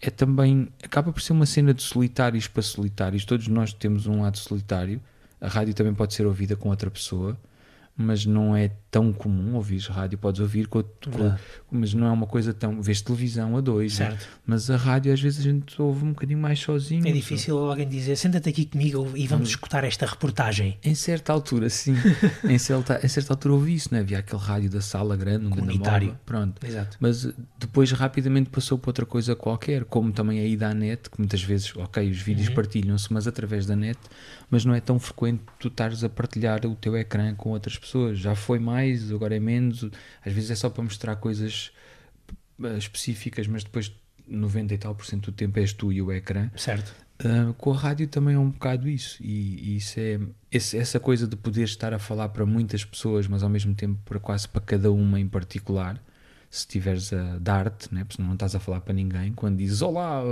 é 0.00 0.10
também 0.10 0.68
acaba 0.82 1.12
por 1.12 1.20
ser 1.20 1.32
uma 1.32 1.46
cena 1.46 1.72
de 1.72 1.82
solitários 1.82 2.46
para 2.46 2.62
solitários. 2.62 3.24
Todos 3.24 3.48
nós 3.48 3.72
temos 3.72 4.06
um 4.06 4.22
lado 4.22 4.38
solitário. 4.38 5.00
A 5.40 5.48
rádio 5.48 5.74
também 5.74 5.94
pode 5.94 6.14
ser 6.14 6.26
ouvida 6.26 6.56
com 6.56 6.68
outra 6.68 6.90
pessoa, 6.90 7.38
mas 7.96 8.26
não 8.26 8.56
é 8.56 8.70
tão 8.96 9.12
comum 9.12 9.54
ouvir 9.56 9.78
rádio. 9.90 10.16
Podes 10.16 10.40
ouvir 10.40 10.66
com, 10.68 10.82
com- 10.82 11.34
mas 11.70 11.92
não 11.92 12.06
é 12.06 12.10
uma 12.10 12.26
coisa 12.26 12.54
tão. 12.54 12.80
Vês 12.80 13.02
televisão 13.02 13.54
a 13.56 13.60
dois, 13.60 13.98
né? 13.98 14.06
Certo. 14.10 14.26
mas 14.46 14.70
a 14.70 14.76
rádio 14.76 15.12
às 15.12 15.20
vezes 15.20 15.40
a 15.40 15.42
gente 15.42 15.80
ouve 15.82 16.02
um 16.04 16.10
bocadinho 16.12 16.38
mais 16.38 16.58
sozinho. 16.58 17.06
É 17.06 17.12
difícil 17.12 17.58
alguém 17.58 17.86
dizer 17.86 18.16
senta-te 18.16 18.48
aqui 18.48 18.64
comigo 18.64 19.12
e 19.14 19.24
Hum. 19.24 19.28
vamos 19.28 19.50
escutar 19.50 19.84
esta 19.84 20.06
reportagem. 20.06 20.78
Em 20.82 20.94
certa 20.94 21.32
altura, 21.32 21.68
sim. 21.68 21.94
em, 22.48 22.56
certa, 22.58 22.98
em 23.04 23.08
certa 23.08 23.34
altura 23.34 23.54
ouvi 23.54 23.74
isso, 23.74 23.88
não 23.92 23.98
é? 23.98 24.00
Havia 24.00 24.18
aquele 24.20 24.40
rádio 24.40 24.70
da 24.70 24.80
sala 24.80 25.14
grande, 25.16 25.46
um 25.46 25.50
Comunitário. 25.50 26.18
Pronto. 26.24 26.64
Exato. 26.66 26.96
Mas 27.00 27.26
eh, 27.26 27.32
depois 27.58 27.90
rapidamente 27.92 28.48
passou 28.48 28.78
para 28.78 28.88
outra 28.90 29.04
coisa 29.04 29.36
qualquer, 29.36 29.84
como 29.84 30.10
também 30.12 30.38
a 30.40 30.44
ida 30.46 30.68
à 30.70 30.74
net, 30.74 31.10
que 31.10 31.18
muitas 31.18 31.42
vezes, 31.42 31.74
ok, 31.76 32.08
os 32.10 32.18
vídeos 32.22 32.48
partilham-se, 32.48 33.12
mas 33.12 33.26
através 33.26 33.66
da 33.66 33.76
net, 33.76 33.98
mas 34.50 34.64
não 34.64 34.74
é 34.74 34.80
tão 34.80 34.98
frequente 34.98 35.42
tu 35.58 35.68
estares 35.68 36.02
a 36.04 36.08
partilhar 36.08 36.64
o 36.64 36.74
teu 36.76 36.96
ecrã 36.96 37.34
com 37.34 37.50
outras 37.50 37.76
pessoas. 37.76 38.18
Já 38.18 38.34
foi 38.34 38.58
mais, 38.58 38.85
agora 39.12 39.36
é 39.36 39.40
menos. 39.40 39.84
Às 40.24 40.32
vezes 40.32 40.50
é 40.50 40.54
só 40.54 40.68
para 40.70 40.82
mostrar 40.82 41.16
coisas 41.16 41.70
eh, 42.62 42.78
específicas, 42.78 43.46
mas 43.46 43.64
depois 43.64 43.92
90 44.26 44.74
e 44.74 44.78
tal 44.78 44.94
por 44.94 45.06
cento 45.06 45.30
do 45.30 45.34
tempo 45.36 45.58
és 45.58 45.72
tu 45.72 45.92
e 45.92 46.00
o 46.02 46.12
ecrã. 46.12 46.50
Certo. 46.56 46.94
Uh, 47.24 47.54
com 47.54 47.72
a 47.72 47.76
rádio 47.76 48.06
também 48.08 48.34
é 48.34 48.38
um 48.38 48.50
bocado 48.50 48.86
isso 48.86 49.16
e, 49.22 49.72
e 49.72 49.76
isso 49.78 49.98
é 49.98 50.20
esse- 50.52 50.76
essa 50.76 51.00
coisa 51.00 51.26
de 51.26 51.34
poder 51.34 51.62
estar 51.62 51.94
a 51.94 51.98
falar 51.98 52.28
para 52.28 52.44
muitas 52.44 52.84
pessoas 52.84 53.26
mas 53.26 53.42
ao 53.42 53.48
mesmo 53.48 53.74
tempo 53.74 53.98
para 54.04 54.20
quase 54.20 54.46
para 54.46 54.60
cada 54.60 54.92
uma 54.92 55.18
em 55.18 55.26
particular 55.26 55.98
se 56.50 56.68
tiveres 56.68 57.14
a 57.14 57.38
dar-te, 57.38 57.92
né? 57.94 58.04
porque 58.04 58.20
não 58.22 58.34
estás 58.34 58.54
a 58.54 58.60
falar 58.60 58.82
para 58.82 58.92
ninguém 58.92 59.32
quando 59.32 59.56
dizes 59.56 59.80
olá 59.80 60.22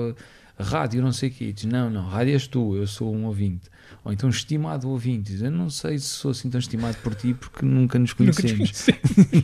rádio 0.59 1.02
não 1.02 1.12
sei 1.12 1.28
o 1.28 1.32
que 1.32 1.52
dizes, 1.52 1.70
não, 1.70 1.90
não, 1.90 2.07
rádio 2.09 2.32
és 2.34 2.46
tu 2.46 2.76
eu 2.76 2.86
sou 2.86 3.14
um 3.14 3.24
ouvinte 3.26 3.68
ou 4.05 4.12
então 4.12 4.28
estimado 4.28 4.88
ouvinte 4.88 5.24
dizes, 5.30 5.42
eu 5.42 5.50
não 5.50 5.68
sei 5.70 5.98
se 5.98 6.07
sou 6.07 6.30
assim 6.30 6.48
tão 6.50 6.59
estimado 6.61 6.96
por 6.98 7.14
ti 7.14 7.34
porque 7.34 7.64
nunca 7.64 7.98
nos 7.98 8.12
conhecemos 8.12 8.86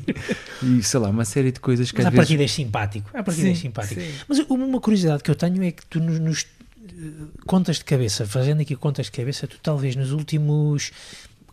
e 0.62 0.82
sei 0.82 1.00
lá, 1.00 1.08
uma 1.10 1.24
série 1.24 1.50
de 1.52 1.60
coisas 1.60 1.90
que 1.90 1.98
Mas 1.98 2.06
às 2.06 2.08
a 2.08 2.10
vezes 2.10 2.26
partida 2.28 2.44
é 2.44 2.48
simpático. 2.48 3.10
A 3.14 3.22
partida 3.22 3.48
é 3.48 3.54
Sim, 3.54 3.60
simpático. 3.60 4.00
sim. 4.00 4.12
Mas 4.28 4.38
uma 4.48 4.80
curiosidade 4.80 5.22
que 5.22 5.30
eu 5.30 5.34
tenho 5.34 5.62
é 5.62 5.70
que 5.72 5.84
tu 5.86 5.98
nos, 6.00 6.18
nos, 6.18 6.46
eh, 6.82 7.10
contas 7.46 7.76
de 7.78 7.84
cabeça, 7.84 8.26
fazendo 8.26 8.60
aqui 8.60 8.76
contas 8.76 9.06
de 9.06 9.12
cabeça, 9.12 9.46
tu 9.46 9.58
talvez 9.62 9.96
nos 9.96 10.12
últimos 10.12 10.92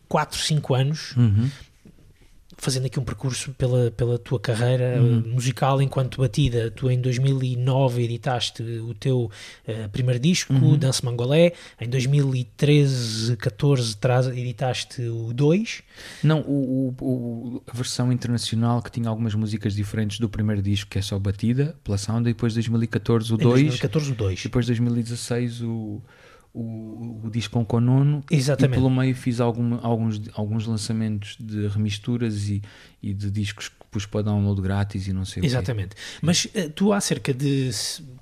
4, 0.07 0.39
5 0.39 0.73
anos, 0.75 1.15
Uhum. 1.17 1.49
Fazendo 2.57 2.87
aqui 2.87 2.99
um 2.99 3.03
percurso 3.03 3.53
pela, 3.53 3.91
pela 3.91 4.17
tua 4.17 4.39
carreira 4.39 4.99
uhum. 4.99 5.23
musical 5.27 5.81
enquanto 5.81 6.19
batida. 6.19 6.71
Tu 6.71 6.89
em 6.89 6.99
2009 6.99 8.03
editaste 8.03 8.63
o 8.63 8.93
teu 8.93 9.31
uh, 9.67 9.89
primeiro 9.89 10.19
disco, 10.19 10.53
uhum. 10.53 10.77
Dance 10.77 11.05
Mangolé. 11.05 11.53
Em 11.79 11.87
2013, 11.87 13.37
14 13.37 13.97
traz, 13.97 14.27
editaste 14.27 15.03
o 15.03 15.31
2. 15.33 15.83
Não, 16.23 16.41
o, 16.41 16.95
o, 16.99 17.63
a 17.67 17.75
versão 17.75 18.11
internacional 18.11 18.81
que 18.81 18.91
tinha 18.91 19.07
algumas 19.07 19.35
músicas 19.35 19.75
diferentes 19.75 20.19
do 20.19 20.27
primeiro 20.27 20.61
disco, 20.61 20.89
que 20.89 20.97
é 20.97 21.01
só 21.01 21.17
batida, 21.19 21.75
pela 21.83 21.97
sound, 21.97 22.27
e 22.27 22.33
depois 22.33 22.53
2014 22.55 23.33
o 23.33 23.37
2. 23.37 23.61
2014 23.61 24.11
o 24.11 24.15
2. 24.15 24.43
Depois 24.43 24.65
2016 24.65 25.61
o 25.61 26.01
o, 26.57 27.21
o 27.23 27.29
disco 27.29 27.53
com 27.53 27.63
Conono 27.63 28.23
Exatamente. 28.31 28.73
e 28.73 28.77
pelo 28.77 28.89
meio 28.89 29.15
fiz 29.15 29.39
algum, 29.39 29.77
alguns, 29.83 30.19
alguns 30.33 30.65
lançamentos 30.65 31.37
de 31.39 31.67
remisturas 31.67 32.49
e, 32.49 32.61
e 33.01 33.13
de 33.13 33.29
discos 33.29 33.69
que 33.69 33.75
pus 33.91 34.07
para 34.07 34.23
download 34.23 34.59
grátis 34.59 35.07
e 35.07 35.13
não 35.13 35.23
sei 35.23 35.45
Exatamente. 35.45 35.95
Mas 36.21 36.45
uh, 36.45 36.69
tu 36.73 36.91
há 36.91 36.99
cerca 36.99 37.31
de 37.31 37.69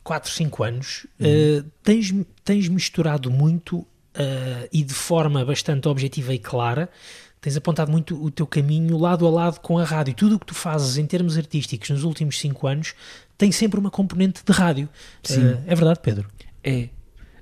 4, 0.04 0.30
5 0.30 0.64
anos 0.64 1.08
uhum. 1.18 1.60
uh, 1.60 1.72
tens, 1.82 2.14
tens 2.44 2.68
misturado 2.68 3.32
muito 3.32 3.78
uh, 3.78 3.88
e 4.72 4.84
de 4.84 4.94
forma 4.94 5.46
bastante 5.46 5.88
objetiva 5.88 6.34
e 6.34 6.40
clara 6.40 6.90
tens 7.40 7.56
apontado 7.56 7.92
muito 7.92 8.22
o 8.22 8.30
teu 8.30 8.48
caminho 8.48 8.98
lado 8.98 9.26
a 9.26 9.30
lado 9.30 9.60
com 9.60 9.78
a 9.78 9.84
rádio. 9.86 10.14
Tudo 10.14 10.36
o 10.36 10.40
que 10.40 10.48
tu 10.48 10.56
fazes 10.56 10.98
em 10.98 11.06
termos 11.06 11.38
artísticos 11.38 11.90
nos 11.90 12.04
últimos 12.04 12.38
5 12.40 12.68
anos 12.68 12.96
tem 13.38 13.52
sempre 13.52 13.80
uma 13.80 13.92
componente 13.92 14.42
de 14.44 14.52
rádio. 14.52 14.90
Sim. 15.24 15.56
é 15.68 15.76
verdade, 15.76 16.00
Pedro? 16.02 16.28
É, 16.64 16.90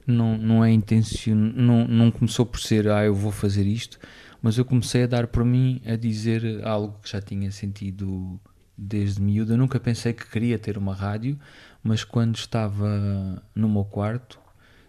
não, 0.05 0.37
não 0.37 0.63
é 0.63 0.71
intenção, 0.71 1.35
não, 1.35 1.87
não 1.87 2.11
começou 2.11 2.45
por 2.45 2.59
ser, 2.59 2.89
ah, 2.89 3.03
eu 3.03 3.15
vou 3.15 3.31
fazer 3.31 3.65
isto, 3.65 3.99
mas 4.41 4.57
eu 4.57 4.65
comecei 4.65 5.03
a 5.03 5.07
dar 5.07 5.27
por 5.27 5.45
mim 5.45 5.81
a 5.85 5.95
dizer 5.95 6.65
algo 6.65 6.99
que 7.01 7.09
já 7.09 7.21
tinha 7.21 7.51
sentido 7.51 8.39
desde 8.77 9.21
miúdo. 9.21 9.53
Eu 9.53 9.57
nunca 9.57 9.79
pensei 9.79 10.13
que 10.13 10.29
queria 10.29 10.59
ter 10.59 10.77
uma 10.77 10.93
rádio, 10.93 11.39
mas 11.81 12.03
quando 12.03 12.35
estava 12.35 13.41
no 13.55 13.69
meu 13.69 13.85
quarto, 13.85 14.39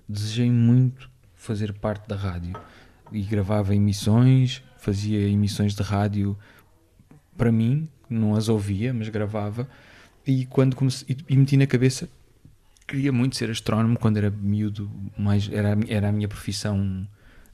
desejei 0.08 0.50
muito 0.50 1.08
fazer 1.34 1.72
parte 1.74 2.08
da 2.08 2.16
rádio 2.16 2.54
e 3.12 3.22
gravava 3.22 3.74
emissões, 3.74 4.62
fazia 4.78 5.28
emissões 5.28 5.74
de 5.74 5.82
rádio 5.82 6.36
para 7.36 7.52
mim, 7.52 7.88
não 8.08 8.34
as 8.34 8.48
ouvia, 8.48 8.92
mas 8.92 9.08
gravava. 9.08 9.68
E 10.26 10.46
quando 10.46 10.74
comecei, 10.74 11.16
e 11.28 11.36
meti 11.36 11.56
na 11.56 11.66
cabeça 11.66 12.08
queria 12.86 13.12
muito 13.12 13.36
ser 13.36 13.50
astrónomo 13.50 13.98
quando 13.98 14.16
era 14.16 14.30
miúdo, 14.30 14.90
mais, 15.16 15.48
era, 15.52 15.76
era 15.88 16.08
a 16.08 16.12
minha 16.12 16.28
profissão 16.28 17.06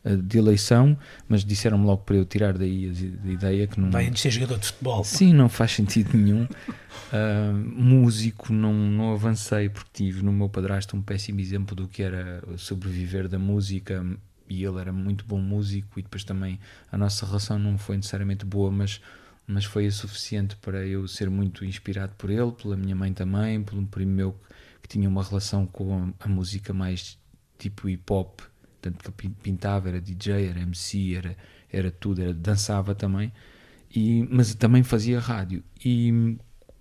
eh, 0.03 0.17
de 0.17 0.39
eleição, 0.39 0.97
mas 1.29 1.45
disseram-me 1.45 1.85
logo 1.85 2.03
para 2.05 2.17
eu 2.17 2.25
tirar 2.25 2.57
daí 2.57 2.89
a, 2.89 3.29
a 3.29 3.31
ideia 3.31 3.67
que 3.67 3.79
não. 3.79 3.91
Vai 3.91 4.07
antes 4.07 4.23
ser 4.23 4.31
jogador 4.31 4.59
de 4.59 4.67
futebol. 4.67 5.05
Sim, 5.05 5.35
não 5.35 5.49
faz 5.49 5.73
sentido 5.73 6.17
nenhum. 6.17 6.45
Uh, 6.45 7.55
músico, 7.77 8.53
não, 8.53 8.73
não 8.73 9.13
avancei 9.13 9.69
porque 9.69 9.91
tive 9.93 10.23
no 10.23 10.33
meu 10.33 10.49
padrasto 10.49 10.97
um 10.97 11.03
péssimo 11.03 11.41
exemplo 11.41 11.77
do 11.77 11.87
que 11.87 12.03
era 12.03 12.43
sobreviver 12.57 13.29
da 13.29 13.39
música 13.39 14.05
e 14.49 14.65
ele 14.65 14.81
era 14.81 14.93
muito 14.93 15.25
bom 15.25 15.39
músico 15.39 16.01
e 16.01 16.03
depois 16.03 16.25
também 16.25 16.59
a 16.91 16.99
nossa 16.99 17.25
relação 17.25 17.59
não 17.59 17.79
foi 17.79 17.97
necessariamente 17.97 18.45
boa, 18.45 18.71
mas 18.71 19.01
mas 19.47 19.65
foi 19.65 19.89
o 19.89 19.93
suficiente 19.93 20.55
para 20.57 20.87
eu 20.87 21.09
ser 21.09 21.29
muito 21.29 21.65
inspirado 21.65 22.13
por 22.17 22.31
ele, 22.31 22.53
pela 22.53 22.77
minha 22.77 22.95
mãe 22.95 23.13
também, 23.13 23.61
por 23.61 23.77
um 23.77 23.85
primo 23.85 24.13
meu 24.13 24.33
que 24.33 24.50
tinha 24.91 25.09
uma 25.09 25.23
relação 25.23 25.67
com 25.67 26.13
a, 26.19 26.29
música 26.29 26.75
mais 26.75 27.17
tipo 27.57 27.89
hip 27.89 28.03
hop, 28.13 28.41
tanto 28.83 29.13
que 29.13 29.29
pintava, 29.29 29.89
era 29.89 30.01
DJ, 30.01 30.49
era 30.49 30.61
MC, 30.61 31.15
era, 31.15 31.37
era 31.73 31.91
tudo, 31.93 32.21
era, 32.21 32.35
dançava 32.35 32.93
também, 32.93 33.33
e, 33.95 34.27
mas 34.29 34.53
também 34.57 34.83
fazia 34.83 35.21
rádio. 35.21 35.63
E 35.85 36.37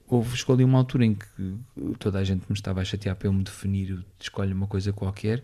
houve, 0.07 0.34
escolhi 0.34 0.64
uma 0.64 0.80
altura 0.80 1.05
em 1.05 1.14
que 1.14 1.55
toda 1.99 2.18
a 2.18 2.24
gente 2.24 2.45
me 2.49 2.55
estava 2.55 2.82
a 2.82 2.86
chatear 2.86 3.16
para 3.16 3.28
eu 3.28 3.34
me 3.34 3.43
definir, 3.43 4.03
escolhe 4.20 4.53
uma 4.53 4.66
coisa 4.66 4.91
qualquer, 4.91 5.43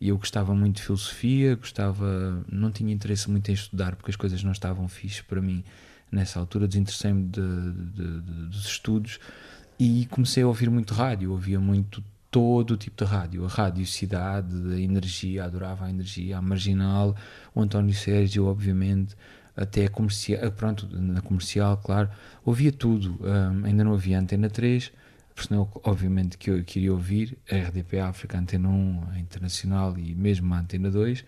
e 0.00 0.08
eu 0.08 0.16
gostava 0.16 0.54
muito 0.54 0.76
de 0.76 0.82
filosofia, 0.82 1.56
gostava, 1.56 2.44
não 2.48 2.70
tinha 2.70 2.92
interesse 2.92 3.28
muito 3.28 3.50
em 3.50 3.54
estudar 3.54 3.96
porque 3.96 4.10
as 4.10 4.16
coisas 4.16 4.44
não 4.44 4.52
estavam 4.52 4.86
fixe 4.86 5.22
para 5.24 5.42
mim 5.42 5.64
nessa 6.12 6.38
altura, 6.38 6.68
desinteressei-me 6.68 7.24
de, 7.24 7.40
de, 7.40 8.20
de, 8.20 8.46
dos 8.46 8.66
estudos 8.66 9.18
e 9.84 10.06
comecei 10.06 10.42
a 10.42 10.46
ouvir 10.46 10.70
muito 10.70 10.94
rádio, 10.94 11.30
ouvia 11.30 11.60
muito 11.60 12.02
todo 12.30 12.70
o 12.70 12.76
tipo 12.76 13.04
de 13.04 13.10
rádio, 13.10 13.44
a 13.44 13.48
rádio 13.48 13.84
cidade, 13.84 14.72
a 14.72 14.80
energia, 14.80 15.44
adorava 15.44 15.84
a 15.84 15.90
energia, 15.90 16.38
a 16.38 16.42
marginal, 16.42 17.14
o 17.54 17.60
António 17.60 17.92
Sérgio, 17.92 18.46
obviamente, 18.46 19.14
até 19.54 19.86
comercial, 19.86 20.50
pronto, 20.52 20.88
na 20.90 21.20
comercial, 21.20 21.76
claro, 21.76 22.08
ouvia 22.46 22.72
tudo, 22.72 23.20
um, 23.20 23.66
ainda 23.66 23.84
não 23.84 23.92
havia 23.92 24.18
Antena 24.18 24.48
3, 24.48 24.90
senão, 25.36 25.68
obviamente, 25.84 26.38
que 26.38 26.50
eu 26.50 26.64
queria 26.64 26.90
ouvir 26.90 27.36
a 27.50 27.54
RDP 27.54 28.00
África, 28.00 28.38
Antena 28.38 28.70
1, 28.70 29.04
a 29.12 29.18
Internacional 29.18 29.98
e 29.98 30.14
mesmo 30.14 30.54
a 30.54 30.60
Antena 30.60 30.90
2, 30.90 31.24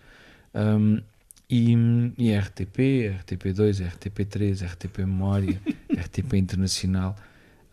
um, 0.55 0.99
e, 1.47 1.75
e 2.17 2.33
a 2.33 2.39
RTP, 2.39 2.79
a 3.13 3.23
RTP2, 3.23 3.85
a 3.85 3.91
RTP3, 3.91 4.63
a 4.63 4.65
RTP 4.65 4.97
Memória, 5.01 5.61
a 5.95 6.01
RTP 6.01 6.33
Internacional, 6.33 7.15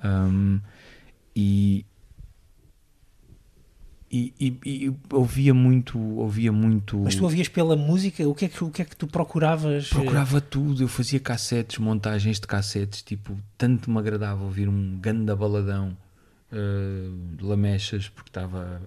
um, 0.05 0.61
e, 1.35 1.85
e, 4.11 4.33
e, 4.39 4.59
e, 4.65 4.97
ouvia 5.11 5.53
muito 5.53 5.99
ouvia 5.99 6.53
muito 6.53 6.99
mas 6.99 7.17
tu 7.17 7.25
ouvias 7.25 7.49
pela 7.49 7.75
música? 7.75 8.27
O 8.29 8.35
que 8.35 8.45
é 8.45 8.49
que 8.49 8.63
o 8.63 8.71
que 8.71 8.83
é 8.83 8.85
que 8.85 8.97
tu 8.97 9.07
procuravas 9.07 9.89
procurava 9.89 10.41
tudo. 10.41 10.85
Eu 10.85 10.89
fazia 10.89 11.19
cassetes 11.19 11.79
montagens 11.79 12.39
de 12.39 12.47
cassetes 12.47 13.03
tipo 13.03 13.37
tanto 13.59 13.91
me 13.91 13.99
agradava 13.99 14.45
ouvir 14.45 14.69
um 14.69 14.99
ganda 15.01 15.35
baladão 15.35 15.97
uh, 16.53 17.37
de 17.37 17.43
lamechas 17.45 18.09
porque 18.09 18.29
estava 18.29 18.81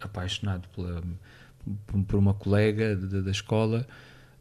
apaixonado 0.00 0.68
pela 0.74 1.02
por 2.06 2.18
uma 2.18 2.34
colega 2.34 2.96
de, 2.96 3.22
da 3.22 3.30
escola 3.30 3.86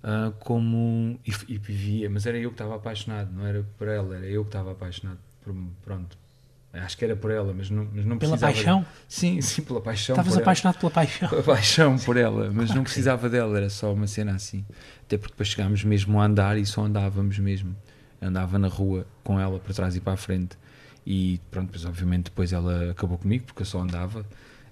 uh, 0.04 0.32
como 0.40 1.20
e, 1.26 1.32
e 1.54 1.58
vivia 1.58 2.10
mas 2.10 2.26
era 2.26 2.38
eu 2.38 2.50
que 2.50 2.56
estava 2.56 2.76
apaixonado 2.76 3.32
não 3.32 3.46
era 3.46 3.64
por 3.78 3.88
ela 3.88 4.16
era 4.18 4.26
eu 4.26 4.44
que 4.44 4.50
estava 4.50 4.72
apaixonado 4.72 5.20
por, 5.54 5.56
pronto 5.84 6.18
Acho 6.74 6.98
que 6.98 7.06
era 7.06 7.16
por 7.16 7.32
ela, 7.32 7.54
mas 7.54 7.70
não, 7.70 7.88
mas 7.92 8.06
não 8.06 8.18
Pela 8.18 8.38
precisava. 8.38 8.54
paixão? 8.54 8.82
De... 8.82 8.88
Sim, 9.08 9.42
sim, 9.42 9.62
pela 9.64 9.82
paixão. 9.82 10.14
Estavas 10.14 10.38
apaixonado 10.38 10.76
ela. 10.76 10.80
pela 10.80 10.92
paixão. 10.92 11.30
Pela 11.30 11.44
paixão 11.44 11.98
por 12.00 12.18
ela, 12.18 12.52
mas 12.52 12.66
claro 12.66 12.76
não 12.76 12.84
precisava 12.84 13.28
sim. 13.28 13.32
dela, 13.32 13.58
era 13.58 13.70
só 13.70 13.94
uma 13.94 14.08
cena 14.08 14.36
assim. 14.36 14.66
Até 15.04 15.18
porque 15.18 15.34
depois 15.34 15.50
chegámos 15.50 15.84
mesmo 15.84 16.20
a 16.20 16.26
andar 16.26 16.58
e 16.58 16.66
só 16.66 16.84
andávamos 16.84 17.40
mesmo. 17.40 17.76
Andava 18.22 18.60
na 18.60 18.68
rua 18.68 19.08
com 19.24 19.40
ela 19.40 19.60
para 19.60 19.74
trás 19.74 19.96
e 19.96 20.00
para 20.00 20.14
a 20.14 20.18
frente. 20.18 20.58
E 21.06 21.40
pronto, 21.50 21.68
depois 21.68 21.86
obviamente 21.86 22.26
depois 22.26 22.52
ela 22.52 22.92
acabou 22.92 23.18
comigo 23.18 23.46
porque 23.46 23.62
eu 23.62 23.66
só 23.66 23.80
andava, 23.80 24.26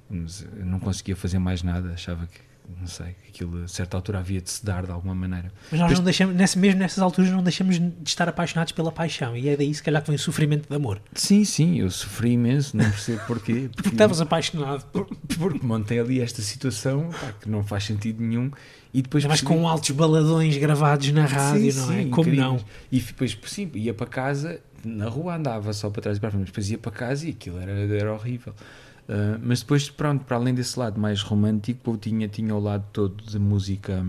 mas 0.09 0.45
eu 0.57 0.65
não 0.65 0.80
conseguia 0.80 1.15
fazer 1.15 1.39
mais 1.39 1.63
nada, 1.63 1.93
achava 1.93 2.28
que 2.28 2.39
não 2.80 2.88
sei, 2.88 3.16
aquilo 3.28 3.63
a 3.63 3.68
certa 3.68 3.97
altura 3.97 4.20
havia 4.20 4.41
de 4.41 4.49
se 4.49 4.66
dar 4.66 4.86
de 4.86 4.91
alguma 4.91 5.16
maneira. 5.16 5.51
Mas 5.72 5.80
nós 5.80 5.89
Depois, 5.89 5.97
não 5.99 6.03
deixamos, 6.05 6.36
nesse, 6.36 6.57
mesmo 6.59 6.80
nessas 6.80 6.99
alturas, 6.99 7.32
não 7.32 7.43
deixamos 7.43 7.80
de 7.80 7.93
estar 8.05 8.28
apaixonados 8.28 8.72
pela 8.74 8.91
paixão, 8.91 9.36
e 9.36 9.49
é 9.49 9.57
daí 9.57 9.74
se 9.74 9.82
calhar 9.84 10.01
que 10.01 10.07
vem 10.07 10.16
o 10.16 10.20
sofrimento 10.20 10.68
de 10.70 10.76
amor. 10.76 11.01
Sim, 11.13 11.43
sim, 11.43 11.80
eu 11.80 11.89
sofri 11.91 12.32
imenso, 12.32 12.76
não 12.78 12.86
percebo 12.89 13.22
porquê. 13.26 13.70
Porque 13.76 13.89
estavas 13.89 14.22
apaixonado. 14.22 14.86
Por, 14.86 15.05
porque 15.38 15.66
montei 15.66 15.99
ali 15.99 16.22
esta 16.22 16.41
situação 16.41 17.09
pá, 17.09 17.34
que 17.41 17.49
não 17.49 17.63
faz 17.63 17.84
sentido 17.84 18.22
nenhum. 18.22 18.51
E 18.93 19.01
depois 19.01 19.26
Mas 19.26 19.41
percebi... 19.41 19.59
com 19.59 19.68
altos 19.68 19.91
baladões 19.91 20.55
gravados 20.57 21.11
na 21.11 21.26
rádio, 21.26 21.72
sim, 21.72 21.80
não 21.80 21.91
é? 21.93 22.03
Sim, 22.03 22.09
Como 22.09 22.30
incríveis. 22.30 22.39
não? 22.39 22.59
E 22.91 22.99
depois, 23.01 23.38
sim, 23.47 23.70
ia 23.74 23.93
para 23.93 24.07
casa, 24.07 24.61
na 24.86 25.09
rua 25.09 25.36
andava 25.36 25.74
só 25.74 25.89
para 25.89 26.03
trás 26.03 26.18
e 26.18 26.22
para 26.22 26.30
frente, 26.32 26.41
mas 26.41 26.49
depois 26.49 26.70
ia 26.72 26.78
para 26.78 26.91
casa 26.91 27.28
e 27.28 27.32
aquilo 27.32 27.59
era, 27.59 27.72
era 27.74 28.13
horrível. 28.13 28.53
Uh, 29.08 29.39
mas 29.41 29.62
depois, 29.62 29.89
pronto, 29.89 30.26
para 30.26 30.38
além 30.38 30.53
desse 30.53 30.80
lado 30.80 30.99
mais 30.99 31.22
romântico, 31.22 31.91
eu 31.91 31.97
tinha, 31.97 32.28
tinha 32.28 32.56
o 32.56 32.60
lado 32.60 32.86
todo 32.91 33.24
de 33.24 33.38
música 33.38 34.03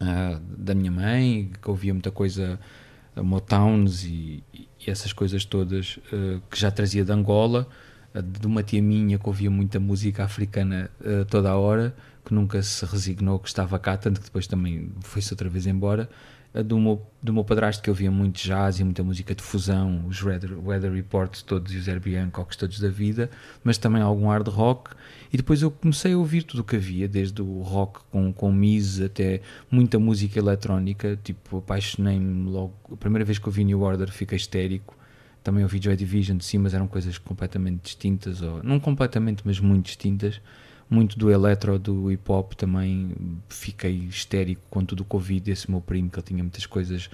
uh, 0.00 0.40
da 0.58 0.74
minha 0.74 0.90
mãe, 0.90 1.50
que 1.60 1.70
ouvia 1.70 1.94
muita 1.94 2.10
coisa, 2.10 2.60
uh, 3.16 3.24
Motowns 3.24 4.04
e, 4.04 4.44
e, 4.52 4.68
essas 4.86 5.12
coisas 5.12 5.44
todas, 5.44 5.98
que 6.50 6.58
já 6.58 6.68
trazia 6.68 7.04
de 7.04 7.12
Angola, 7.12 7.68
de 8.12 8.46
uma 8.48 8.64
tia 8.64 8.82
minha 8.82 9.16
que 9.16 9.28
ouvia 9.28 9.48
muita 9.48 9.78
música 9.78 10.24
africana 10.24 10.90
toda 11.30 11.50
a 11.50 11.56
hora, 11.56 11.94
que 12.24 12.34
nunca 12.34 12.60
se 12.64 12.84
resignou 12.84 13.38
que 13.38 13.46
estava 13.46 13.78
cá, 13.78 13.96
tanto 13.96 14.18
que 14.18 14.26
depois 14.26 14.48
também 14.48 14.90
foi-se 15.02 15.32
outra 15.32 15.48
vez 15.48 15.68
embora 15.68 16.10
do 16.54 16.78
meu, 16.78 17.00
do 17.22 17.32
meu 17.32 17.44
padrasto 17.44 17.82
que 17.82 17.88
ouvia 17.88 18.10
muito 18.10 18.42
jazz 18.42 18.78
e 18.78 18.84
muita 18.84 19.02
música 19.02 19.34
de 19.34 19.42
fusão, 19.42 20.04
os 20.06 20.22
Weather, 20.22 20.58
weather 20.58 20.92
Reports 20.92 21.40
todos 21.40 21.72
e 21.72 21.78
os 21.78 21.88
Herbie 21.88 22.16
Hancocks 22.16 22.56
todos 22.56 22.78
da 22.78 22.90
vida, 22.90 23.30
mas 23.64 23.78
também 23.78 24.02
algum 24.02 24.28
hard 24.28 24.48
rock. 24.48 24.90
E 25.32 25.36
depois 25.38 25.62
eu 25.62 25.70
comecei 25.70 26.12
a 26.12 26.18
ouvir 26.18 26.42
tudo 26.42 26.60
o 26.60 26.64
que 26.64 26.76
havia, 26.76 27.08
desde 27.08 27.40
o 27.40 27.62
rock 27.62 28.00
com, 28.10 28.30
com 28.32 28.52
Miz 28.52 29.00
até 29.00 29.40
muita 29.70 29.98
música 29.98 30.38
eletrónica. 30.38 31.18
Tipo, 31.24 31.58
apaixonei-me 31.58 32.50
logo. 32.50 32.74
A 32.92 32.96
primeira 32.96 33.24
vez 33.24 33.38
que 33.38 33.48
ouvi 33.48 33.64
New 33.64 33.80
Order 33.80 34.10
fiquei 34.10 34.36
histérico. 34.36 34.94
Também 35.42 35.62
ouvi 35.62 35.80
Joy 35.82 35.96
Division, 35.96 36.38
sim, 36.38 36.58
mas 36.58 36.74
eram 36.74 36.86
coisas 36.86 37.16
completamente 37.18 37.80
distintas, 37.82 38.42
ou 38.42 38.62
não 38.62 38.78
completamente, 38.78 39.42
mas 39.44 39.58
muito 39.58 39.86
distintas 39.86 40.40
muito 40.92 41.18
do 41.18 41.30
eletro, 41.30 41.78
do 41.78 42.10
hip 42.10 42.30
hop 42.30 42.52
também 42.52 43.14
fiquei 43.48 43.92
histérico 43.92 44.62
com 44.68 44.84
tudo 44.84 45.00
o 45.00 45.04
Covid. 45.04 45.50
Esse 45.50 45.70
meu 45.70 45.80
primo, 45.80 46.10
que 46.10 46.18
ele 46.18 46.26
tinha 46.26 46.42
muitas 46.42 46.66
coisas 46.66 47.08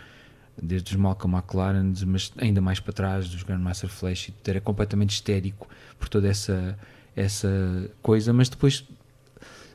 desde 0.60 0.92
os 0.92 1.00
Malcolm 1.00 1.36
McLaren, 1.36 1.92
mas 2.06 2.32
ainda 2.36 2.60
mais 2.60 2.80
para 2.80 2.92
trás, 2.92 3.28
dos 3.28 3.42
Grandmaster 3.42 3.88
Flash, 3.88 4.28
e 4.28 4.34
era 4.46 4.60
completamente 4.60 5.10
histérico 5.10 5.68
por 5.98 6.08
toda 6.08 6.28
essa, 6.28 6.76
essa 7.14 7.90
coisa, 8.02 8.32
mas 8.32 8.48
depois 8.48 8.84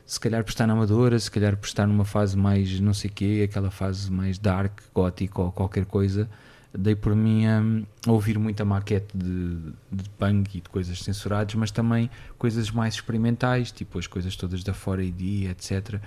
se 0.06 0.20
calhar 0.20 0.44
por 0.44 0.50
estar 0.50 0.66
na 0.66 0.74
Amadora, 0.74 1.18
se 1.18 1.30
calhar 1.30 1.56
por 1.56 1.66
estar 1.66 1.86
numa 1.86 2.04
fase 2.04 2.36
mais 2.36 2.78
não 2.80 2.92
sei 2.92 3.10
quê, 3.10 3.48
aquela 3.48 3.70
fase 3.70 4.12
mais 4.12 4.38
dark, 4.38 4.80
gótico 4.92 5.42
ou 5.42 5.52
qualquer 5.52 5.86
coisa, 5.86 6.28
dei 6.76 6.94
por 6.94 7.14
mim 7.14 7.46
a, 7.46 7.62
ouvir 8.10 8.38
muita 8.38 8.64
maquete 8.64 9.16
de, 9.16 9.56
de 9.90 10.08
punk 10.18 10.58
e 10.58 10.60
de 10.60 10.68
coisas 10.68 10.98
censuradas, 11.00 11.54
mas 11.54 11.70
também 11.70 12.10
coisas 12.36 12.70
mais 12.70 12.94
experimentais, 12.94 13.70
tipo 13.70 13.98
as 13.98 14.06
coisas 14.06 14.34
todas 14.36 14.62
da 14.64 14.74
Fora 14.74 15.02
ID, 15.02 15.50
etc. 15.50 16.00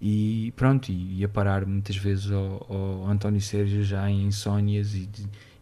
E 0.00 0.52
pronto, 0.56 0.90
e 0.90 1.20
ia 1.20 1.28
parar 1.28 1.64
muitas 1.66 1.96
vezes 1.96 2.30
ao, 2.30 2.66
ao 2.68 3.06
António 3.08 3.40
Sérgio 3.40 3.84
já 3.84 4.10
em 4.10 4.24
insónias 4.24 4.94
e, 4.94 5.08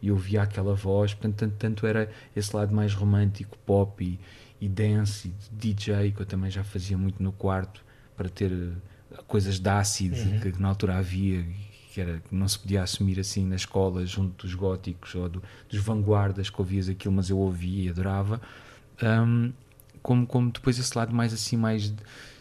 e 0.01 0.11
ouvia 0.11 0.43
aquela 0.43 0.75
voz, 0.75 1.13
portanto, 1.13 1.37
tanto, 1.37 1.57
tanto 1.57 1.87
era 1.87 2.11
esse 2.35 2.55
lado 2.55 2.75
mais 2.75 2.95
romântico, 2.95 3.57
pop 3.67 4.03
e, 4.03 4.19
e 4.65 4.69
dance 4.69 5.29
e 5.29 5.55
DJ, 5.55 6.13
que 6.13 6.23
eu 6.23 6.27
também 6.27 6.51
já 6.51 6.65
fazia 6.65 6.97
muito 6.97 7.23
no 7.23 7.33
quarto 7.33 7.85
para 8.17 8.29
ter 8.29 8.53
eh, 8.53 9.17
coisas 9.27 9.59
de 9.59 9.69
ácido 9.69 10.17
uhum. 10.17 10.41
que, 10.41 10.53
que, 10.53 10.63
na 10.63 10.69
altura 10.69 10.99
havia 10.99 11.45
que, 11.93 12.01
era, 12.01 12.19
que 12.19 12.35
não 12.35 12.49
se 12.49 12.59
podia 12.59 12.83
assumir 12.83 13.21
assim 13.21 13.47
na 13.47 13.57
escola 13.57 14.05
junto 14.07 14.47
dos 14.47 14.55
góticos 14.55 15.15
ou 15.15 15.29
do, 15.29 15.43
dos 15.69 15.79
vanguardas 15.81 16.49
que 16.49 16.61
ouvias 16.61 16.89
aquilo, 16.89 17.15
mas 17.15 17.29
eu 17.29 17.39
ouvia 17.39 17.87
e 17.87 17.89
adorava. 17.91 18.41
Um, 19.03 19.53
como, 20.03 20.27
como 20.27 20.51
depois 20.51 20.79
esse 20.79 20.97
lado 20.97 21.15
mais 21.15 21.33
assim, 21.33 21.57
mais 21.57 21.85
de, 21.85 21.97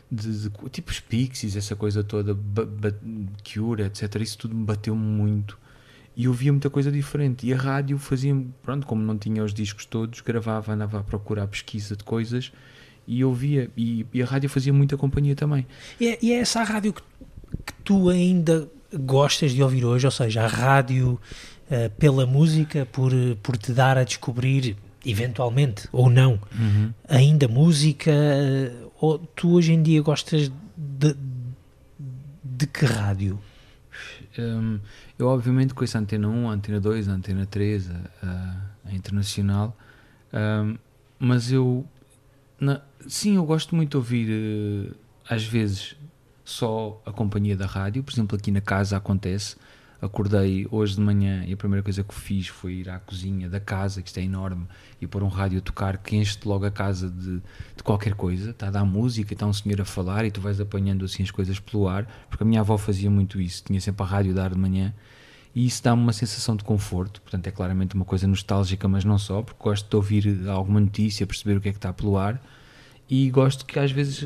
de, 0.09 0.49
de 0.49 0.69
tipo 0.69 0.91
os 0.91 0.99
Pixies, 0.99 1.55
essa 1.55 1.75
coisa 1.75 2.03
toda, 2.03 2.37
Cure, 3.43 3.83
etc. 3.83 4.15
Isso 4.21 4.37
tudo 4.37 4.55
me 4.55 4.63
bateu 4.63 4.95
muito 4.95 5.59
e 6.15 6.25
eu 6.25 6.33
via 6.33 6.51
muita 6.51 6.69
coisa 6.69 6.91
diferente. 6.91 7.47
E 7.47 7.53
a 7.53 7.57
rádio 7.57 7.97
fazia, 7.97 8.35
pronto, 8.61 8.85
como 8.85 9.01
não 9.01 9.17
tinha 9.17 9.43
os 9.43 9.53
discos 9.53 9.85
todos, 9.85 10.21
gravava, 10.21 10.73
andava 10.73 10.99
a 10.99 11.03
procurar 11.03 11.47
pesquisa 11.47 11.95
de 11.95 12.03
coisas 12.03 12.51
e 13.07 13.23
ouvia. 13.23 13.69
E, 13.77 14.05
e 14.13 14.21
a 14.21 14.25
rádio 14.25 14.49
fazia 14.49 14.73
muita 14.73 14.97
companhia 14.97 15.35
também. 15.35 15.65
E 15.99 16.07
é, 16.07 16.19
e 16.21 16.31
é 16.33 16.39
essa 16.39 16.61
a 16.61 16.63
rádio 16.63 16.93
que, 16.93 17.01
que, 17.65 17.73
tu 17.83 18.09
ainda 18.09 18.69
gostas 18.93 19.51
de 19.51 19.61
ouvir 19.61 19.85
hoje? 19.85 20.05
Ou 20.05 20.11
seja, 20.11 20.43
a 20.43 20.47
rádio 20.47 21.19
uh, 21.69 21.89
pela 21.97 22.25
música, 22.25 22.85
por, 22.91 23.11
por 23.41 23.57
te 23.57 23.71
dar 23.71 23.97
a 23.97 24.03
descobrir, 24.03 24.75
eventualmente 25.05 25.87
ou 25.91 26.09
não, 26.09 26.39
uhum. 26.57 26.93
ainda 27.07 27.47
música? 27.47 28.11
Uh, 28.11 28.91
ou 28.99 29.17
tu 29.17 29.53
hoje 29.53 29.73
em 29.73 29.81
dia 29.81 30.01
gostas 30.01 30.51
de, 30.77 31.15
de 32.43 32.67
que 32.67 32.85
rádio? 32.85 33.39
Um, 34.37 34.79
eu, 35.17 35.27
obviamente, 35.27 35.73
conheço 35.73 35.97
a 35.97 36.01
Antena 36.01 36.27
1, 36.27 36.49
a 36.49 36.53
Antena 36.53 36.79
2, 36.79 37.07
a 37.09 37.11
Antena 37.11 37.45
3, 37.45 37.91
a, 38.23 38.55
a 38.85 38.93
Internacional, 38.93 39.77
um, 40.33 40.77
mas 41.19 41.51
eu. 41.51 41.85
Na, 42.59 42.81
sim, 43.07 43.35
eu 43.35 43.45
gosto 43.45 43.75
muito 43.75 43.91
de 43.91 43.97
ouvir, 43.97 44.29
uh, 44.29 44.95
às 45.27 45.43
vezes, 45.43 45.95
só 46.43 47.01
a 47.05 47.11
companhia 47.11 47.55
da 47.55 47.65
rádio, 47.65 48.03
por 48.03 48.11
exemplo, 48.11 48.37
aqui 48.37 48.51
na 48.51 48.61
casa 48.61 48.97
acontece. 48.97 49.55
Acordei 50.01 50.67
hoje 50.71 50.95
de 50.95 51.01
manhã 51.01 51.45
e 51.45 51.53
a 51.53 51.57
primeira 51.57 51.83
coisa 51.83 52.03
que 52.03 52.15
fiz 52.15 52.47
foi 52.47 52.73
ir 52.73 52.89
à 52.89 52.97
cozinha 52.97 53.47
da 53.47 53.59
casa, 53.59 54.01
que 54.01 54.09
está 54.09 54.19
é 54.19 54.23
enorme, 54.23 54.67
e 54.99 55.05
pôr 55.05 55.21
um 55.21 55.27
rádio 55.27 55.59
a 55.59 55.61
tocar 55.61 55.97
que 55.99 56.15
enche 56.15 56.39
logo 56.43 56.65
a 56.65 56.71
casa 56.71 57.07
de, 57.07 57.35
de 57.75 57.83
qualquer 57.83 58.15
coisa. 58.15 58.49
Está 58.49 58.69
a 58.69 58.71
dar 58.71 58.83
música, 58.83 59.33
está 59.33 59.45
um 59.45 59.53
senhor 59.53 59.79
a 59.79 59.85
falar 59.85 60.25
e 60.25 60.31
tu 60.31 60.41
vais 60.41 60.59
apanhando 60.59 61.05
assim 61.05 61.21
as 61.21 61.29
coisas 61.29 61.59
pelo 61.59 61.87
ar, 61.87 62.07
porque 62.29 62.43
a 62.43 62.47
minha 62.47 62.61
avó 62.61 62.79
fazia 62.79 63.11
muito 63.11 63.39
isso, 63.39 63.63
tinha 63.63 63.79
sempre 63.79 64.01
a 64.03 64.05
rádio 64.07 64.31
a 64.31 64.35
dar 64.35 64.49
de 64.49 64.57
manhã. 64.57 64.91
E 65.53 65.67
isso 65.67 65.83
dá-me 65.83 66.01
uma 66.01 66.13
sensação 66.13 66.55
de 66.55 66.63
conforto, 66.63 67.21
portanto 67.21 67.45
é 67.45 67.51
claramente 67.51 67.93
uma 67.93 68.05
coisa 68.05 68.25
nostálgica, 68.25 68.87
mas 68.87 69.05
não 69.05 69.19
só, 69.19 69.43
porque 69.43 69.61
gosto 69.61 69.87
de 69.87 69.95
ouvir 69.95 70.49
alguma 70.49 70.79
notícia, 70.79 71.27
perceber 71.27 71.57
o 71.57 71.61
que 71.61 71.69
é 71.69 71.71
que 71.73 71.77
está 71.77 71.93
pelo 71.93 72.17
ar 72.17 72.41
e 73.12 73.30
gosto 73.30 73.66
que 73.66 73.78
às 73.78 73.91
vezes 73.91 74.26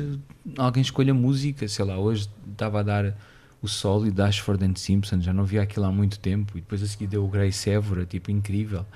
alguém 0.56 0.80
escolha 0.80 1.12
música, 1.12 1.66
sei 1.66 1.84
lá, 1.84 1.98
hoje 1.98 2.30
estava 2.52 2.78
a 2.78 2.82
dar 2.84 3.16
o 3.60 3.66
solo 3.66 4.08
de 4.08 4.22
Ashford 4.22 4.64
and 4.64 4.76
Simpson, 4.76 5.20
já 5.20 5.32
não 5.32 5.44
via 5.44 5.62
aquilo 5.62 5.86
há 5.86 5.90
muito 5.90 6.20
tempo, 6.20 6.56
e 6.56 6.60
depois 6.60 6.80
a 6.84 6.86
seguir 6.86 7.08
deu 7.08 7.24
o 7.24 7.28
Grace 7.28 7.68
Évora, 7.68 8.06
tipo, 8.06 8.30
incrível. 8.30 8.86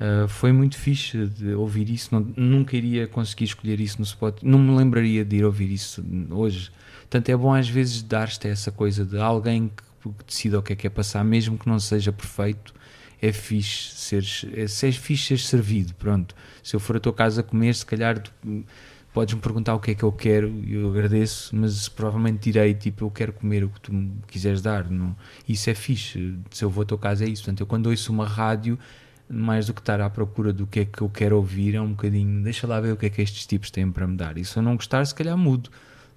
Uh, 0.00 0.26
foi 0.28 0.50
muito 0.50 0.78
fixe 0.78 1.26
de 1.26 1.52
ouvir 1.52 1.90
isso, 1.90 2.08
não, 2.10 2.20
nunca 2.34 2.74
iria 2.74 3.06
conseguir 3.06 3.44
escolher 3.44 3.78
isso 3.80 3.98
no 3.98 4.04
spot, 4.04 4.42
não 4.42 4.58
me 4.58 4.74
lembraria 4.74 5.26
de 5.26 5.36
ir 5.36 5.44
ouvir 5.44 5.70
isso 5.70 6.02
hoje. 6.30 6.72
Portanto, 7.02 7.28
é 7.28 7.36
bom 7.36 7.52
às 7.52 7.68
vezes 7.68 8.02
dar-te 8.02 8.48
essa 8.48 8.72
coisa 8.72 9.04
de 9.04 9.18
alguém 9.18 9.68
que, 9.68 10.08
que 10.08 10.24
decida 10.26 10.58
o 10.58 10.62
que 10.62 10.72
é 10.72 10.76
que 10.76 10.86
é 10.86 10.90
passar, 10.90 11.22
mesmo 11.22 11.58
que 11.58 11.68
não 11.68 11.78
seja 11.78 12.10
perfeito, 12.10 12.72
é 13.20 13.30
fixe 13.30 13.94
seres, 13.94 14.46
é, 14.54 14.62
é 14.62 14.92
fixe 14.92 15.26
seres 15.26 15.46
servido, 15.46 15.92
pronto. 15.96 16.34
Se 16.62 16.74
eu 16.74 16.80
for 16.80 16.96
à 16.96 17.00
tua 17.00 17.12
casa 17.12 17.42
comer, 17.42 17.74
se 17.74 17.84
calhar 17.84 18.22
podes-me 19.14 19.40
perguntar 19.40 19.74
o 19.76 19.80
que 19.80 19.92
é 19.92 19.94
que 19.94 20.02
eu 20.02 20.10
quero 20.10 20.48
e 20.66 20.74
eu 20.74 20.90
agradeço, 20.90 21.54
mas 21.54 21.88
provavelmente 21.88 22.50
direi 22.50 22.74
tipo 22.74 23.04
eu 23.04 23.10
quero 23.10 23.32
comer 23.32 23.62
o 23.62 23.68
que 23.68 23.80
tu 23.80 23.94
me 23.94 24.12
quiseres 24.26 24.60
dar. 24.60 24.90
Não? 24.90 25.16
Isso 25.48 25.70
é 25.70 25.74
fixe. 25.74 26.36
Se 26.50 26.64
eu 26.64 26.68
vou 26.68 26.82
à 26.82 26.84
tua 26.84 26.98
casa 26.98 27.24
é 27.24 27.28
isso. 27.28 27.44
Portanto, 27.44 27.60
eu 27.60 27.66
quando 27.66 27.86
ouço 27.86 28.12
uma 28.12 28.26
rádio, 28.26 28.76
mais 29.30 29.68
do 29.68 29.72
que 29.72 29.80
estar 29.80 30.00
à 30.00 30.10
procura 30.10 30.52
do 30.52 30.66
que 30.66 30.80
é 30.80 30.84
que 30.84 31.00
eu 31.00 31.08
quero 31.08 31.36
ouvir, 31.36 31.76
é 31.76 31.80
um 31.80 31.90
bocadinho 31.90 32.42
deixa 32.42 32.66
lá 32.66 32.80
ver 32.80 32.92
o 32.92 32.96
que 32.96 33.06
é 33.06 33.10
que 33.10 33.22
estes 33.22 33.46
tipos 33.46 33.70
têm 33.70 33.90
para 33.90 34.04
me 34.04 34.16
dar. 34.16 34.36
E 34.36 34.44
se 34.44 34.56
eu 34.56 34.62
não 34.62 34.74
gostar, 34.74 35.06
se 35.06 35.14
calhar 35.14 35.38
mudo. 35.38 35.70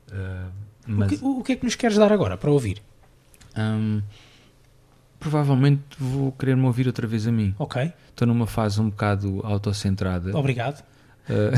Uh, 0.10 0.52
mas... 0.88 1.12
o, 1.12 1.16
que, 1.16 1.24
o, 1.24 1.43
que, 1.43 1.52
é 1.52 1.56
que 1.56 1.66
nos 1.66 1.76
queres 1.76 1.98
dar 1.98 2.12
agora 2.12 2.36
para 2.36 2.50
ouvir? 2.50 2.82
Um, 3.56 4.02
provavelmente 5.20 5.84
vou 6.00 6.32
querer-me 6.32 6.66
ouvir 6.66 6.88
outra 6.88 7.06
vez 7.06 7.28
a 7.28 7.32
mim. 7.32 7.54
Ok. 7.60 7.93
Estou 8.10 8.28
numa 8.28 8.48
fase 8.48 8.82
um 8.82 8.89
bocado 8.89 9.39
autocentrada. 9.43 10.36
Obrigado. 10.36 10.84
Uh, 11.30 11.52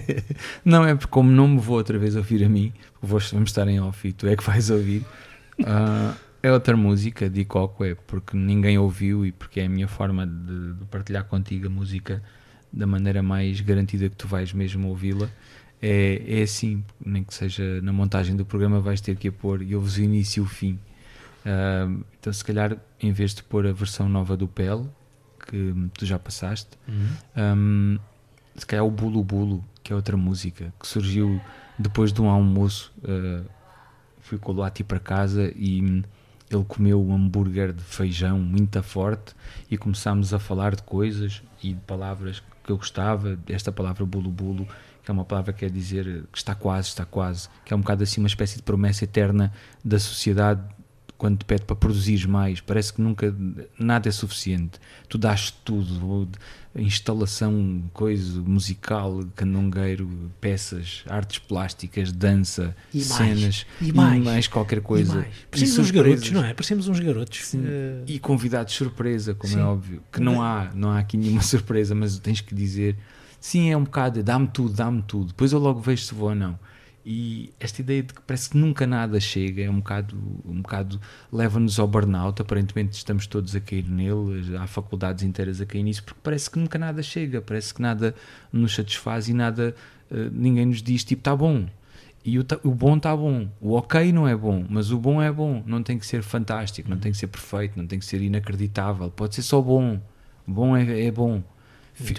não 0.64 0.84
é 0.84 0.94
porque 0.94 1.10
como 1.10 1.30
não 1.30 1.48
me 1.48 1.58
vou 1.58 1.76
outra 1.76 1.98
vez 1.98 2.16
ouvir 2.16 2.44
a 2.44 2.48
mim, 2.48 2.72
vou, 3.00 3.20
vamos 3.32 3.50
estar 3.50 3.68
em 3.68 3.80
off 3.80 4.06
e 4.06 4.12
tu 4.12 4.26
é 4.26 4.36
que 4.36 4.42
vais 4.42 4.70
ouvir. 4.70 5.04
Uh, 5.60 6.14
é 6.42 6.50
outra 6.50 6.76
música 6.76 7.30
de 7.30 7.44
Coco, 7.44 7.84
é 7.84 7.94
porque 7.94 8.36
ninguém 8.36 8.76
ouviu 8.76 9.24
e 9.24 9.30
porque 9.30 9.60
é 9.60 9.66
a 9.66 9.68
minha 9.68 9.86
forma 9.86 10.26
de, 10.26 10.74
de, 10.74 10.84
partilhar 10.86 11.24
contigo 11.24 11.68
a 11.68 11.70
música 11.70 12.22
da 12.72 12.86
maneira 12.86 13.22
mais 13.22 13.60
garantida 13.60 14.08
que 14.08 14.16
tu 14.16 14.26
vais 14.26 14.52
mesmo 14.52 14.88
ouvi-la. 14.88 15.28
É, 15.80 16.40
é 16.40 16.42
assim, 16.42 16.84
nem 17.04 17.22
que 17.22 17.34
seja 17.34 17.80
na 17.82 17.92
montagem 17.92 18.34
do 18.34 18.44
programa, 18.44 18.80
vais 18.80 19.00
ter 19.00 19.16
que 19.16 19.28
a 19.28 19.32
pôr 19.32 19.62
e 19.62 19.74
ouves 19.76 19.96
o 19.96 20.02
início 20.02 20.42
e 20.42 20.44
o 20.44 20.48
fim. 20.48 20.78
Uh, 21.44 22.04
então, 22.18 22.32
se 22.32 22.44
calhar, 22.44 22.76
em 23.00 23.12
vez 23.12 23.34
de 23.34 23.42
pôr 23.42 23.66
a 23.66 23.72
versão 23.72 24.08
nova 24.08 24.36
do 24.36 24.48
PEL, 24.48 24.88
que 25.48 25.74
tu 25.94 26.06
já 26.06 26.18
passaste, 26.18 26.70
uhum. 26.88 27.08
um, 27.36 27.98
se 28.56 28.66
calhar 28.66 28.84
o 28.84 28.90
Bulu 28.90 29.22
Bulu, 29.22 29.64
que 29.82 29.92
é 29.92 29.96
outra 29.96 30.16
música, 30.16 30.72
que 30.78 30.86
surgiu 30.86 31.40
depois 31.78 32.12
de 32.12 32.20
um 32.20 32.28
almoço. 32.28 32.92
Uh, 32.98 33.44
fui 34.20 34.38
com 34.38 34.52
o 34.52 34.56
Lati 34.56 34.84
para 34.84 35.00
casa 35.00 35.52
e 35.56 36.02
ele 36.50 36.64
comeu 36.64 37.02
um 37.02 37.14
hambúrguer 37.14 37.72
de 37.72 37.82
feijão 37.82 38.38
muito 38.38 38.82
forte 38.82 39.34
e 39.70 39.76
começámos 39.76 40.32
a 40.32 40.38
falar 40.38 40.76
de 40.76 40.82
coisas 40.82 41.42
e 41.62 41.72
de 41.72 41.80
palavras 41.80 42.42
que 42.62 42.70
eu 42.70 42.76
gostava. 42.76 43.38
Esta 43.48 43.72
palavra 43.72 44.04
Bulu 44.04 44.30
Bulu, 44.30 44.68
que 45.02 45.10
é 45.10 45.12
uma 45.12 45.24
palavra 45.24 45.52
que 45.52 45.60
quer 45.60 45.70
dizer 45.70 46.24
que 46.30 46.38
está 46.38 46.54
quase, 46.54 46.88
está 46.88 47.04
quase, 47.04 47.48
que 47.64 47.72
é 47.72 47.76
um 47.76 47.80
bocado 47.80 48.02
assim 48.02 48.20
uma 48.20 48.28
espécie 48.28 48.56
de 48.56 48.62
promessa 48.62 49.04
eterna 49.04 49.52
da 49.84 49.98
sociedade 49.98 50.62
quando 51.22 51.38
te 51.38 51.44
pede 51.44 51.62
para 51.62 51.76
produzir 51.76 52.26
mais, 52.26 52.60
parece 52.60 52.92
que 52.94 53.00
nunca 53.00 53.32
nada 53.78 54.08
é 54.08 54.10
suficiente. 54.10 54.80
Tu 55.08 55.16
dás 55.16 55.52
tudo, 55.52 56.28
instalação, 56.74 57.80
coisa 57.92 58.40
musical, 58.40 59.22
canongueiro, 59.36 60.10
peças, 60.40 61.04
artes 61.08 61.38
plásticas, 61.38 62.10
dança, 62.10 62.74
e 62.92 63.02
cenas 63.02 63.38
mais, 63.40 63.66
e, 63.80 63.92
mais, 63.92 64.20
e 64.20 64.24
mais 64.24 64.48
qualquer 64.48 64.80
coisa. 64.80 65.14
Mais. 65.14 65.28
Parecemos 65.48 65.78
uns 65.78 65.90
garotos, 65.92 66.30
não 66.32 66.44
é? 66.44 66.54
Parecemos 66.54 66.88
uns 66.88 66.98
garotos. 66.98 67.54
Uh... 67.54 68.02
E 68.04 68.18
convidados 68.18 68.74
surpresa, 68.74 69.32
como 69.32 69.52
é 69.52 69.56
sim. 69.56 69.62
é 69.62 69.64
óbvio. 69.64 70.02
Que 70.10 70.20
não 70.20 70.42
há, 70.42 70.72
não 70.74 70.90
há 70.90 70.98
aqui 70.98 71.16
nenhuma 71.16 71.42
surpresa, 71.46 71.94
mas 71.94 72.18
tens 72.18 72.40
que 72.40 72.52
dizer. 72.52 72.96
Sim, 73.38 73.70
é 73.70 73.76
um 73.76 73.84
bocado, 73.84 74.24
dá-me 74.24 74.48
tudo, 74.48 74.74
dá-me 74.74 75.02
tudo. 75.02 75.26
Depois 75.26 75.52
eu 75.52 75.60
logo 75.60 75.80
vejo 75.80 76.02
se 76.02 76.14
vou 76.14 76.30
ou 76.30 76.34
não. 76.34 76.58
E 77.04 77.52
esta 77.58 77.80
ideia 77.80 78.02
de 78.02 78.14
que 78.14 78.22
parece 78.22 78.50
que 78.50 78.56
nunca 78.56 78.86
nada 78.86 79.18
chega 79.18 79.62
é 79.62 79.70
um 79.70 79.78
bocado, 79.78 80.16
um 80.44 80.62
bocado 80.62 81.00
leva-nos 81.32 81.78
ao 81.78 81.86
burnout. 81.88 82.40
Aparentemente 82.40 82.96
estamos 82.96 83.26
todos 83.26 83.56
a 83.56 83.60
cair 83.60 83.88
nele, 83.88 84.56
há 84.56 84.66
faculdades 84.66 85.24
inteiras 85.24 85.60
a 85.60 85.66
cair 85.66 85.82
nisso, 85.82 86.04
porque 86.04 86.20
parece 86.22 86.48
que 86.48 86.58
nunca 86.58 86.78
nada 86.78 87.02
chega, 87.02 87.42
parece 87.42 87.74
que 87.74 87.82
nada 87.82 88.14
nos 88.52 88.74
satisfaz 88.74 89.28
e 89.28 89.34
nada, 89.34 89.74
uh, 90.10 90.30
ninguém 90.32 90.66
nos 90.66 90.80
diz 90.82 91.02
tipo, 91.02 91.20
está 91.20 91.34
bom. 91.34 91.66
E 92.24 92.38
o, 92.38 92.46
o 92.62 92.70
bom 92.70 92.96
está 92.96 93.16
bom, 93.16 93.48
o 93.60 93.72
ok 93.72 94.12
não 94.12 94.28
é 94.28 94.36
bom, 94.36 94.64
mas 94.70 94.92
o 94.92 94.98
bom 94.98 95.20
é 95.20 95.32
bom. 95.32 95.62
Não 95.66 95.82
tem 95.82 95.98
que 95.98 96.06
ser 96.06 96.22
fantástico, 96.22 96.88
não 96.88 96.98
tem 96.98 97.10
que 97.10 97.18
ser 97.18 97.26
perfeito, 97.26 97.76
não 97.76 97.86
tem 97.86 97.98
que 97.98 98.04
ser 98.04 98.20
inacreditável, 98.22 99.10
pode 99.10 99.34
ser 99.34 99.42
só 99.42 99.60
bom. 99.60 100.00
Bom 100.46 100.76
é, 100.76 101.06
é 101.06 101.10
bom. 101.10 101.42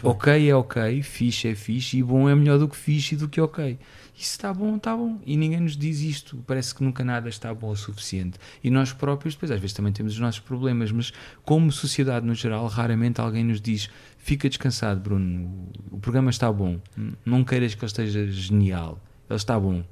Ok 0.04 0.50
é 0.50 0.56
ok, 0.56 1.02
fixe 1.02 1.48
é 1.50 1.56
fixe 1.56 1.98
e 1.98 2.04
bom 2.04 2.30
é 2.30 2.36
melhor 2.36 2.60
do 2.60 2.68
que 2.68 2.76
fixe 2.76 3.16
e 3.16 3.18
do 3.18 3.28
que 3.28 3.42
ok. 3.42 3.78
E 4.16 4.24
se 4.24 4.32
está 4.32 4.54
bom, 4.54 4.76
está 4.76 4.96
bom. 4.96 5.20
E 5.26 5.36
ninguém 5.36 5.60
nos 5.60 5.76
diz 5.76 6.00
isto. 6.02 6.44
Parece 6.46 6.76
que 6.76 6.84
nunca 6.84 7.04
nada 7.04 7.28
está 7.28 7.54
bom 7.54 7.70
o 7.70 7.76
suficiente. 7.76 8.38
E 8.64 8.70
nós 8.70 8.94
próprios, 8.94 9.34
depois, 9.34 9.52
às 9.52 9.60
vezes 9.60 9.74
também 9.74 9.92
temos 9.92 10.14
os 10.14 10.20
nossos 10.20 10.40
problemas, 10.40 10.92
mas 10.92 11.12
como 11.44 11.72
sociedade 11.72 12.26
no 12.26 12.36
geral, 12.36 12.68
raramente 12.68 13.20
alguém 13.20 13.44
nos 13.44 13.60
diz: 13.60 13.90
fica 14.20 14.48
descansado, 14.48 15.00
Bruno, 15.00 15.68
o 15.92 16.00
programa 16.00 16.30
está 16.30 16.52
bom. 16.52 16.80
Não 17.26 17.44
queiras 17.44 17.74
que 17.74 17.82
ele 17.82 17.88
esteja 17.88 18.28
genial. 18.28 19.00
Ele 19.30 19.38
está 19.38 19.60
bom, 19.60 19.84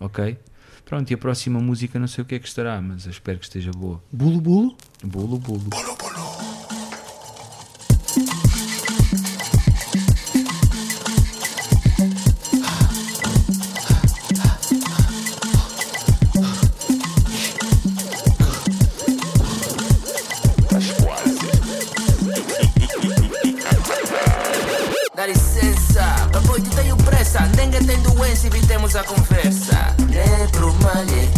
ok? 0.00 0.36
Pronto, 0.84 1.10
e 1.10 1.14
a 1.14 1.18
próxima 1.18 1.60
música 1.60 1.98
não 1.98 2.08
sei 2.08 2.22
o 2.22 2.24
que 2.24 2.34
é 2.34 2.38
que 2.38 2.48
estará, 2.48 2.80
mas 2.80 3.04
eu 3.04 3.10
espero 3.10 3.38
que 3.38 3.44
esteja 3.44 3.70
boa. 3.70 4.02
Bulo 4.10 4.40
Bulo. 4.40 4.76
Bolo, 5.04 5.38
bolo. 5.38 5.68
Dá 5.68 6.37
evitemos 28.68 28.94
a 28.96 29.02
conversa. 29.02 29.94
Negro 30.10 30.74
malhe, 30.82 31.30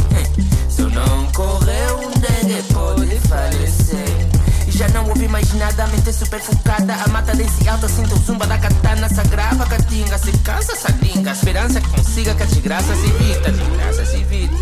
se 0.69 0.83
eu 0.83 0.91
não 0.91 1.27
correr, 1.33 1.93
um 1.93 2.11
dengue 2.11 2.61
pode 2.73 3.21
falecer. 3.29 4.29
E 4.67 4.73
já 4.73 4.89
não 4.89 5.09
ouvi 5.09 5.29
mais 5.29 5.53
nada, 5.55 5.85
a 5.85 5.87
mente 5.87 6.13
super 6.13 6.41
focada. 6.41 6.93
A 6.93 7.09
mata 7.09 7.33
desse 7.33 7.69
alto, 7.69 7.89
sinto 7.89 8.17
o 8.17 8.19
zumba 8.19 8.49
da 8.49 8.59
katana. 8.59 9.09
Se 9.09 9.21
agrava, 9.21 9.65
catinga, 9.65 10.19
se 10.19 10.33
cansa, 10.39 10.75
salinga. 10.75 11.31
Esperança 11.31 11.81
que 11.81 11.89
consiga 11.91 12.35
que 12.35 12.43
a 12.43 12.47
desgraça 12.47 12.97
se 12.97 13.07
evita. 13.07 13.53
Desgraça 13.53 14.07
se 14.07 14.17
evita. 14.17 14.57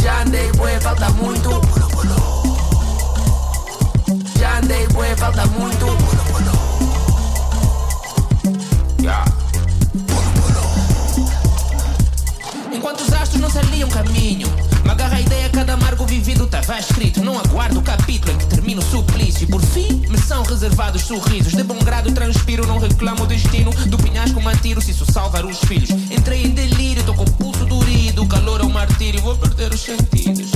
Já 0.00 0.22
andei, 0.22 0.52
bué, 0.52 0.78
falta 0.80 1.10
muito. 1.10 1.50
Já 4.38 4.58
andei, 4.58 4.86
bué, 4.88 5.16
falta 5.16 5.46
muito. 5.46 5.86
Yeah. 9.02 9.29
Não 13.40 13.50
se 13.50 13.58
aliam 13.58 13.88
caminho. 13.88 14.48
Me 14.84 14.90
agarra 14.90 15.16
a 15.16 15.20
ideia, 15.20 15.48
cada 15.48 15.72
amargo 15.72 16.06
vivido 16.06 16.44
estava 16.44 16.78
escrito. 16.78 17.24
Não 17.24 17.38
aguardo 17.38 17.78
o 17.78 17.82
capítulo 17.82 18.32
em 18.32 18.38
que 18.38 18.46
termina 18.46 18.80
o 18.80 18.84
suplício. 18.84 19.48
Por 19.48 19.62
fim 19.62 20.02
me 20.08 20.18
são 20.18 20.42
reservados 20.42 21.02
sorrisos. 21.02 21.52
De 21.54 21.62
bom 21.62 21.78
grado 21.78 22.12
transpiro, 22.12 22.66
não 22.66 22.78
reclamo 22.78 23.24
o 23.24 23.26
destino. 23.26 23.70
Do 23.86 23.96
penhasco 23.98 24.40
me 24.40 24.48
atiro 24.48 24.80
se 24.80 24.90
isso 24.90 25.10
salvar 25.10 25.44
os 25.44 25.58
filhos. 25.60 25.90
Entrei 25.90 26.44
em 26.44 26.50
delírio, 26.50 27.02
tô 27.04 27.14
com 27.14 27.24
o 27.24 27.30
pulso 27.32 27.64
durido. 27.64 28.22
O 28.22 28.28
calor 28.28 28.60
é 28.60 28.64
um 28.64 28.70
martírio, 28.70 29.20
vou 29.22 29.36
perder 29.36 29.72
os 29.72 29.80
sentidos. 29.80 30.50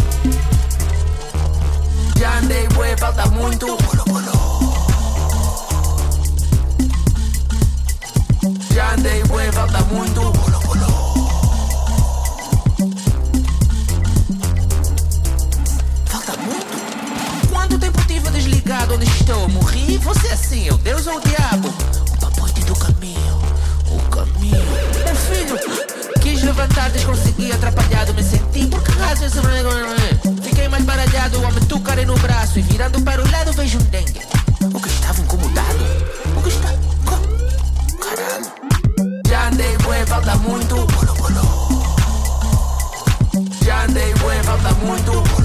Já 2.19 2.39
andei, 2.39 2.69
bué, 2.69 2.97
falta 2.97 3.27
muito. 3.27 3.67
Já 8.75 8.95
andei, 8.95 9.23
bué, 9.25 9.51
falta 9.53 9.81
muito 9.85 10.64
onde 18.95 19.07
estou? 19.07 19.49
Morri? 19.49 19.99
Você 19.99 20.29
assim, 20.29 20.71
o 20.71 20.79
Deus 20.79 21.07
ou 21.07 21.17
o 21.17 21.21
diabo? 21.21 21.69
O 21.69 22.19
papoite 22.19 22.61
do 22.61 22.77
caminho, 22.77 23.43
o 23.91 23.99
caminho. 24.11 24.65
Meu 25.05 25.17
filho, 25.17 25.59
quis 26.23 26.43
levantar, 26.43 26.91
desconsegui, 26.91 27.51
atrapalhado, 27.53 28.15
me 28.15 28.23
senti. 28.23 28.67
Por 28.67 28.83
que 28.83 28.93
razão 28.93 29.27
esse 29.27 29.39
Fiquei 30.43 30.69
mais 30.69 30.85
baralhado 30.85 31.45
ao 31.45 31.53
me 31.53 31.61
tocarem 31.63 32.07
no 32.07 32.15
braço 32.19 32.59
e 32.59 32.63
virando 32.63 33.01
para 33.03 33.21
o 33.21 33.31
lado 33.31 33.53
vejo 33.53 33.79
um 33.79 33.83
dengue. 33.85 34.21
O 34.73 34.81
que 34.81 34.89
estava 34.89 35.21
incomodado? 35.21 35.85
O 36.37 36.43
que 36.43 36.49
está. 36.49 36.69
Caralho. 38.01 38.47
Já 39.29 39.49
andei, 39.49 39.77
bué, 39.79 40.07
falta 40.07 40.37
muito. 40.37 40.77
Já 43.65 43.85
andei, 43.85 44.15
bué, 44.15 44.43
falta 44.45 44.73
muito. 44.75 45.44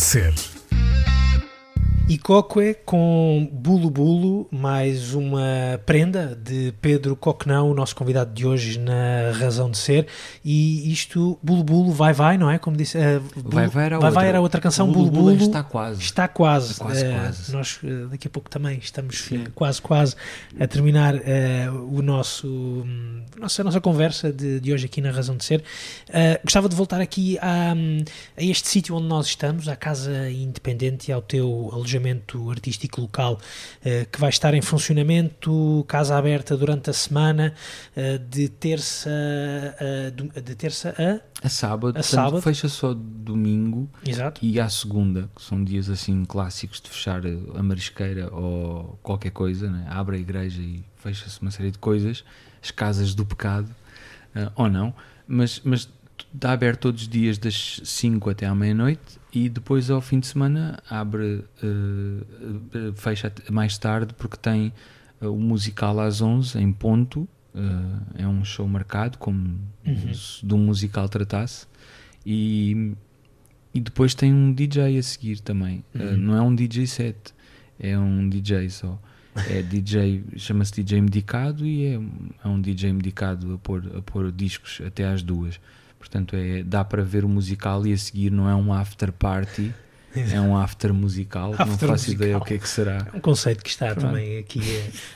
Ser. 0.00 0.49
E 2.10 2.18
Coque 2.18 2.74
com 2.84 3.48
Bulo 3.52 3.88
Bulo, 3.88 4.48
mais 4.50 5.14
uma 5.14 5.80
prenda 5.86 6.34
de 6.34 6.74
Pedro 6.82 7.14
Coquenão, 7.14 7.70
o 7.70 7.74
nosso 7.74 7.94
convidado 7.94 8.34
de 8.34 8.44
hoje 8.44 8.80
na 8.80 9.30
Razão 9.38 9.70
de 9.70 9.78
Ser. 9.78 10.08
E 10.44 10.90
isto, 10.90 11.38
Bulo 11.40 11.62
Bulo, 11.62 11.92
vai 11.92 12.12
vai, 12.12 12.36
não 12.36 12.50
é? 12.50 12.58
Como 12.58 12.76
disse, 12.76 12.98
Bulo- 13.36 13.50
Vai 13.54 13.68
Vai 13.68 13.84
era 13.86 13.96
vai, 13.96 14.08
outra. 14.08 14.10
vai 14.10 14.28
era 14.28 14.40
outra 14.40 14.60
canção, 14.60 14.90
Bulo 14.90 15.08
Bulo 15.08 15.32
está 15.36 15.62
quase. 15.62 16.02
Está 16.02 16.26
quase. 16.26 16.74
Quase, 16.80 17.04
Eh, 17.04 17.14
quase. 17.14 17.52
Nós 17.52 17.78
eh, 17.84 18.06
daqui 18.10 18.26
a 18.26 18.30
pouco 18.30 18.50
também 18.50 18.76
estamos 18.78 19.28
eh, 19.30 19.46
quase, 19.54 19.80
quase 19.80 20.16
a 20.58 20.66
terminar 20.66 21.14
o 21.92 22.02
nosso, 22.02 22.48
hum, 22.48 23.22
nossa, 23.38 23.62
a 23.62 23.64
nossa 23.64 23.80
conversa 23.80 24.32
de, 24.32 24.58
de 24.58 24.72
hoje 24.72 24.86
aqui 24.86 25.00
na 25.00 25.12
Razão 25.12 25.36
de 25.36 25.44
Ser. 25.44 25.62
Gostava 26.42 26.68
de 26.68 26.74
voltar 26.74 27.00
aqui 27.00 27.38
a, 27.40 27.72
hum, 27.76 28.02
a 28.36 28.42
este 28.42 28.66
sítio 28.68 28.96
onde 28.96 29.06
nós 29.06 29.26
estamos, 29.26 29.68
à 29.68 29.76
Casa 29.76 30.28
Independente 30.28 31.10
e 31.10 31.12
ao 31.12 31.22
teu 31.22 31.70
alojamento 31.72 31.99
artístico 32.50 33.00
local, 33.00 33.38
eh, 33.84 34.06
que 34.10 34.18
vai 34.20 34.30
estar 34.30 34.54
em 34.54 34.62
funcionamento, 34.62 35.84
casa 35.88 36.16
aberta 36.16 36.56
durante 36.56 36.90
a 36.90 36.92
semana, 36.92 37.54
eh, 37.96 38.18
de 38.18 38.48
terça 38.48 39.10
a, 39.10 40.10
do- 40.10 40.40
de 40.40 40.54
terça 40.54 40.94
a... 40.98 41.46
A 41.46 41.48
sábado, 41.48 41.98
A 41.98 42.02
sábado. 42.02 42.42
fecha 42.42 42.68
só 42.68 42.92
domingo 42.94 43.88
Exato. 44.06 44.44
e 44.44 44.60
à 44.60 44.68
segunda, 44.68 45.28
que 45.34 45.42
são 45.42 45.62
dias 45.64 45.88
assim 45.88 46.24
clássicos 46.24 46.80
de 46.80 46.90
fechar 46.90 47.22
a 47.54 47.62
marisqueira 47.62 48.32
ou 48.34 48.98
qualquer 49.02 49.30
coisa, 49.30 49.70
né? 49.70 49.86
abre 49.88 50.16
a 50.16 50.20
igreja 50.20 50.60
e 50.60 50.84
fecha-se 50.96 51.40
uma 51.40 51.50
série 51.50 51.70
de 51.70 51.78
coisas, 51.78 52.24
as 52.62 52.70
casas 52.70 53.14
do 53.14 53.24
pecado, 53.24 53.68
ou 54.54 54.68
não, 54.68 54.94
mas, 55.26 55.60
mas 55.64 55.88
está 56.34 56.52
aberto 56.52 56.80
todos 56.80 57.02
os 57.02 57.08
dias 57.08 57.38
das 57.38 57.80
5 57.84 58.28
até 58.30 58.44
à 58.46 58.54
meia-noite 58.54 59.18
e 59.32 59.48
depois 59.48 59.90
ao 59.90 60.00
fim 60.00 60.18
de 60.20 60.26
semana 60.26 60.78
abre, 60.88 61.44
eh, 61.62 62.92
fecha 62.94 63.32
mais 63.50 63.78
tarde 63.78 64.12
porque 64.14 64.36
tem 64.36 64.72
eh, 65.20 65.26
o 65.26 65.36
musical 65.36 66.00
às 66.00 66.20
11 66.20 66.58
em 66.58 66.72
ponto, 66.72 67.28
eh, 67.54 68.22
é 68.22 68.26
um 68.28 68.44
show 68.44 68.66
marcado 68.66 69.18
como 69.18 69.58
se 70.14 70.44
de 70.44 70.54
um 70.54 70.58
musical 70.58 71.08
tratasse 71.08 71.66
e, 72.26 72.92
e 73.74 73.80
depois 73.80 74.14
tem 74.14 74.32
um 74.34 74.52
DJ 74.52 74.98
a 74.98 75.02
seguir 75.02 75.40
também. 75.40 75.84
Uh, 75.94 76.16
não 76.16 76.36
é 76.36 76.42
um 76.42 76.54
DJ 76.54 76.86
set, 76.86 77.16
é 77.78 77.98
um 77.98 78.28
DJ 78.28 78.68
só. 78.70 79.00
É 79.48 79.62
DJ, 79.62 80.24
chama-se 80.36 80.72
DJ 80.74 81.00
medicado 81.00 81.64
e 81.64 81.86
é, 81.86 81.98
um- 81.98 82.10
é 82.44 82.48
um 82.48 82.60
DJ 82.60 82.92
medicado 82.92 83.54
a 83.54 83.58
pôr, 83.58 83.82
a 83.96 84.02
pôr 84.02 84.30
discos 84.32 84.80
até 84.84 85.06
às 85.06 85.22
duas. 85.22 85.60
Portanto, 86.00 86.34
é, 86.34 86.62
dá 86.64 86.82
para 86.84 87.04
ver 87.04 87.24
o 87.24 87.28
musical 87.28 87.86
e 87.86 87.92
a 87.92 87.98
seguir 87.98 88.30
não 88.32 88.48
é 88.48 88.54
um 88.56 88.72
after 88.72 89.12
party, 89.12 89.72
é 90.16 90.40
um 90.40 90.56
after 90.56 90.92
musical. 90.92 91.52
não 91.52 91.60
After 91.60 91.88
faço 91.88 92.10
ideia 92.10 92.32
musical. 92.32 92.40
o 92.40 92.44
que 92.44 92.54
é 92.54 92.58
que 92.58 92.68
será. 92.68 93.06
É 93.12 93.16
um 93.16 93.20
conceito 93.20 93.62
que 93.62 93.68
está 93.70 93.86
Pronto. 93.94 94.00
também 94.08 94.38
aqui 94.38 94.60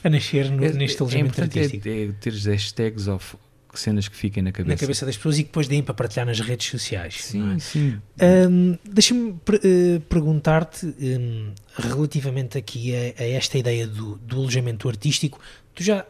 a, 0.04 0.06
a 0.06 0.10
nascer 0.10 0.48
no- 0.50 0.64
É- 0.64 0.72
neste 0.72 0.98
é, 0.98 1.00
alojamento 1.00 1.28
importante 1.40 1.58
artístico. 1.58 1.88
É, 1.88 2.02
é 2.04 2.12
ter 2.12 2.32
hashtags 2.34 3.08
of, 3.08 3.34
cenas 3.72 4.06
que 4.06 4.14
fiquem 4.16 4.40
na 4.40 4.52
cabeça. 4.52 4.72
na 4.74 4.78
cabeça 4.78 5.04
das 5.06 5.16
pessoas 5.16 5.36
e 5.38 5.42
que 5.42 5.48
depois 5.48 5.66
deem 5.66 5.82
para 5.82 5.94
partilhar 5.94 6.24
nas 6.26 6.38
redes 6.38 6.68
sociais. 6.68 7.32
não 7.34 7.52
é? 7.54 7.58
Sim, 7.58 7.98
sim. 8.20 8.48
Hum, 8.48 8.78
Deixa-me 8.88 9.32
per- 9.44 9.60
eh, 9.64 9.98
perguntar-te 10.08 10.86
hum, 10.86 11.50
relativamente 11.76 12.56
aqui 12.56 12.94
a, 12.94 13.20
a 13.22 13.26
esta 13.26 13.58
ideia 13.58 13.86
do, 13.88 14.16
do 14.18 14.36
alojamento 14.36 14.88
artístico. 14.88 15.40
Tu 15.74 15.82
já 15.82 16.04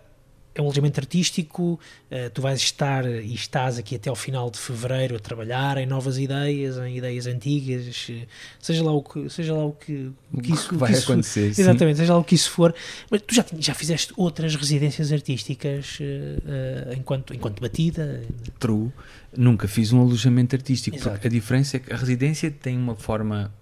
é 0.54 0.60
um 0.62 0.64
alojamento 0.66 1.00
artístico, 1.00 1.80
eh, 2.10 2.28
tu 2.28 2.40
vais 2.40 2.60
estar 2.60 3.04
e 3.06 3.34
estás 3.34 3.76
aqui 3.76 3.96
até 3.96 4.08
ao 4.08 4.14
final 4.14 4.48
de 4.50 4.58
fevereiro 4.58 5.16
a 5.16 5.18
trabalhar 5.18 5.78
em 5.78 5.86
novas 5.86 6.16
ideias, 6.18 6.76
em 6.78 6.96
ideias 6.96 7.26
antigas, 7.26 8.06
eh, 8.08 8.26
seja 8.60 8.84
lá 8.84 8.92
o 8.92 9.02
que, 9.02 9.28
seja 9.28 9.52
lá 9.52 9.64
o 9.64 9.72
que, 9.72 10.12
o 10.32 10.40
que 10.40 10.52
isso 10.52 10.68
que 10.68 10.76
vai 10.76 10.92
que 10.92 10.98
isso- 10.98 11.10
acontecer, 11.12 11.52
sim. 11.54 11.60
Exatamente, 11.62 11.96
seja 11.98 12.12
lá 12.12 12.18
o 12.20 12.24
que 12.24 12.34
isso 12.36 12.50
for. 12.50 12.72
Mas 13.10 13.20
tu 13.22 13.34
já, 13.34 13.44
já 13.58 13.74
fizeste 13.74 14.12
outras 14.16 14.54
residências 14.54 15.10
artísticas 15.12 15.98
eh, 16.00 16.94
enquanto, 16.96 17.34
enquanto 17.34 17.60
batida? 17.60 18.22
True. 18.60 18.92
Nunca 19.36 19.66
fiz 19.66 19.92
um 19.92 20.00
alojamento 20.00 20.54
artístico. 20.54 20.96
Exato. 20.96 21.10
Porque 21.16 21.26
a 21.26 21.30
diferença 21.30 21.76
é 21.76 21.80
que 21.80 21.92
a 21.92 21.96
residência 21.96 22.48
tem 22.50 22.78
uma 22.78 22.94
forma 22.94 23.52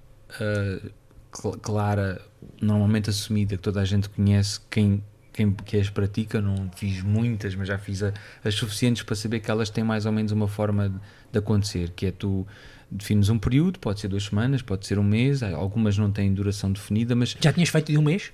cl- 1.35 1.57
clara, 1.61 2.21
normalmente 2.61 3.11
assumida, 3.11 3.57
que 3.57 3.63
toda 3.63 3.81
a 3.81 3.85
gente 3.85 4.09
conhece, 4.09 4.61
quem, 4.71 5.03
quem 5.33 5.53
que 5.53 5.77
as 5.77 5.89
pratica. 5.91 6.41
Não 6.41 6.71
fiz 6.77 7.03
muitas, 7.03 7.55
mas 7.55 7.69
já 7.69 7.79
fiz 7.79 8.03
a- 8.03 8.13
as 8.45 8.55
suficientes 8.55 9.03
para 9.03 9.15
saber 9.17 9.41
que 9.41 9.51
elas 9.51 9.71
têm 9.71 9.83
mais 9.85 10.07
ou 10.07 10.13
menos 10.13 10.33
uma 10.33 10.49
forma 10.49 10.89
de, 10.89 10.97
de 11.33 11.39
acontecer, 11.39 11.91
que 11.97 12.07
é 12.07 12.11
tu 12.13 12.47
defines 12.91 13.29
um 13.31 13.39
período, 13.39 13.79
pode 13.79 14.01
ser 14.01 14.09
duas 14.09 14.25
semanas, 14.25 14.61
pode 14.63 14.87
ser 14.87 14.99
um 14.99 15.03
mês, 15.05 15.43
algumas 15.43 15.97
não 15.97 16.11
têm 16.13 16.35
duração 16.35 16.71
definida, 16.71 17.15
mas 17.17 17.35
Já 17.41 17.53
tinhas 17.53 17.71
feito 17.71 17.91
de 17.91 17.97
um 17.99 18.03
mês? 18.03 18.33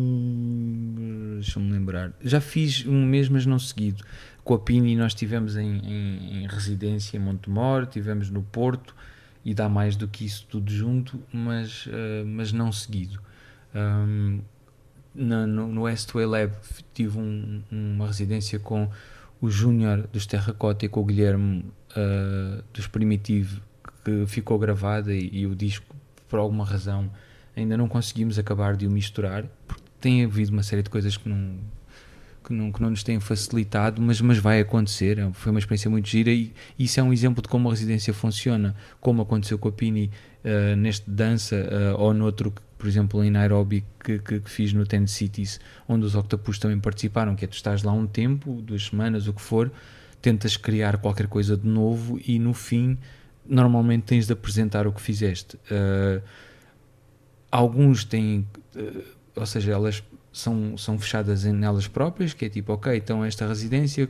Hum, 0.00 1.36
Deixa-me 1.40 1.72
lembrar. 1.72 2.12
Já 2.22 2.40
fiz 2.40 2.84
um 2.86 3.04
mês, 3.06 3.28
mas 3.28 3.46
não 3.46 3.58
seguido. 3.58 4.04
Com 4.44 4.54
a 4.54 4.58
Pini 4.58 4.96
nós 4.96 5.12
estivemos 5.12 5.56
em, 5.56 5.78
em- 5.78 6.42
em 6.42 6.46
residência 6.46 7.16
em 7.16 7.20
Montemor, 7.20 7.84
estivemos 7.84 8.30
no 8.30 8.42
Porto 8.42 8.94
e 9.44 9.54
dá 9.54 9.68
mais 9.68 9.96
do 9.96 10.06
que 10.08 10.24
isso 10.24 10.46
tudo 10.50 10.70
junto, 10.70 11.22
mas, 11.32 11.88
ah, 11.90 12.24
mas 12.26 12.52
não 12.52 12.70
seguido. 12.72 13.20
Hum, 13.74 14.40
na- 15.14 15.46
no, 15.46 15.68
no 15.68 15.82
Westway 15.82 16.26
Lab 16.26 16.52
tive 16.94 17.18
um- 17.18 17.62
uma 17.70 18.06
residência 18.06 18.58
com 18.58 18.88
o 19.40 19.50
Júnior 19.50 20.06
dos 20.12 20.26
Terracota 20.26 20.84
e 20.84 20.88
com 20.88 21.00
o 21.00 21.04
Guilherme 21.04 21.64
ah, 21.96 22.62
dos 22.72 22.86
Primitivo 22.86 23.60
que 24.04 24.26
ficou 24.26 24.58
gravada 24.58 25.12
e, 25.14 25.28
e 25.32 25.46
o 25.46 25.54
disco 25.54 25.94
por 26.28 26.38
alguma 26.38 26.64
razão 26.64 27.10
ainda 27.56 27.76
não 27.76 27.88
conseguimos 27.88 28.38
acabar 28.38 28.76
de 28.76 28.86
o 28.86 28.90
misturar 28.90 29.44
porque 29.66 29.82
tem 30.00 30.24
havido 30.24 30.52
uma 30.52 30.62
série 30.62 30.82
de 30.82 30.88
coisas 30.90 31.16
que 31.16 31.28
não 31.28 31.56
que 32.42 32.54
não, 32.54 32.72
que 32.72 32.80
não 32.80 32.88
nos 32.90 33.02
têm 33.02 33.20
facilitado, 33.20 34.00
mas, 34.00 34.18
mas 34.22 34.38
vai 34.38 34.60
acontecer. 34.60 35.18
É- 35.18 35.30
Foi 35.32 35.50
uma 35.52 35.58
experiência 35.58 35.90
muito 35.90 36.08
gira 36.08 36.30
e 36.30 36.52
isso 36.78 36.98
é 36.98 37.02
um 37.02 37.12
exemplo 37.12 37.42
de 37.42 37.48
como 37.48 37.68
a 37.68 37.70
residência 37.70 38.14
funciona, 38.14 38.74
como 38.98 39.20
aconteceu 39.20 39.58
com 39.58 39.68
a 39.68 39.72
Pini 39.72 40.10
eh, 40.42 40.74
neste 40.74 41.08
dança 41.10 41.54
eh, 41.54 41.92
ou 41.98 42.14
noutro, 42.14 42.50
que, 42.50 42.62
por 42.80 42.88
exemplo, 42.88 43.22
em 43.22 43.30
Nairobi, 43.30 43.84
que, 44.02 44.18
que, 44.18 44.40
que 44.40 44.50
fiz 44.50 44.72
no 44.72 44.86
Ten 44.86 45.06
Cities, 45.06 45.60
onde 45.86 46.06
os 46.06 46.14
Octopus 46.14 46.58
também 46.58 46.80
participaram, 46.80 47.36
que 47.36 47.44
é 47.44 47.48
tu 47.48 47.52
estás 47.52 47.82
lá 47.82 47.92
um 47.92 48.06
tempo, 48.06 48.62
duas 48.62 48.86
semanas, 48.86 49.28
o 49.28 49.34
que 49.34 49.42
for, 49.42 49.70
tentas 50.22 50.56
criar 50.56 50.96
qualquer 50.96 51.26
coisa 51.26 51.58
de 51.58 51.68
novo 51.68 52.18
e 52.26 52.38
no 52.38 52.54
fim, 52.54 52.96
normalmente 53.46 54.04
tens 54.04 54.26
de 54.26 54.32
apresentar 54.32 54.86
o 54.86 54.92
que 54.92 55.00
fizeste. 55.02 55.58
Eh, 55.70 56.22
alguns 57.52 58.02
têm, 58.02 58.46
eh, 58.74 59.04
ou 59.36 59.44
seja, 59.44 59.72
elas 59.72 60.02
são, 60.32 60.78
são 60.78 60.98
fechadas 60.98 61.44
em 61.44 61.62
elas 61.62 61.86
próprias, 61.86 62.32
que 62.32 62.46
é 62.46 62.48
tipo, 62.48 62.72
ok, 62.72 62.96
então 62.96 63.22
esta 63.22 63.46
residência 63.46 64.08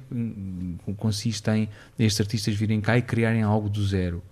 consiste 0.97 1.51
em 1.51 1.69
estes 1.99 2.21
artistas 2.21 2.55
virem 2.55 2.81
cá 2.81 2.97
e 2.97 3.03
criarem 3.03 3.43
algo 3.43 3.69
do 3.69 3.85
zero 3.85 4.23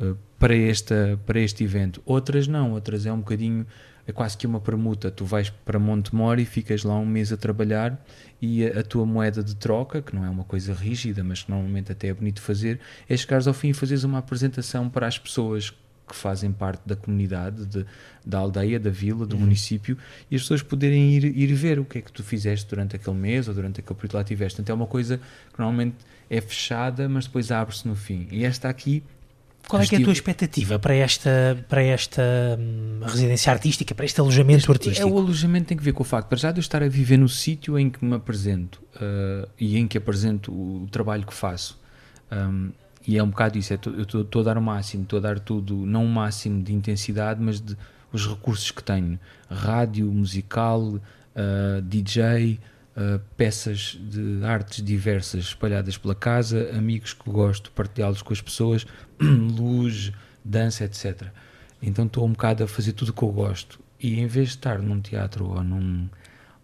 eh, 0.00 0.14
para, 0.42 0.56
esta, 0.56 1.20
para 1.24 1.38
este 1.38 1.62
evento. 1.62 2.02
Outras 2.04 2.48
não, 2.48 2.72
outras 2.72 3.06
é 3.06 3.12
um 3.12 3.18
bocadinho, 3.18 3.64
é 4.04 4.10
quase 4.10 4.36
que 4.36 4.44
uma 4.44 4.60
permuta. 4.60 5.08
Tu 5.08 5.24
vais 5.24 5.50
para 5.50 5.78
Montemor 5.78 6.40
e 6.40 6.44
ficas 6.44 6.82
lá 6.82 6.98
um 6.98 7.06
mês 7.06 7.32
a 7.32 7.36
trabalhar 7.36 8.04
e 8.40 8.66
a, 8.66 8.80
a 8.80 8.82
tua 8.82 9.06
moeda 9.06 9.40
de 9.40 9.54
troca, 9.54 10.02
que 10.02 10.12
não 10.16 10.24
é 10.24 10.28
uma 10.28 10.42
coisa 10.42 10.74
rígida, 10.74 11.22
mas 11.22 11.44
que 11.44 11.50
normalmente 11.52 11.92
até 11.92 12.08
é 12.08 12.12
bonito 12.12 12.42
fazer, 12.42 12.80
é 13.08 13.16
chegares 13.16 13.46
ao 13.46 13.54
fim 13.54 13.68
e 13.68 13.72
fazeres 13.72 14.02
uma 14.02 14.18
apresentação 14.18 14.88
para 14.90 15.06
as 15.06 15.16
pessoas 15.16 15.70
que 15.70 16.16
fazem 16.16 16.50
parte 16.50 16.82
da 16.84 16.96
comunidade, 16.96 17.64
de- 17.64 17.86
da 18.26 18.38
aldeia, 18.38 18.80
da 18.80 18.90
vila, 18.90 19.24
do 19.24 19.38
município, 19.38 19.96
e 20.28 20.34
as 20.34 20.42
pessoas 20.42 20.60
poderem 20.60 21.12
ir, 21.14 21.24
ir 21.24 21.54
ver 21.54 21.78
o 21.78 21.84
que 21.84 21.98
é 21.98 22.00
que 22.00 22.10
tu 22.10 22.24
fizeste 22.24 22.68
durante 22.68 22.96
aquele 22.96 23.16
mês 23.16 23.46
ou 23.46 23.54
durante 23.54 23.78
aquele 23.78 23.94
período 23.94 24.14
lá 24.16 24.24
tiveste. 24.24 24.60
Então 24.60 24.74
é 24.74 24.76
uma 24.76 24.88
coisa 24.88 25.18
que 25.52 25.58
normalmente 25.60 25.94
é 26.28 26.40
fechada, 26.40 27.08
mas 27.08 27.26
depois 27.26 27.52
abre-se 27.52 27.86
no 27.86 27.94
fim. 27.94 28.26
E 28.32 28.44
esta 28.44 28.68
aqui 28.68 29.04
Qual 29.68 29.80
é 29.80 29.86
é 29.90 29.98
a 29.98 30.04
tua 30.04 30.12
expectativa 30.12 30.78
para 30.78 30.94
esta, 30.94 31.64
para 31.68 31.82
esta 31.82 32.22
hum, 32.58 33.00
residência 33.04 33.50
artística, 33.52 33.94
para 33.94 34.04
este 34.04 34.20
alojamento 34.20 34.70
É, 34.70 34.74
artístico? 34.74 35.08
o 35.08 35.18
alojamento 35.18 35.66
tem 35.68 35.76
que 35.76 35.82
ver 35.82 35.92
com 35.92 36.02
o 36.02 36.06
facto, 36.06 36.28
para 36.28 36.38
já 36.38 36.50
de 36.52 36.58
eu 36.58 36.62
estar 36.62 36.82
a 36.82 36.88
viver 36.88 37.16
no 37.16 37.28
sítio 37.28 37.78
em 37.78 37.88
que 37.88 38.04
me 38.04 38.14
apresento 38.14 38.80
ah, 38.96 39.48
e 39.58 39.78
em 39.78 39.86
que 39.88 39.96
apresento 39.96 40.52
o, 40.52 40.86
trabalho 40.90 41.24
que 41.26 41.32
faço. 41.34 41.80
Um, 42.30 42.70
e 43.06 43.18
é 43.18 43.22
um 43.22 43.28
bocado 43.30 43.58
isso, 43.58 43.72
é 43.72 43.76
to- 43.76 43.90
eu 43.90 44.22
estou 44.22 44.40
a 44.42 44.44
dar 44.44 44.58
o 44.58 44.62
máximo, 44.62 45.02
estou 45.04 45.18
a 45.18 45.22
dar 45.22 45.38
tudo, 45.40 45.74
não 45.86 46.04
o 46.04 46.08
máximo 46.08 46.62
de 46.62 46.72
intensidade, 46.72 47.40
mas 47.42 47.60
de 47.60 47.76
os 48.12 48.26
recursos 48.28 48.70
que 48.70 48.82
tenho. 48.82 49.18
Rádio, 49.50 50.06
musical, 50.12 51.00
ah, 51.34 51.80
DJ, 51.82 52.58
ah, 52.94 53.20
peças 53.36 53.98
de 54.00 54.44
artes 54.44 54.84
diversas 54.84 55.44
espalhadas 55.44 55.96
pela 55.96 56.14
casa, 56.14 56.70
amigos 56.76 57.14
que 57.14 57.30
gosto 57.30 57.70
partilhá-los 57.72 58.22
com 58.22 58.32
as 58.32 58.40
pessoas, 58.40 58.86
luz, 59.20 60.12
dança, 60.44 60.84
etc. 60.84 61.28
Então 61.80 62.06
estou 62.06 62.26
um 62.26 62.32
bocado 62.32 62.64
a 62.64 62.68
fazer 62.68 62.92
tudo 62.92 63.08
o 63.08 63.12
que 63.12 63.22
eu 63.22 63.32
gosto. 63.32 63.80
E 63.98 64.20
em 64.20 64.26
vez 64.26 64.48
de 64.48 64.54
estar 64.56 64.78
num 64.78 65.00
teatro 65.00 65.46
ou 65.46 65.64
num, 65.64 66.08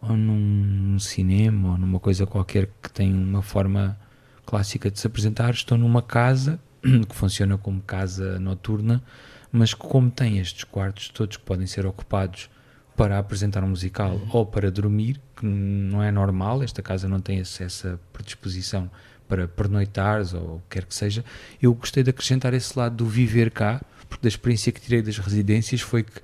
ou 0.02 0.16
num 0.16 0.98
cinema 0.98 1.72
ou 1.72 1.78
numa 1.78 1.98
coisa 1.98 2.26
qualquer 2.26 2.68
que 2.82 2.90
tem 2.92 3.12
uma 3.12 3.42
forma 3.42 3.98
clássica 4.44 4.90
de 4.90 4.98
se 4.98 5.06
apresentar, 5.06 5.50
estou 5.50 5.78
numa 5.78 6.02
casa 6.02 6.60
que 7.08 7.14
funciona 7.14 7.56
como 7.56 7.80
casa 7.80 8.38
noturna, 8.38 9.02
mas 9.50 9.72
que 9.72 9.80
como 9.80 10.10
tem 10.10 10.38
estes 10.38 10.64
quartos 10.64 11.08
todos 11.08 11.38
que 11.38 11.44
podem 11.44 11.66
ser 11.66 11.86
ocupados 11.86 12.50
para 12.98 13.16
apresentar 13.16 13.62
um 13.62 13.68
musical 13.68 14.20
ou 14.32 14.44
para 14.44 14.72
dormir, 14.72 15.20
que 15.36 15.46
não 15.46 16.02
é 16.02 16.10
normal, 16.10 16.64
esta 16.64 16.82
casa 16.82 17.08
não 17.08 17.20
tem 17.20 17.38
essa 17.38 17.98
predisposição 18.12 18.90
para 19.28 19.46
pernoitares 19.46 20.34
ou 20.34 20.56
o 20.56 20.62
que 20.68 20.80
quer 20.80 20.84
que 20.84 20.92
seja, 20.92 21.24
eu 21.62 21.72
gostei 21.72 22.02
de 22.02 22.10
acrescentar 22.10 22.52
esse 22.54 22.76
lado 22.76 22.96
do 22.96 23.06
viver 23.06 23.52
cá, 23.52 23.80
porque 24.08 24.22
da 24.22 24.28
experiência 24.28 24.72
que 24.72 24.80
tirei 24.80 25.00
das 25.00 25.16
residências 25.16 25.80
foi 25.80 26.02
que 26.02 26.20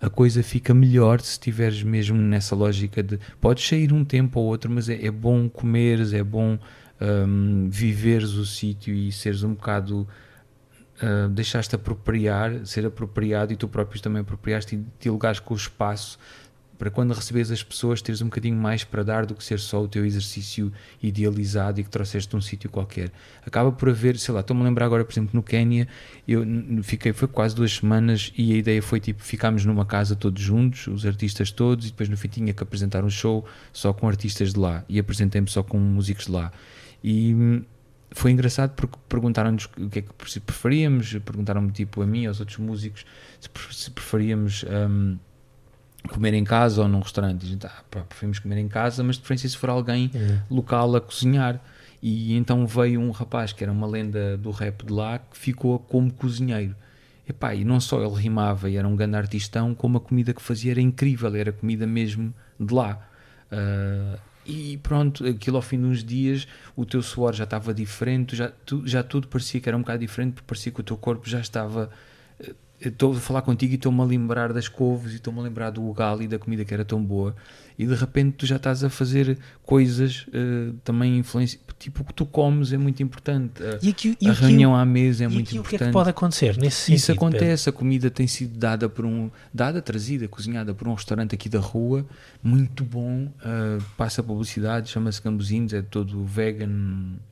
a 0.00 0.10
coisa 0.10 0.42
fica 0.42 0.74
melhor 0.74 1.20
se 1.20 1.30
estiveres 1.32 1.84
mesmo 1.84 2.18
nessa 2.18 2.56
lógica 2.56 3.04
de 3.04 3.20
podes 3.40 3.64
sair 3.64 3.92
um 3.92 4.04
tempo 4.04 4.40
ou 4.40 4.46
outro, 4.46 4.68
mas 4.68 4.88
é, 4.88 5.06
é 5.06 5.10
bom 5.12 5.48
comeres, 5.48 6.12
é 6.12 6.24
bom 6.24 6.58
hum, 7.00 7.68
viveres 7.70 8.32
o 8.32 8.44
sítio 8.44 8.92
e 8.92 9.12
seres 9.12 9.44
um 9.44 9.54
bocado 9.54 10.08
uh, 11.02 11.28
deixaste 11.28 11.74
apropriar, 11.74 12.64
ser 12.66 12.86
apropriado 12.86 13.52
e 13.52 13.56
tu 13.56 13.68
próprios 13.68 14.00
também 14.00 14.22
apropriaste 14.22 14.76
e 14.76 14.84
dialogares 15.00 15.40
com 15.40 15.54
o 15.54 15.56
espaço 15.56 16.18
para 16.76 16.90
quando 16.90 17.12
recebes 17.12 17.50
as 17.50 17.62
pessoas 17.62 18.02
teres 18.02 18.20
um 18.20 18.26
bocadinho 18.26 18.56
mais 18.56 18.84
para 18.84 19.02
dar 19.02 19.26
do 19.26 19.34
que 19.34 19.42
ser 19.42 19.58
só 19.58 19.82
o 19.82 19.88
teu 19.88 20.04
exercício 20.04 20.72
idealizado 21.02 21.80
e 21.80 21.84
que 21.84 21.90
trouxeste 21.90 22.30
de 22.30 22.36
um 22.36 22.40
sítio 22.40 22.70
qualquer. 22.70 23.10
Acaba 23.44 23.72
por 23.72 23.88
haver, 23.88 24.18
sei 24.18 24.34
lá, 24.34 24.40
estou-me 24.40 24.62
a 24.62 24.64
lembrar 24.64 24.86
agora, 24.86 25.04
por 25.04 25.12
exemplo, 25.12 25.30
no 25.32 25.42
Quénia, 25.42 25.88
eu 26.26 26.44
fiquei, 26.82 27.12
foi 27.12 27.28
quase 27.28 27.54
duas 27.54 27.76
semanas 27.76 28.32
e 28.36 28.52
a 28.52 28.56
ideia 28.56 28.82
foi 28.82 29.00
tipo, 29.00 29.22
ficámos 29.22 29.64
numa 29.64 29.84
casa 29.84 30.14
todos 30.14 30.42
juntos, 30.42 30.86
os 30.86 31.06
artistas 31.06 31.50
todos, 31.50 31.86
e 31.86 31.90
depois 31.90 32.08
no 32.08 32.16
fim 32.16 32.28
tinha 32.28 32.52
que 32.52 32.62
apresentar 32.62 33.04
um 33.04 33.10
show 33.10 33.44
só 33.72 33.92
com 33.92 34.06
artistas 34.06 34.52
de 34.52 34.58
lá 34.58 34.84
e 34.88 34.98
apresentei-me 34.98 35.48
só 35.48 35.62
com 35.62 35.78
músicos 35.78 36.26
de 36.26 36.32
lá. 36.32 36.52
E 37.02 37.34
hum, 37.34 37.62
foi 38.18 38.30
engraçado 38.32 38.70
porque 38.74 38.96
perguntaram-nos 39.08 39.66
o 39.78 39.90
que 39.90 39.98
é 39.98 40.02
que 40.02 40.40
preferíamos, 40.40 41.12
perguntaram-me 41.18 41.70
tipo 41.70 42.00
a 42.00 42.06
mim 42.06 42.22
e 42.22 42.26
aos 42.26 42.40
outros 42.40 42.56
músicos 42.58 43.04
se, 43.38 43.48
pre- 43.50 43.74
se 43.74 43.90
preferíamos 43.90 44.64
hum, 44.64 45.18
comer 46.08 46.32
em 46.32 46.42
casa 46.42 46.80
ou 46.80 46.88
num 46.88 47.00
restaurante. 47.00 47.42
E 47.42 47.46
a 47.46 47.48
gente, 47.50 47.66
ah, 47.66 47.82
pá, 47.90 48.00
preferimos 48.00 48.38
comer 48.38 48.56
em 48.58 48.68
casa, 48.68 49.04
mas 49.04 49.16
de 49.16 49.20
preferência 49.20 49.48
se 49.50 49.56
for 49.58 49.68
alguém 49.68 50.10
local 50.50 50.96
a 50.96 51.00
cozinhar. 51.00 51.60
E 52.02 52.34
então 52.36 52.66
veio 52.66 53.00
um 53.00 53.10
rapaz 53.10 53.52
que 53.52 53.62
era 53.62 53.70
uma 53.72 53.86
lenda 53.86 54.36
do 54.38 54.50
rap 54.50 54.84
de 54.86 54.92
lá 54.92 55.18
que 55.18 55.36
ficou 55.36 55.78
como 55.78 56.10
cozinheiro. 56.12 56.74
Epá, 57.28 57.54
e 57.54 57.64
não 57.64 57.80
só 57.80 58.02
ele 58.02 58.14
rimava 58.14 58.70
e 58.70 58.76
era 58.76 58.86
um 58.88 58.94
grande 58.96 59.16
artistão, 59.16 59.74
como 59.74 59.98
a 59.98 60.00
comida 60.00 60.32
que 60.32 60.40
fazia 60.40 60.70
era 60.70 60.80
incrível, 60.80 61.34
era 61.34 61.52
comida 61.52 61.86
mesmo 61.86 62.32
de 62.58 62.72
lá. 62.72 62.98
Ah, 63.50 64.18
e 64.46 64.78
pronto, 64.78 65.26
aquilo 65.26 65.56
ao 65.56 65.62
fim 65.62 65.78
de 65.78 65.84
uns 65.86 66.04
dias 66.04 66.46
o 66.76 66.84
teu 66.86 67.02
suor 67.02 67.34
já 67.34 67.44
estava 67.44 67.74
diferente, 67.74 68.36
já, 68.36 68.50
tu- 68.64 68.86
já 68.86 69.02
tudo 69.02 69.28
parecia 69.28 69.60
que 69.60 69.68
era 69.68 69.76
um 69.76 69.80
bocado 69.80 69.98
diferente, 70.00 70.34
porque 70.34 70.46
parecia 70.46 70.72
que 70.72 70.80
o 70.80 70.84
teu 70.84 70.96
corpo 70.96 71.28
já 71.28 71.40
estava 71.40 71.90
estou 72.80 73.12
a 73.12 73.16
falar 73.16 73.42
contigo 73.42 73.72
e 73.72 73.76
estou-me 73.76 74.00
a 74.00 74.04
lembrar 74.04 74.52
das 74.52 74.68
couves 74.68 75.12
e 75.12 75.16
estou-me 75.16 75.40
a 75.40 75.42
lembrar 75.42 75.70
do 75.70 75.82
ugali 75.88 76.24
e 76.24 76.28
da 76.28 76.38
comida 76.38 76.64
que 76.64 76.74
era 76.74 76.84
tão 76.84 77.02
boa 77.02 77.34
e 77.78 77.86
de 77.86 77.94
repente 77.94 78.32
tu 78.38 78.46
já 78.46 78.56
estás 78.56 78.82
a 78.84 78.88
fazer 78.90 79.38
coisas 79.62 80.26
uh, 80.28 80.72
também 80.84 81.18
influência 81.18 81.58
tipo 81.78 82.02
o 82.02 82.04
que 82.04 82.14
tu 82.14 82.24
comes 82.24 82.72
é 82.72 82.78
muito 82.78 83.02
importante 83.02 83.62
a, 83.62 83.78
E 83.82 83.90
aqui- 83.90 84.16
e 84.20 84.28
a 84.28 84.32
reunião 84.32 84.74
à 84.74 84.84
mesa 84.84 85.24
é 85.24 85.28
muito 85.28 85.48
aqui 85.48 85.58
o 85.58 85.62
que 85.62 85.68
é 85.68 85.76
importante 85.76 85.88
que 85.88 85.92
pode 85.92 86.10
acontecer 86.10 86.56
nesse 86.58 86.76
sentido? 86.76 86.96
isso 86.96 87.06
Pedro? 87.08 87.26
acontece, 87.26 87.68
a 87.68 87.72
comida 87.72 88.10
tem 88.10 88.26
sido 88.26 88.58
dada 88.58 88.88
por 88.88 89.04
um, 89.04 89.30
dada, 89.52 89.80
trazida, 89.82 90.26
cozinhada 90.28 90.74
por 90.74 90.86
um 90.88 90.94
restaurante 90.94 91.34
aqui 91.34 91.48
da 91.48 91.58
rua, 91.58 92.06
muito 92.42 92.82
bom, 92.84 93.28
ah, 93.42 93.78
passa 93.96 94.22
publicidade, 94.22 94.88
chama-se 94.90 95.20
Gambuzinhos, 95.22 95.72
é 95.74 95.82
todo 95.82 96.24
vegan, 96.24 96.66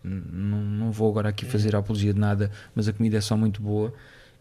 não, 0.02 0.62
não 0.62 0.90
vou 0.92 1.10
agora 1.10 1.28
aqui 1.30 1.44
fazer 1.46 1.74
a 1.74 1.78
apologia 1.78 2.12
de 2.12 2.20
nada, 2.20 2.50
mas 2.74 2.86
a 2.88 2.92
comida 2.92 3.16
é 3.16 3.20
só 3.20 3.36
muito 3.36 3.62
boa 3.62 3.92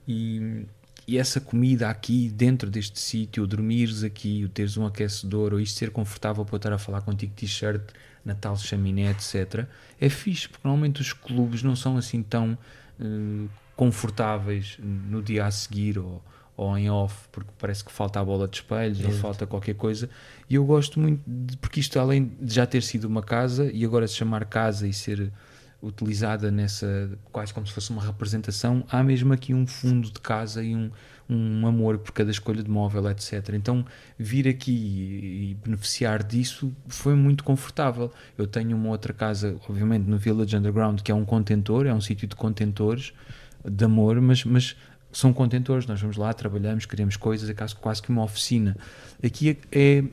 e, 0.07 0.65
e 1.07 1.17
essa 1.17 1.41
comida 1.41 1.89
aqui 1.89 2.29
dentro 2.29 2.69
deste 2.69 2.99
sítio, 2.99 3.45
dormires 3.45 4.03
aqui, 4.03 4.43
o 4.45 4.49
teres 4.49 4.77
um 4.77 4.85
aquecedor, 4.85 5.53
ou 5.53 5.59
isto 5.59 5.77
ser 5.77 5.91
confortável 5.91 6.45
para 6.45 6.55
eu 6.55 6.57
estar 6.57 6.73
a 6.73 6.77
falar 6.77 7.01
contigo, 7.01 7.33
t-shirt, 7.35 7.81
na 8.23 8.33
tal 8.33 8.55
chaminé, 8.57 9.11
etc., 9.11 9.65
é 9.99 10.09
fixe, 10.09 10.47
porque 10.47 10.65
normalmente 10.65 11.01
os 11.01 11.11
clubes 11.11 11.61
não 11.61 11.75
são 11.75 11.97
assim 11.97 12.23
tão 12.23 12.57
eh, 12.99 13.47
confortáveis 13.75 14.77
no 14.79 15.21
dia 15.21 15.45
a 15.45 15.51
seguir 15.51 15.99
ou, 15.99 16.23
ou 16.55 16.77
em 16.77 16.89
off, 16.89 17.27
porque 17.31 17.49
parece 17.59 17.83
que 17.83 17.91
falta 17.91 18.19
a 18.19 18.23
bola 18.23 18.47
de 18.47 18.57
espelhos 18.57 19.03
ou 19.03 19.11
falta 19.11 19.45
qualquer 19.45 19.75
coisa. 19.75 20.09
E 20.49 20.55
eu 20.55 20.65
gosto 20.65 20.99
muito, 20.99 21.21
de, 21.25 21.57
porque 21.57 21.79
isto, 21.79 21.99
além 21.99 22.31
de 22.39 22.53
já 22.53 22.65
ter 22.65 22.81
sido 22.81 23.05
uma 23.05 23.21
casa 23.21 23.69
e 23.73 23.83
agora 23.83 24.07
se 24.07 24.15
chamar 24.15 24.45
casa 24.45 24.87
e 24.87 24.93
ser 24.93 25.31
utilizada 25.83 26.49
nessa, 26.49 27.11
quase 27.31 27.53
como 27.53 27.67
se 27.67 27.73
fosse 27.73 27.91
uma 27.91 28.01
representação, 28.01 28.85
há 28.89 29.03
mesmo 29.03 29.33
aqui 29.33 29.53
um 29.53 29.67
fundo 29.67 30.09
de 30.09 30.19
casa 30.19 30.63
e 30.63 30.73
um, 30.73 30.89
um 31.29 31.67
amor 31.67 31.97
por 31.97 32.13
cada 32.13 32.31
escolha 32.31 32.63
de 32.63 32.69
móvel, 32.69 33.09
etc. 33.09 33.49
Então, 33.53 33.85
vir 34.17 34.47
aqui 34.47 34.71
e, 34.71 35.57
beneficiar 35.63 36.23
disso 36.23 36.71
foi 36.87 37.15
muito 37.15 37.43
confortável. 37.43 38.11
Eu 38.37 38.47
tenho 38.47 38.77
uma 38.77 38.89
outra 38.89 39.13
casa, 39.13 39.57
obviamente, 39.67 40.05
no 40.05 40.17
Village 40.17 40.55
Underground, 40.55 41.01
que 41.01 41.11
é 41.11 41.15
um 41.15 41.25
contentor, 41.25 41.85
é 41.85 41.93
um 41.93 42.01
sítio 42.01 42.27
de 42.27 42.35
contentores, 42.35 43.13
de 43.63 43.83
amor, 43.83 44.19
mas, 44.21 44.45
mas 44.45 44.77
são 45.11 45.33
contentores. 45.33 45.85
Nós 45.85 45.99
vamos 45.99 46.15
lá, 46.15 46.33
trabalhamos, 46.33 46.85
criamos 46.85 47.17
coisas, 47.17 47.49
é 47.49 47.53
quase, 47.53 47.75
quase 47.75 48.01
que 48.01 48.09
uma 48.09 48.23
oficina. 48.23 48.77
Aqui 49.21 49.57
é- 49.71 50.03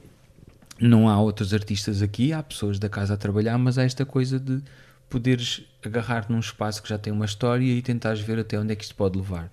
não 0.81 1.09
há 1.09 1.21
outros 1.21 1.53
artistas 1.55 2.03
aqui, 2.03 2.33
há 2.33 2.43
pessoas 2.43 2.79
da 2.79 2.89
casa 2.89 3.15
a 3.15 3.17
trabalhar, 3.17 3.57
mas 3.59 3.77
há 3.77 3.85
esta 3.85 4.07
coisa 4.07 4.41
de 4.41 4.63
poderes 5.11 5.63
agarrar 5.85 6.31
num 6.31 6.39
espaço 6.39 6.83
que 6.83 6.89
já 6.89 6.97
tem 6.97 7.13
uma 7.13 7.25
história 7.25 7.65
e 7.65 7.83
tentares 7.83 8.21
ver 8.21 8.39
até 8.39 8.59
onde 8.59 8.73
é 8.73 8.77
que 8.77 8.85
isto 8.85 8.95
pode 8.95 9.19
levar. 9.19 9.53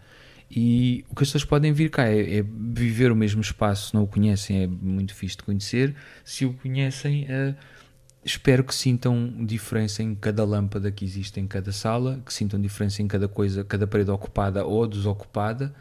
E 0.49 1.03
o 1.09 1.15
que 1.15 1.23
as 1.23 1.29
pessoas 1.29 1.43
podem 1.43 1.73
vir 1.73 1.89
cá 1.89 2.07
é, 2.07 2.37
é 2.37 2.43
viver 2.43 3.11
o 3.11 3.15
mesmo 3.15 3.41
espaço, 3.41 3.89
se 3.89 3.93
não 3.93 4.03
o 4.03 4.07
conhecem, 4.07 4.63
é 4.63 4.67
muito 4.67 5.13
fixe 5.13 5.35
de 5.35 5.43
conhecer. 5.43 5.93
Se 6.23 6.45
o 6.45 6.53
conhecem, 6.53 7.25
eh, 7.27 7.53
espero 8.23 8.63
que 8.63 8.73
sintam 8.73 9.33
diferença 9.45 10.01
em 10.01 10.15
cada 10.15 10.45
lâmpada 10.45 10.89
que 10.89 11.03
existe 11.03 11.39
em 11.39 11.47
cada 11.47 11.71
sala, 11.73 12.21
que 12.25 12.33
sintam 12.33 12.61
diferença 12.61 13.01
em 13.01 13.07
cada 13.07 13.27
coisa, 13.27 13.63
cada 13.63 13.85
parede 13.85 14.09
ocupada 14.11 14.63
ou 14.63 14.87
desocupada, 14.87 15.73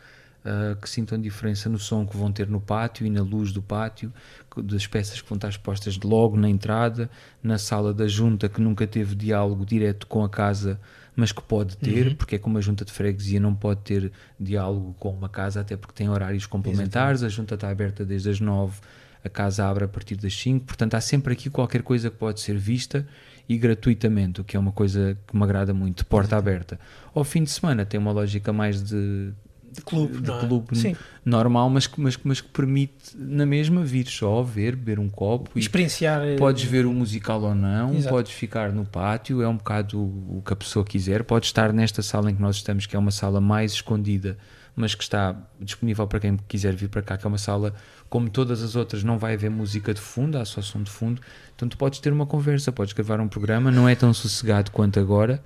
uh, 0.46 0.76
que 0.76 0.88
sintam 0.88 1.20
diferença 1.20 1.68
no 1.68 1.78
som 1.78 2.06
que 2.06 2.16
vão 2.16 2.30
ter 2.30 2.48
no 2.48 2.60
pátio 2.60 3.04
e 3.06 3.10
na 3.10 3.22
luz 3.22 3.52
do 3.52 3.60
pátio, 3.60 4.12
das 4.56 4.86
peças 4.86 5.20
que 5.20 5.28
vão 5.28 5.36
estar 5.36 5.48
expostas 5.48 5.98
logo 5.98 6.36
na 6.36 6.48
entrada, 6.48 7.10
na 7.42 7.58
sala 7.58 7.92
da 7.92 8.06
junta 8.06 8.48
que 8.48 8.60
nunca 8.60 8.86
teve 8.86 9.14
diálogo 9.14 9.66
direto 9.66 10.06
com 10.06 10.24
a 10.24 10.30
casa, 10.30 10.80
mas 11.14 11.32
que 11.32 11.42
pode 11.42 11.76
ter, 11.76 12.16
porque 12.16 12.36
é 12.36 12.38
como 12.38 12.56
a 12.58 12.60
junta 12.60 12.84
de 12.84 12.92
freguesia 12.92 13.40
não 13.40 13.54
pode 13.54 13.80
ter 13.80 14.12
diálogo 14.38 14.94
com 14.98 15.10
uma 15.10 15.28
casa, 15.28 15.60
até 15.60 15.76
porque 15.76 15.94
tem 15.94 16.08
horários 16.08 16.46
complementares, 16.46 17.22
a 17.22 17.28
junta 17.28 17.54
está 17.54 17.68
aberta 17.68 18.04
desde 18.04 18.30
as 18.30 18.40
nove 18.40 18.80
a 19.26 19.28
casa 19.28 19.66
abre 19.66 19.84
a 19.84 19.88
partir 19.88 20.16
das 20.16 20.34
5, 20.34 20.64
portanto 20.64 20.94
há 20.94 21.00
sempre 21.00 21.32
aqui 21.32 21.50
qualquer 21.50 21.82
coisa 21.82 22.10
que 22.10 22.16
pode 22.16 22.40
ser 22.40 22.56
vista 22.56 23.06
e 23.48 23.56
gratuitamente, 23.58 24.40
o 24.40 24.44
que 24.44 24.56
é 24.56 24.60
uma 24.60 24.72
coisa 24.72 25.16
que 25.26 25.36
me 25.36 25.42
agrada 25.42 25.74
muito, 25.74 26.06
porta 26.06 26.36
aberta. 26.36 26.78
Ao 27.14 27.24
fim 27.24 27.42
de 27.42 27.50
semana 27.50 27.84
tem 27.84 27.98
uma 27.98 28.12
lógica 28.12 28.52
mais 28.52 28.82
de, 28.82 29.32
De 29.76 29.82
clube, 29.82 30.20
de 30.20 30.30
é? 30.30 30.38
clube 30.38 30.76
Sim. 30.78 30.96
normal, 31.24 31.68
mas, 31.70 31.86
que- 31.86 32.00
mas, 32.00 32.18
mas 32.24 32.40
que 32.40 32.48
permite 32.48 33.16
na 33.16 33.44
mesma 33.46 33.84
vir 33.84 34.06
só, 34.06 34.42
ver, 34.42 34.74
beber 34.74 34.98
um 34.98 35.08
copo 35.08 35.58
Experienciar. 35.58 36.22
eh, 36.22 36.36
Podes 36.36 36.64
ver 36.64 36.86
o 36.86 36.92
musical 36.92 37.42
ou 37.42 37.54
não, 37.54 37.94
Exato. 37.94 38.14
podes 38.14 38.32
ficar 38.32 38.72
no 38.72 38.84
pátio, 38.84 39.42
é 39.42 39.48
um 39.48 39.56
bocado 39.56 39.98
o, 40.00 40.42
que 40.44 40.52
a 40.52 40.56
pessoa 40.56 40.84
quiser. 40.84 41.22
Pode 41.24 41.46
estar 41.46 41.72
nesta 41.72 42.02
sala 42.02 42.30
em 42.30 42.34
que 42.34 42.40
nós 42.42 42.56
estamos, 42.56 42.86
que 42.86 42.96
é 42.96 42.98
uma 42.98 43.10
sala 43.10 43.40
mais 43.40 43.72
escondida, 43.72 44.36
mas 44.74 44.94
que 44.94 45.02
está 45.02 45.34
disponível 45.60 46.06
para 46.06 46.20
quem 46.20 46.36
quiser 46.48 46.74
vir 46.74 46.88
para 46.88 47.00
cá, 47.02 47.16
que 47.16 47.26
é 47.26 47.28
uma 47.28 47.38
sala, 47.38 47.74
como 48.10 48.28
todas 48.28 48.62
as 48.62 48.76
outras, 48.76 49.02
não 49.02 49.18
vai 49.18 49.34
haver 49.34 49.50
música 49.50 49.94
de 49.94 50.00
fundo, 50.00 50.36
há 50.38 50.44
só 50.44 50.60
som 50.60 50.82
de 50.82 50.90
fundo. 50.90 51.20
Então 51.54 51.66
tu 51.68 51.76
podes 51.78 51.98
ter 51.98 52.12
uma 52.12 52.26
conversa, 52.26 52.70
podes 52.70 52.92
gravar 52.92 53.20
um 53.20 53.28
programa, 53.28 53.70
não 53.70 53.88
é 53.88 53.94
tão 53.94 54.12
sossegado 54.12 54.70
quanto 54.70 55.00
agora, 55.00 55.42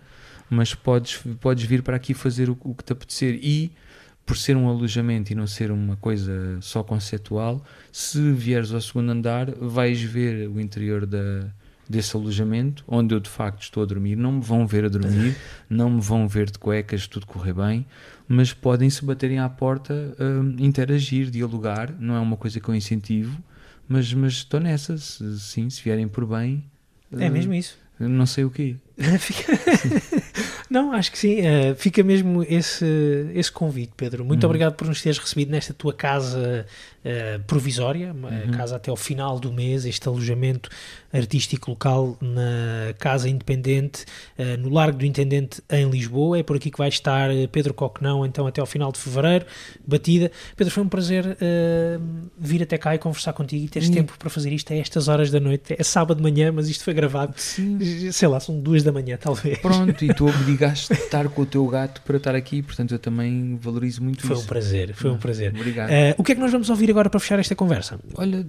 mas 0.48 0.74
podes, 0.74 1.20
podes 1.40 1.62
vir 1.64 1.82
para 1.82 1.94
aqui 1.96 2.12
fazer 2.12 2.50
o, 2.50 2.58
o 2.64 2.74
que 2.74 2.82
te 2.82 2.92
apetecer. 2.92 3.38
E 3.40 3.70
por 4.26 4.36
ser 4.36 4.56
um 4.56 4.68
alojamento 4.68 5.32
e 5.32 5.34
não 5.34 5.46
ser 5.46 5.70
uma 5.72 5.96
coisa 5.96 6.58
só 6.60 6.82
conceptual, 6.84 7.64
se 7.90 8.32
vieres 8.32 8.72
ao 8.72 8.80
segundo 8.80 9.10
andar, 9.10 9.50
vais 9.52 10.00
ver 10.00 10.48
o 10.48 10.60
interior 10.60 11.04
da, 11.04 11.48
desse 11.88 12.14
alojamento, 12.14 12.84
onde 12.86 13.12
eu 13.12 13.18
de 13.18 13.28
facto 13.28 13.62
estou 13.62 13.82
a 13.82 13.86
dormir. 13.86 14.14
Não 14.16 14.32
me 14.32 14.40
vão 14.40 14.64
ver 14.66 14.84
a 14.84 14.88
dormir, 14.88 15.34
não 15.68 15.90
me 15.90 16.00
vão 16.00 16.28
ver 16.28 16.48
de 16.50 16.58
cuecas, 16.60 17.08
tudo 17.08 17.26
correr 17.26 17.52
bem, 17.54 17.84
mas 18.28 18.52
podem 18.52 18.88
se 18.88 19.04
baterem 19.04 19.40
à 19.40 19.48
porta, 19.48 20.14
hum, 20.20 20.54
interagir, 20.60 21.28
dialogar. 21.30 21.92
Não 21.98 22.14
é 22.14 22.20
uma 22.20 22.36
coisa 22.36 22.60
que 22.60 22.68
eu 22.68 22.74
incentivo, 22.74 23.36
mas, 23.88 24.14
mas 24.14 24.34
estou 24.34 24.60
nessa. 24.60 24.96
Se, 24.96 25.40
sim, 25.40 25.68
se 25.68 25.82
vierem 25.82 26.06
por 26.06 26.24
bem, 26.24 26.64
É 27.18 27.28
hum, 27.28 27.32
mesmo 27.32 27.52
isso. 27.52 27.76
não 27.98 28.26
sei 28.26 28.44
o 28.44 28.50
quê. 28.50 28.76
Não, 30.70 30.92
acho 30.92 31.10
que 31.10 31.18
sim. 31.18 31.40
eh, 31.40 31.74
fica 31.74 32.00
mesmo 32.04 32.44
esse, 32.44 32.86
esse 33.34 33.50
convite, 33.50 33.92
Pedro. 33.96 34.24
Muito 34.24 34.46
obrigado 34.46 34.74
por 34.74 34.86
nos 34.86 35.02
teres 35.02 35.18
recebido 35.18 35.50
nesta 35.50 35.74
tua 35.74 35.92
casa 35.92 36.64
eh, 37.04 37.40
provisória, 37.44 38.12
uma 38.12 38.30
casa 38.56 38.76
até 38.76 38.88
ao 38.88 38.96
final 38.96 39.40
do 39.40 39.52
mês, 39.52 39.84
este 39.84 40.06
alojamento 40.06 40.70
artístico 41.12 41.72
local 41.72 42.16
na 42.20 42.94
Casa 43.00 43.28
Independente, 43.28 44.04
eh, 44.38 44.56
no 44.56 44.68
Largo 44.68 44.98
do 44.98 45.04
Intendente, 45.04 45.60
em 45.68 45.90
Lisboa. 45.90 46.38
É 46.38 46.44
por 46.44 46.54
aqui 46.54 46.70
que 46.70 46.78
vai 46.78 46.88
estar 46.88 47.30
Pedro 47.50 47.74
Coquenão, 47.74 48.24
então 48.24 48.46
até 48.46 48.60
ao 48.60 48.66
final 48.66 48.92
de 48.92 48.98
fevereiro. 49.00 49.46
Batida. 49.84 50.30
Pedro, 50.54 50.72
foi 50.72 50.84
um 50.84 50.88
prazer 50.88 51.36
vir 52.38 52.62
até 52.62 52.78
cá 52.78 52.94
e 52.94 52.98
conversar 52.98 53.32
contigo 53.32 53.64
e 53.64 53.68
teres 53.68 53.88
Sim. 53.88 53.94
tempo 53.94 54.16
para 54.16 54.30
fazer 54.30 54.52
isto 54.52 54.72
a 54.72 54.76
estas 54.76 55.08
horas 55.08 55.32
da 55.32 55.40
noite. 55.40 55.74
É 55.76 55.82
sábado 55.82 56.18
de 56.18 56.22
manhã, 56.22 56.52
mas 56.52 56.68
isto 56.68 56.84
foi 56.84 56.94
gravado. 56.94 57.34
Sei 57.36 58.28
lá, 58.28 58.38
são 58.38 58.60
duas 58.60 58.84
da 58.84 58.92
manhã, 58.92 59.18
talvez. 59.20 59.58
Pronto, 59.58 60.04
e 60.04 60.14
tu 60.14 60.26
obrigaste 60.61 60.92
a 60.92 60.96
estar 60.96 61.28
com 61.28 61.42
o 61.42 61.46
teu 61.46 61.66
gato 61.66 62.02
para 62.02 62.16
estar 62.18 62.34
aqui, 62.34 62.62
portanto 62.62 62.92
eu 62.92 62.98
também 62.98 63.56
valorizo 63.56 64.02
muito 64.02 64.26
Foi 64.26 64.36
um 64.36 64.38
isso. 64.38 64.48
prazer, 64.48 64.94
foi 64.94 65.11
um 65.11 65.18
prazer. 65.18 65.52
Obrigado. 65.54 65.90
Eh, 65.90 66.14
o 66.18 66.22
que 66.22 66.32
é 66.32 66.34
que 66.34 66.40
nós 66.40 66.52
vamos 66.52 66.68
ouvir 66.68 66.90
agora 66.90 67.08
para 67.08 67.18
fechar 67.18 67.38
esta 67.38 67.54
conversa? 67.56 67.98
Olha, 68.14 68.46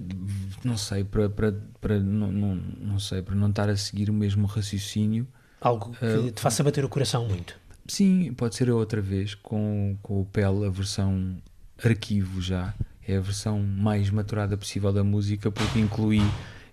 não 0.62 0.76
sei, 0.76 1.04
para, 1.04 1.28
para, 1.30 1.54
para 1.80 1.98
não, 1.98 2.30
não, 2.30 2.54
não 2.80 2.98
sei, 2.98 3.22
para 3.22 3.34
não 3.34 3.48
estar 3.48 3.68
a 3.70 3.76
seguir 3.76 4.10
o 4.10 4.12
mesmo 4.12 4.46
raciocínio, 4.46 5.26
Algo 5.60 5.92
que 5.98 6.04
Eh, 6.04 6.30
te 6.32 6.40
faça 6.40 6.62
bater 6.64 6.84
o 6.84 6.88
coração 6.88 7.26
muito. 7.26 7.54
sim, 7.86 8.32
pode 8.36 8.54
ser 8.56 8.68
outra 8.70 9.00
vez, 9.00 9.34
com, 9.34 9.96
com 10.02 10.20
o 10.20 10.24
PEL, 10.26 10.64
a 10.64 10.70
versão 10.70 11.36
arquivo 11.82 12.40
já, 12.42 12.74
é 13.06 13.16
a 13.16 13.20
versão 13.20 13.60
mais 13.60 14.10
maturada 14.10 14.56
possível 14.56 14.92
da 14.92 15.02
música, 15.04 15.50
porque 15.50 15.78
incluí 15.78 16.20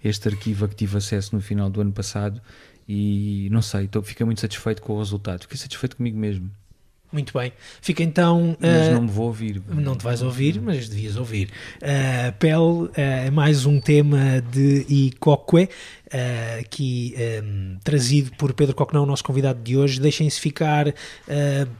este 0.04 0.28
arquivo 0.28 0.66
a 0.66 0.68
que 0.68 0.76
tive 0.76 0.98
acesso 0.98 1.36
no 1.36 1.42
final 1.42 1.70
do 1.70 1.82
ano 1.82 1.92
passado 1.92 2.42
e 2.92 3.48
não 3.52 3.62
sei, 3.62 3.88
tô, 3.88 4.02
fiquei 4.02 4.26
muito 4.26 4.42
satisfeito 4.42 4.82
com 4.82 4.94
o 4.94 4.98
resultado, 4.98 5.42
fiquei 5.42 5.58
satisfeito 5.58 5.96
comigo 5.96 6.18
mesmo, 6.18 6.50
Muito 7.12 7.38
bem. 7.38 7.54
Fica 7.82 8.02
então. 8.02 8.58
mas 8.60 8.88
eh, 8.88 8.94
não 8.94 9.04
me 9.04 9.10
vou 9.10 9.28
ouvir. 9.28 9.62
Não 9.68 9.96
te 9.96 10.04
vais 10.04 10.24
ouvir, 10.24 10.60
mas 10.60 10.90
devias 10.90 11.16
ouvir. 11.16 11.50
Uh, 11.78 12.32
Pel 12.40 12.90
eh, 12.96 13.28
é 13.28 13.32
mais 13.32 13.66
um 13.66 13.80
tema 13.80 14.42
de 14.52 14.86
Icoque, 14.90 15.70
uh, 16.14 16.60
aqui 16.60 17.16
um, 17.44 17.78
trazido 17.84 18.32
por 18.38 18.54
Pedro 18.54 18.76
Coquenão, 18.76 19.06
nosso 19.06 19.24
convidado 19.24 19.62
de 19.62 19.78
hoje. 19.78 20.00
Deixem-se 20.00 20.40
ficar 20.40 20.88
uh, 20.88 20.94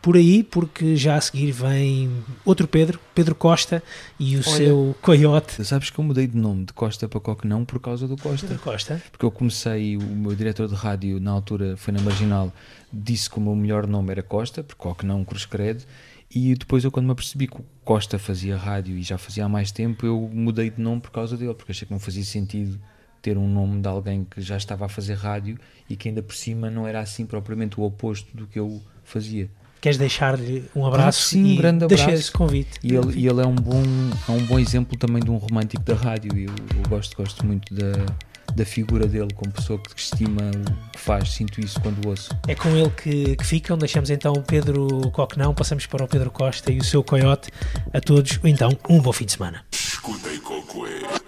por 0.02 0.16
aí, 0.16 0.44
porque 0.44 0.96
já 0.96 1.16
a 1.16 1.22
seguir 1.22 1.52
vem 1.52 2.12
outro 2.46 2.68
Pedro, 2.68 3.00
Pedro 3.14 3.36
Costa, 3.36 3.84
e 4.20 4.36
o 4.36 4.40
Olha. 4.40 4.58
seu 4.58 4.96
coiote. 5.02 5.64
Sabes 5.66 5.90
que 5.90 6.00
eu 6.00 6.04
mudei 6.04 6.28
de 6.28 6.38
nome 6.38 6.66
de 6.66 6.74
Costa 6.74 7.08
para 7.08 7.20
Coquenão 7.20 7.66
por 7.66 7.80
causa 7.80 8.08
do 8.08 8.16
Costa. 8.16 8.48
Pedro 8.48 8.64
Costa. 8.64 9.02
porque 9.12 9.26
eu 9.26 9.32
comecei, 9.32 9.98
o 9.98 10.02
meu 10.02 10.36
diretor 10.36 10.68
de 10.68 10.76
rádio 10.76 11.20
na 11.20 11.32
altura 11.32 11.76
foi 11.78 11.94
na 11.94 12.02
Marginal, 12.02 12.54
disse 12.92 13.30
que 13.30 13.38
o 13.38 13.42
meu 13.42 13.56
melhor 13.56 13.88
nome 13.88 14.12
era 14.12 14.24
Costa, 14.24 14.64
porque 14.64 14.88
ó 14.88 14.94
que 14.94 15.06
não 15.06 15.24
Cruz 15.24 15.46
Credo, 15.46 15.84
e 16.34 16.54
depois 16.54 16.84
eu 16.84 16.92
quando 16.92 17.08
me 17.08 17.12
apercebi 17.12 17.48
que 17.48 17.58
o 17.58 17.66
Costa 17.84 18.20
fazia 18.20 18.56
rádio 18.56 18.96
e 18.96 19.02
já 19.02 19.18
fazia 19.18 19.46
há 19.46 19.50
mais 19.50 19.72
tempo, 19.72 20.06
eu 20.06 20.30
mudei 20.32 20.70
de 20.70 20.80
nome 20.80 21.02
por 21.02 21.12
causa 21.12 21.36
dele, 21.36 21.54
porque 21.56 21.72
achei 21.72 21.88
que 21.88 21.94
não 21.94 22.00
fazia 22.00 22.24
sentido 22.24 22.80
ter 23.22 23.38
um 23.38 23.48
nome 23.48 23.82
de 23.82 23.88
alguém 23.88 24.26
que 24.30 24.42
já 24.42 24.58
estava 24.58 24.86
a 24.86 24.90
fazer 24.90 25.16
rádio 25.16 25.58
e 25.90 25.96
que 25.96 26.10
ainda 26.10 26.22
por 26.22 26.36
cima 26.36 26.70
não 26.70 26.88
era 26.88 27.00
assim 27.00 27.26
propriamente 27.26 27.80
o 27.80 27.84
oposto 27.84 28.36
do 28.36 28.48
que 28.48 28.60
eu 28.60 28.82
fazia. 29.04 29.50
Queres 29.82 29.98
deixar-lhe 29.98 30.66
um 30.76 30.86
abraço? 30.86 31.08
Ah, 31.08 31.30
sim, 31.32 31.54
um 31.54 31.56
grande 31.56 31.86
abraço. 31.86 32.04
Deixei 32.04 32.20
esse 32.20 32.32
convite. 32.32 32.80
E 32.84 32.94
ele, 32.94 33.18
e 33.18 33.28
ele 33.28 33.42
é, 33.42 33.48
um 33.48 33.56
bom, 33.56 33.82
é 34.28 34.32
um 34.32 34.46
bom 34.46 34.60
exemplo 34.60 34.98
também 34.98 35.24
de 35.24 35.32
um 35.32 35.38
romântico 35.38 35.82
da 35.84 35.94
rádio. 35.94 36.38
Eu, 36.38 36.54
eu 36.76 36.90
gosto, 36.90 37.16
gosto 37.16 37.46
muito 37.46 37.74
da, 37.74 37.94
da 38.54 38.66
figura 38.66 39.08
dele 39.08 39.34
como 39.34 39.54
pessoa 39.54 39.80
que 39.80 39.98
estima 39.98 40.42
o 40.52 40.92
que 40.92 41.00
faz. 41.00 41.32
Sinto 41.32 41.62
isso 41.62 41.80
quando 41.80 42.06
ouço. 42.06 42.30
É 42.46 42.56
com 42.56 42.70
ele 42.76 42.90
que, 42.90 43.38
que 43.38 43.46
ficam. 43.46 43.78
Deixamos 43.78 44.10
então 44.10 44.34
o 44.34 44.44
Pedro 44.44 45.10
Coquenão, 45.12 45.54
passamos 45.54 45.86
para 45.86 46.04
o 46.04 46.08
Pedro 46.10 46.30
Costa 46.30 46.74
e 46.74 46.80
o 46.80 46.84
seu 46.84 47.02
Coyote. 47.02 47.50
A 47.94 48.02
todos, 48.02 48.38
então, 48.44 48.78
um 48.90 49.00
bom 49.00 49.14
fim 49.14 49.26
de 49.26 49.32
semana. 49.32 49.64
Escutem 49.72 50.40
Cocoé. 50.42 51.19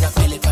I 0.00 0.10
feel 0.10 0.30
le 0.30 0.47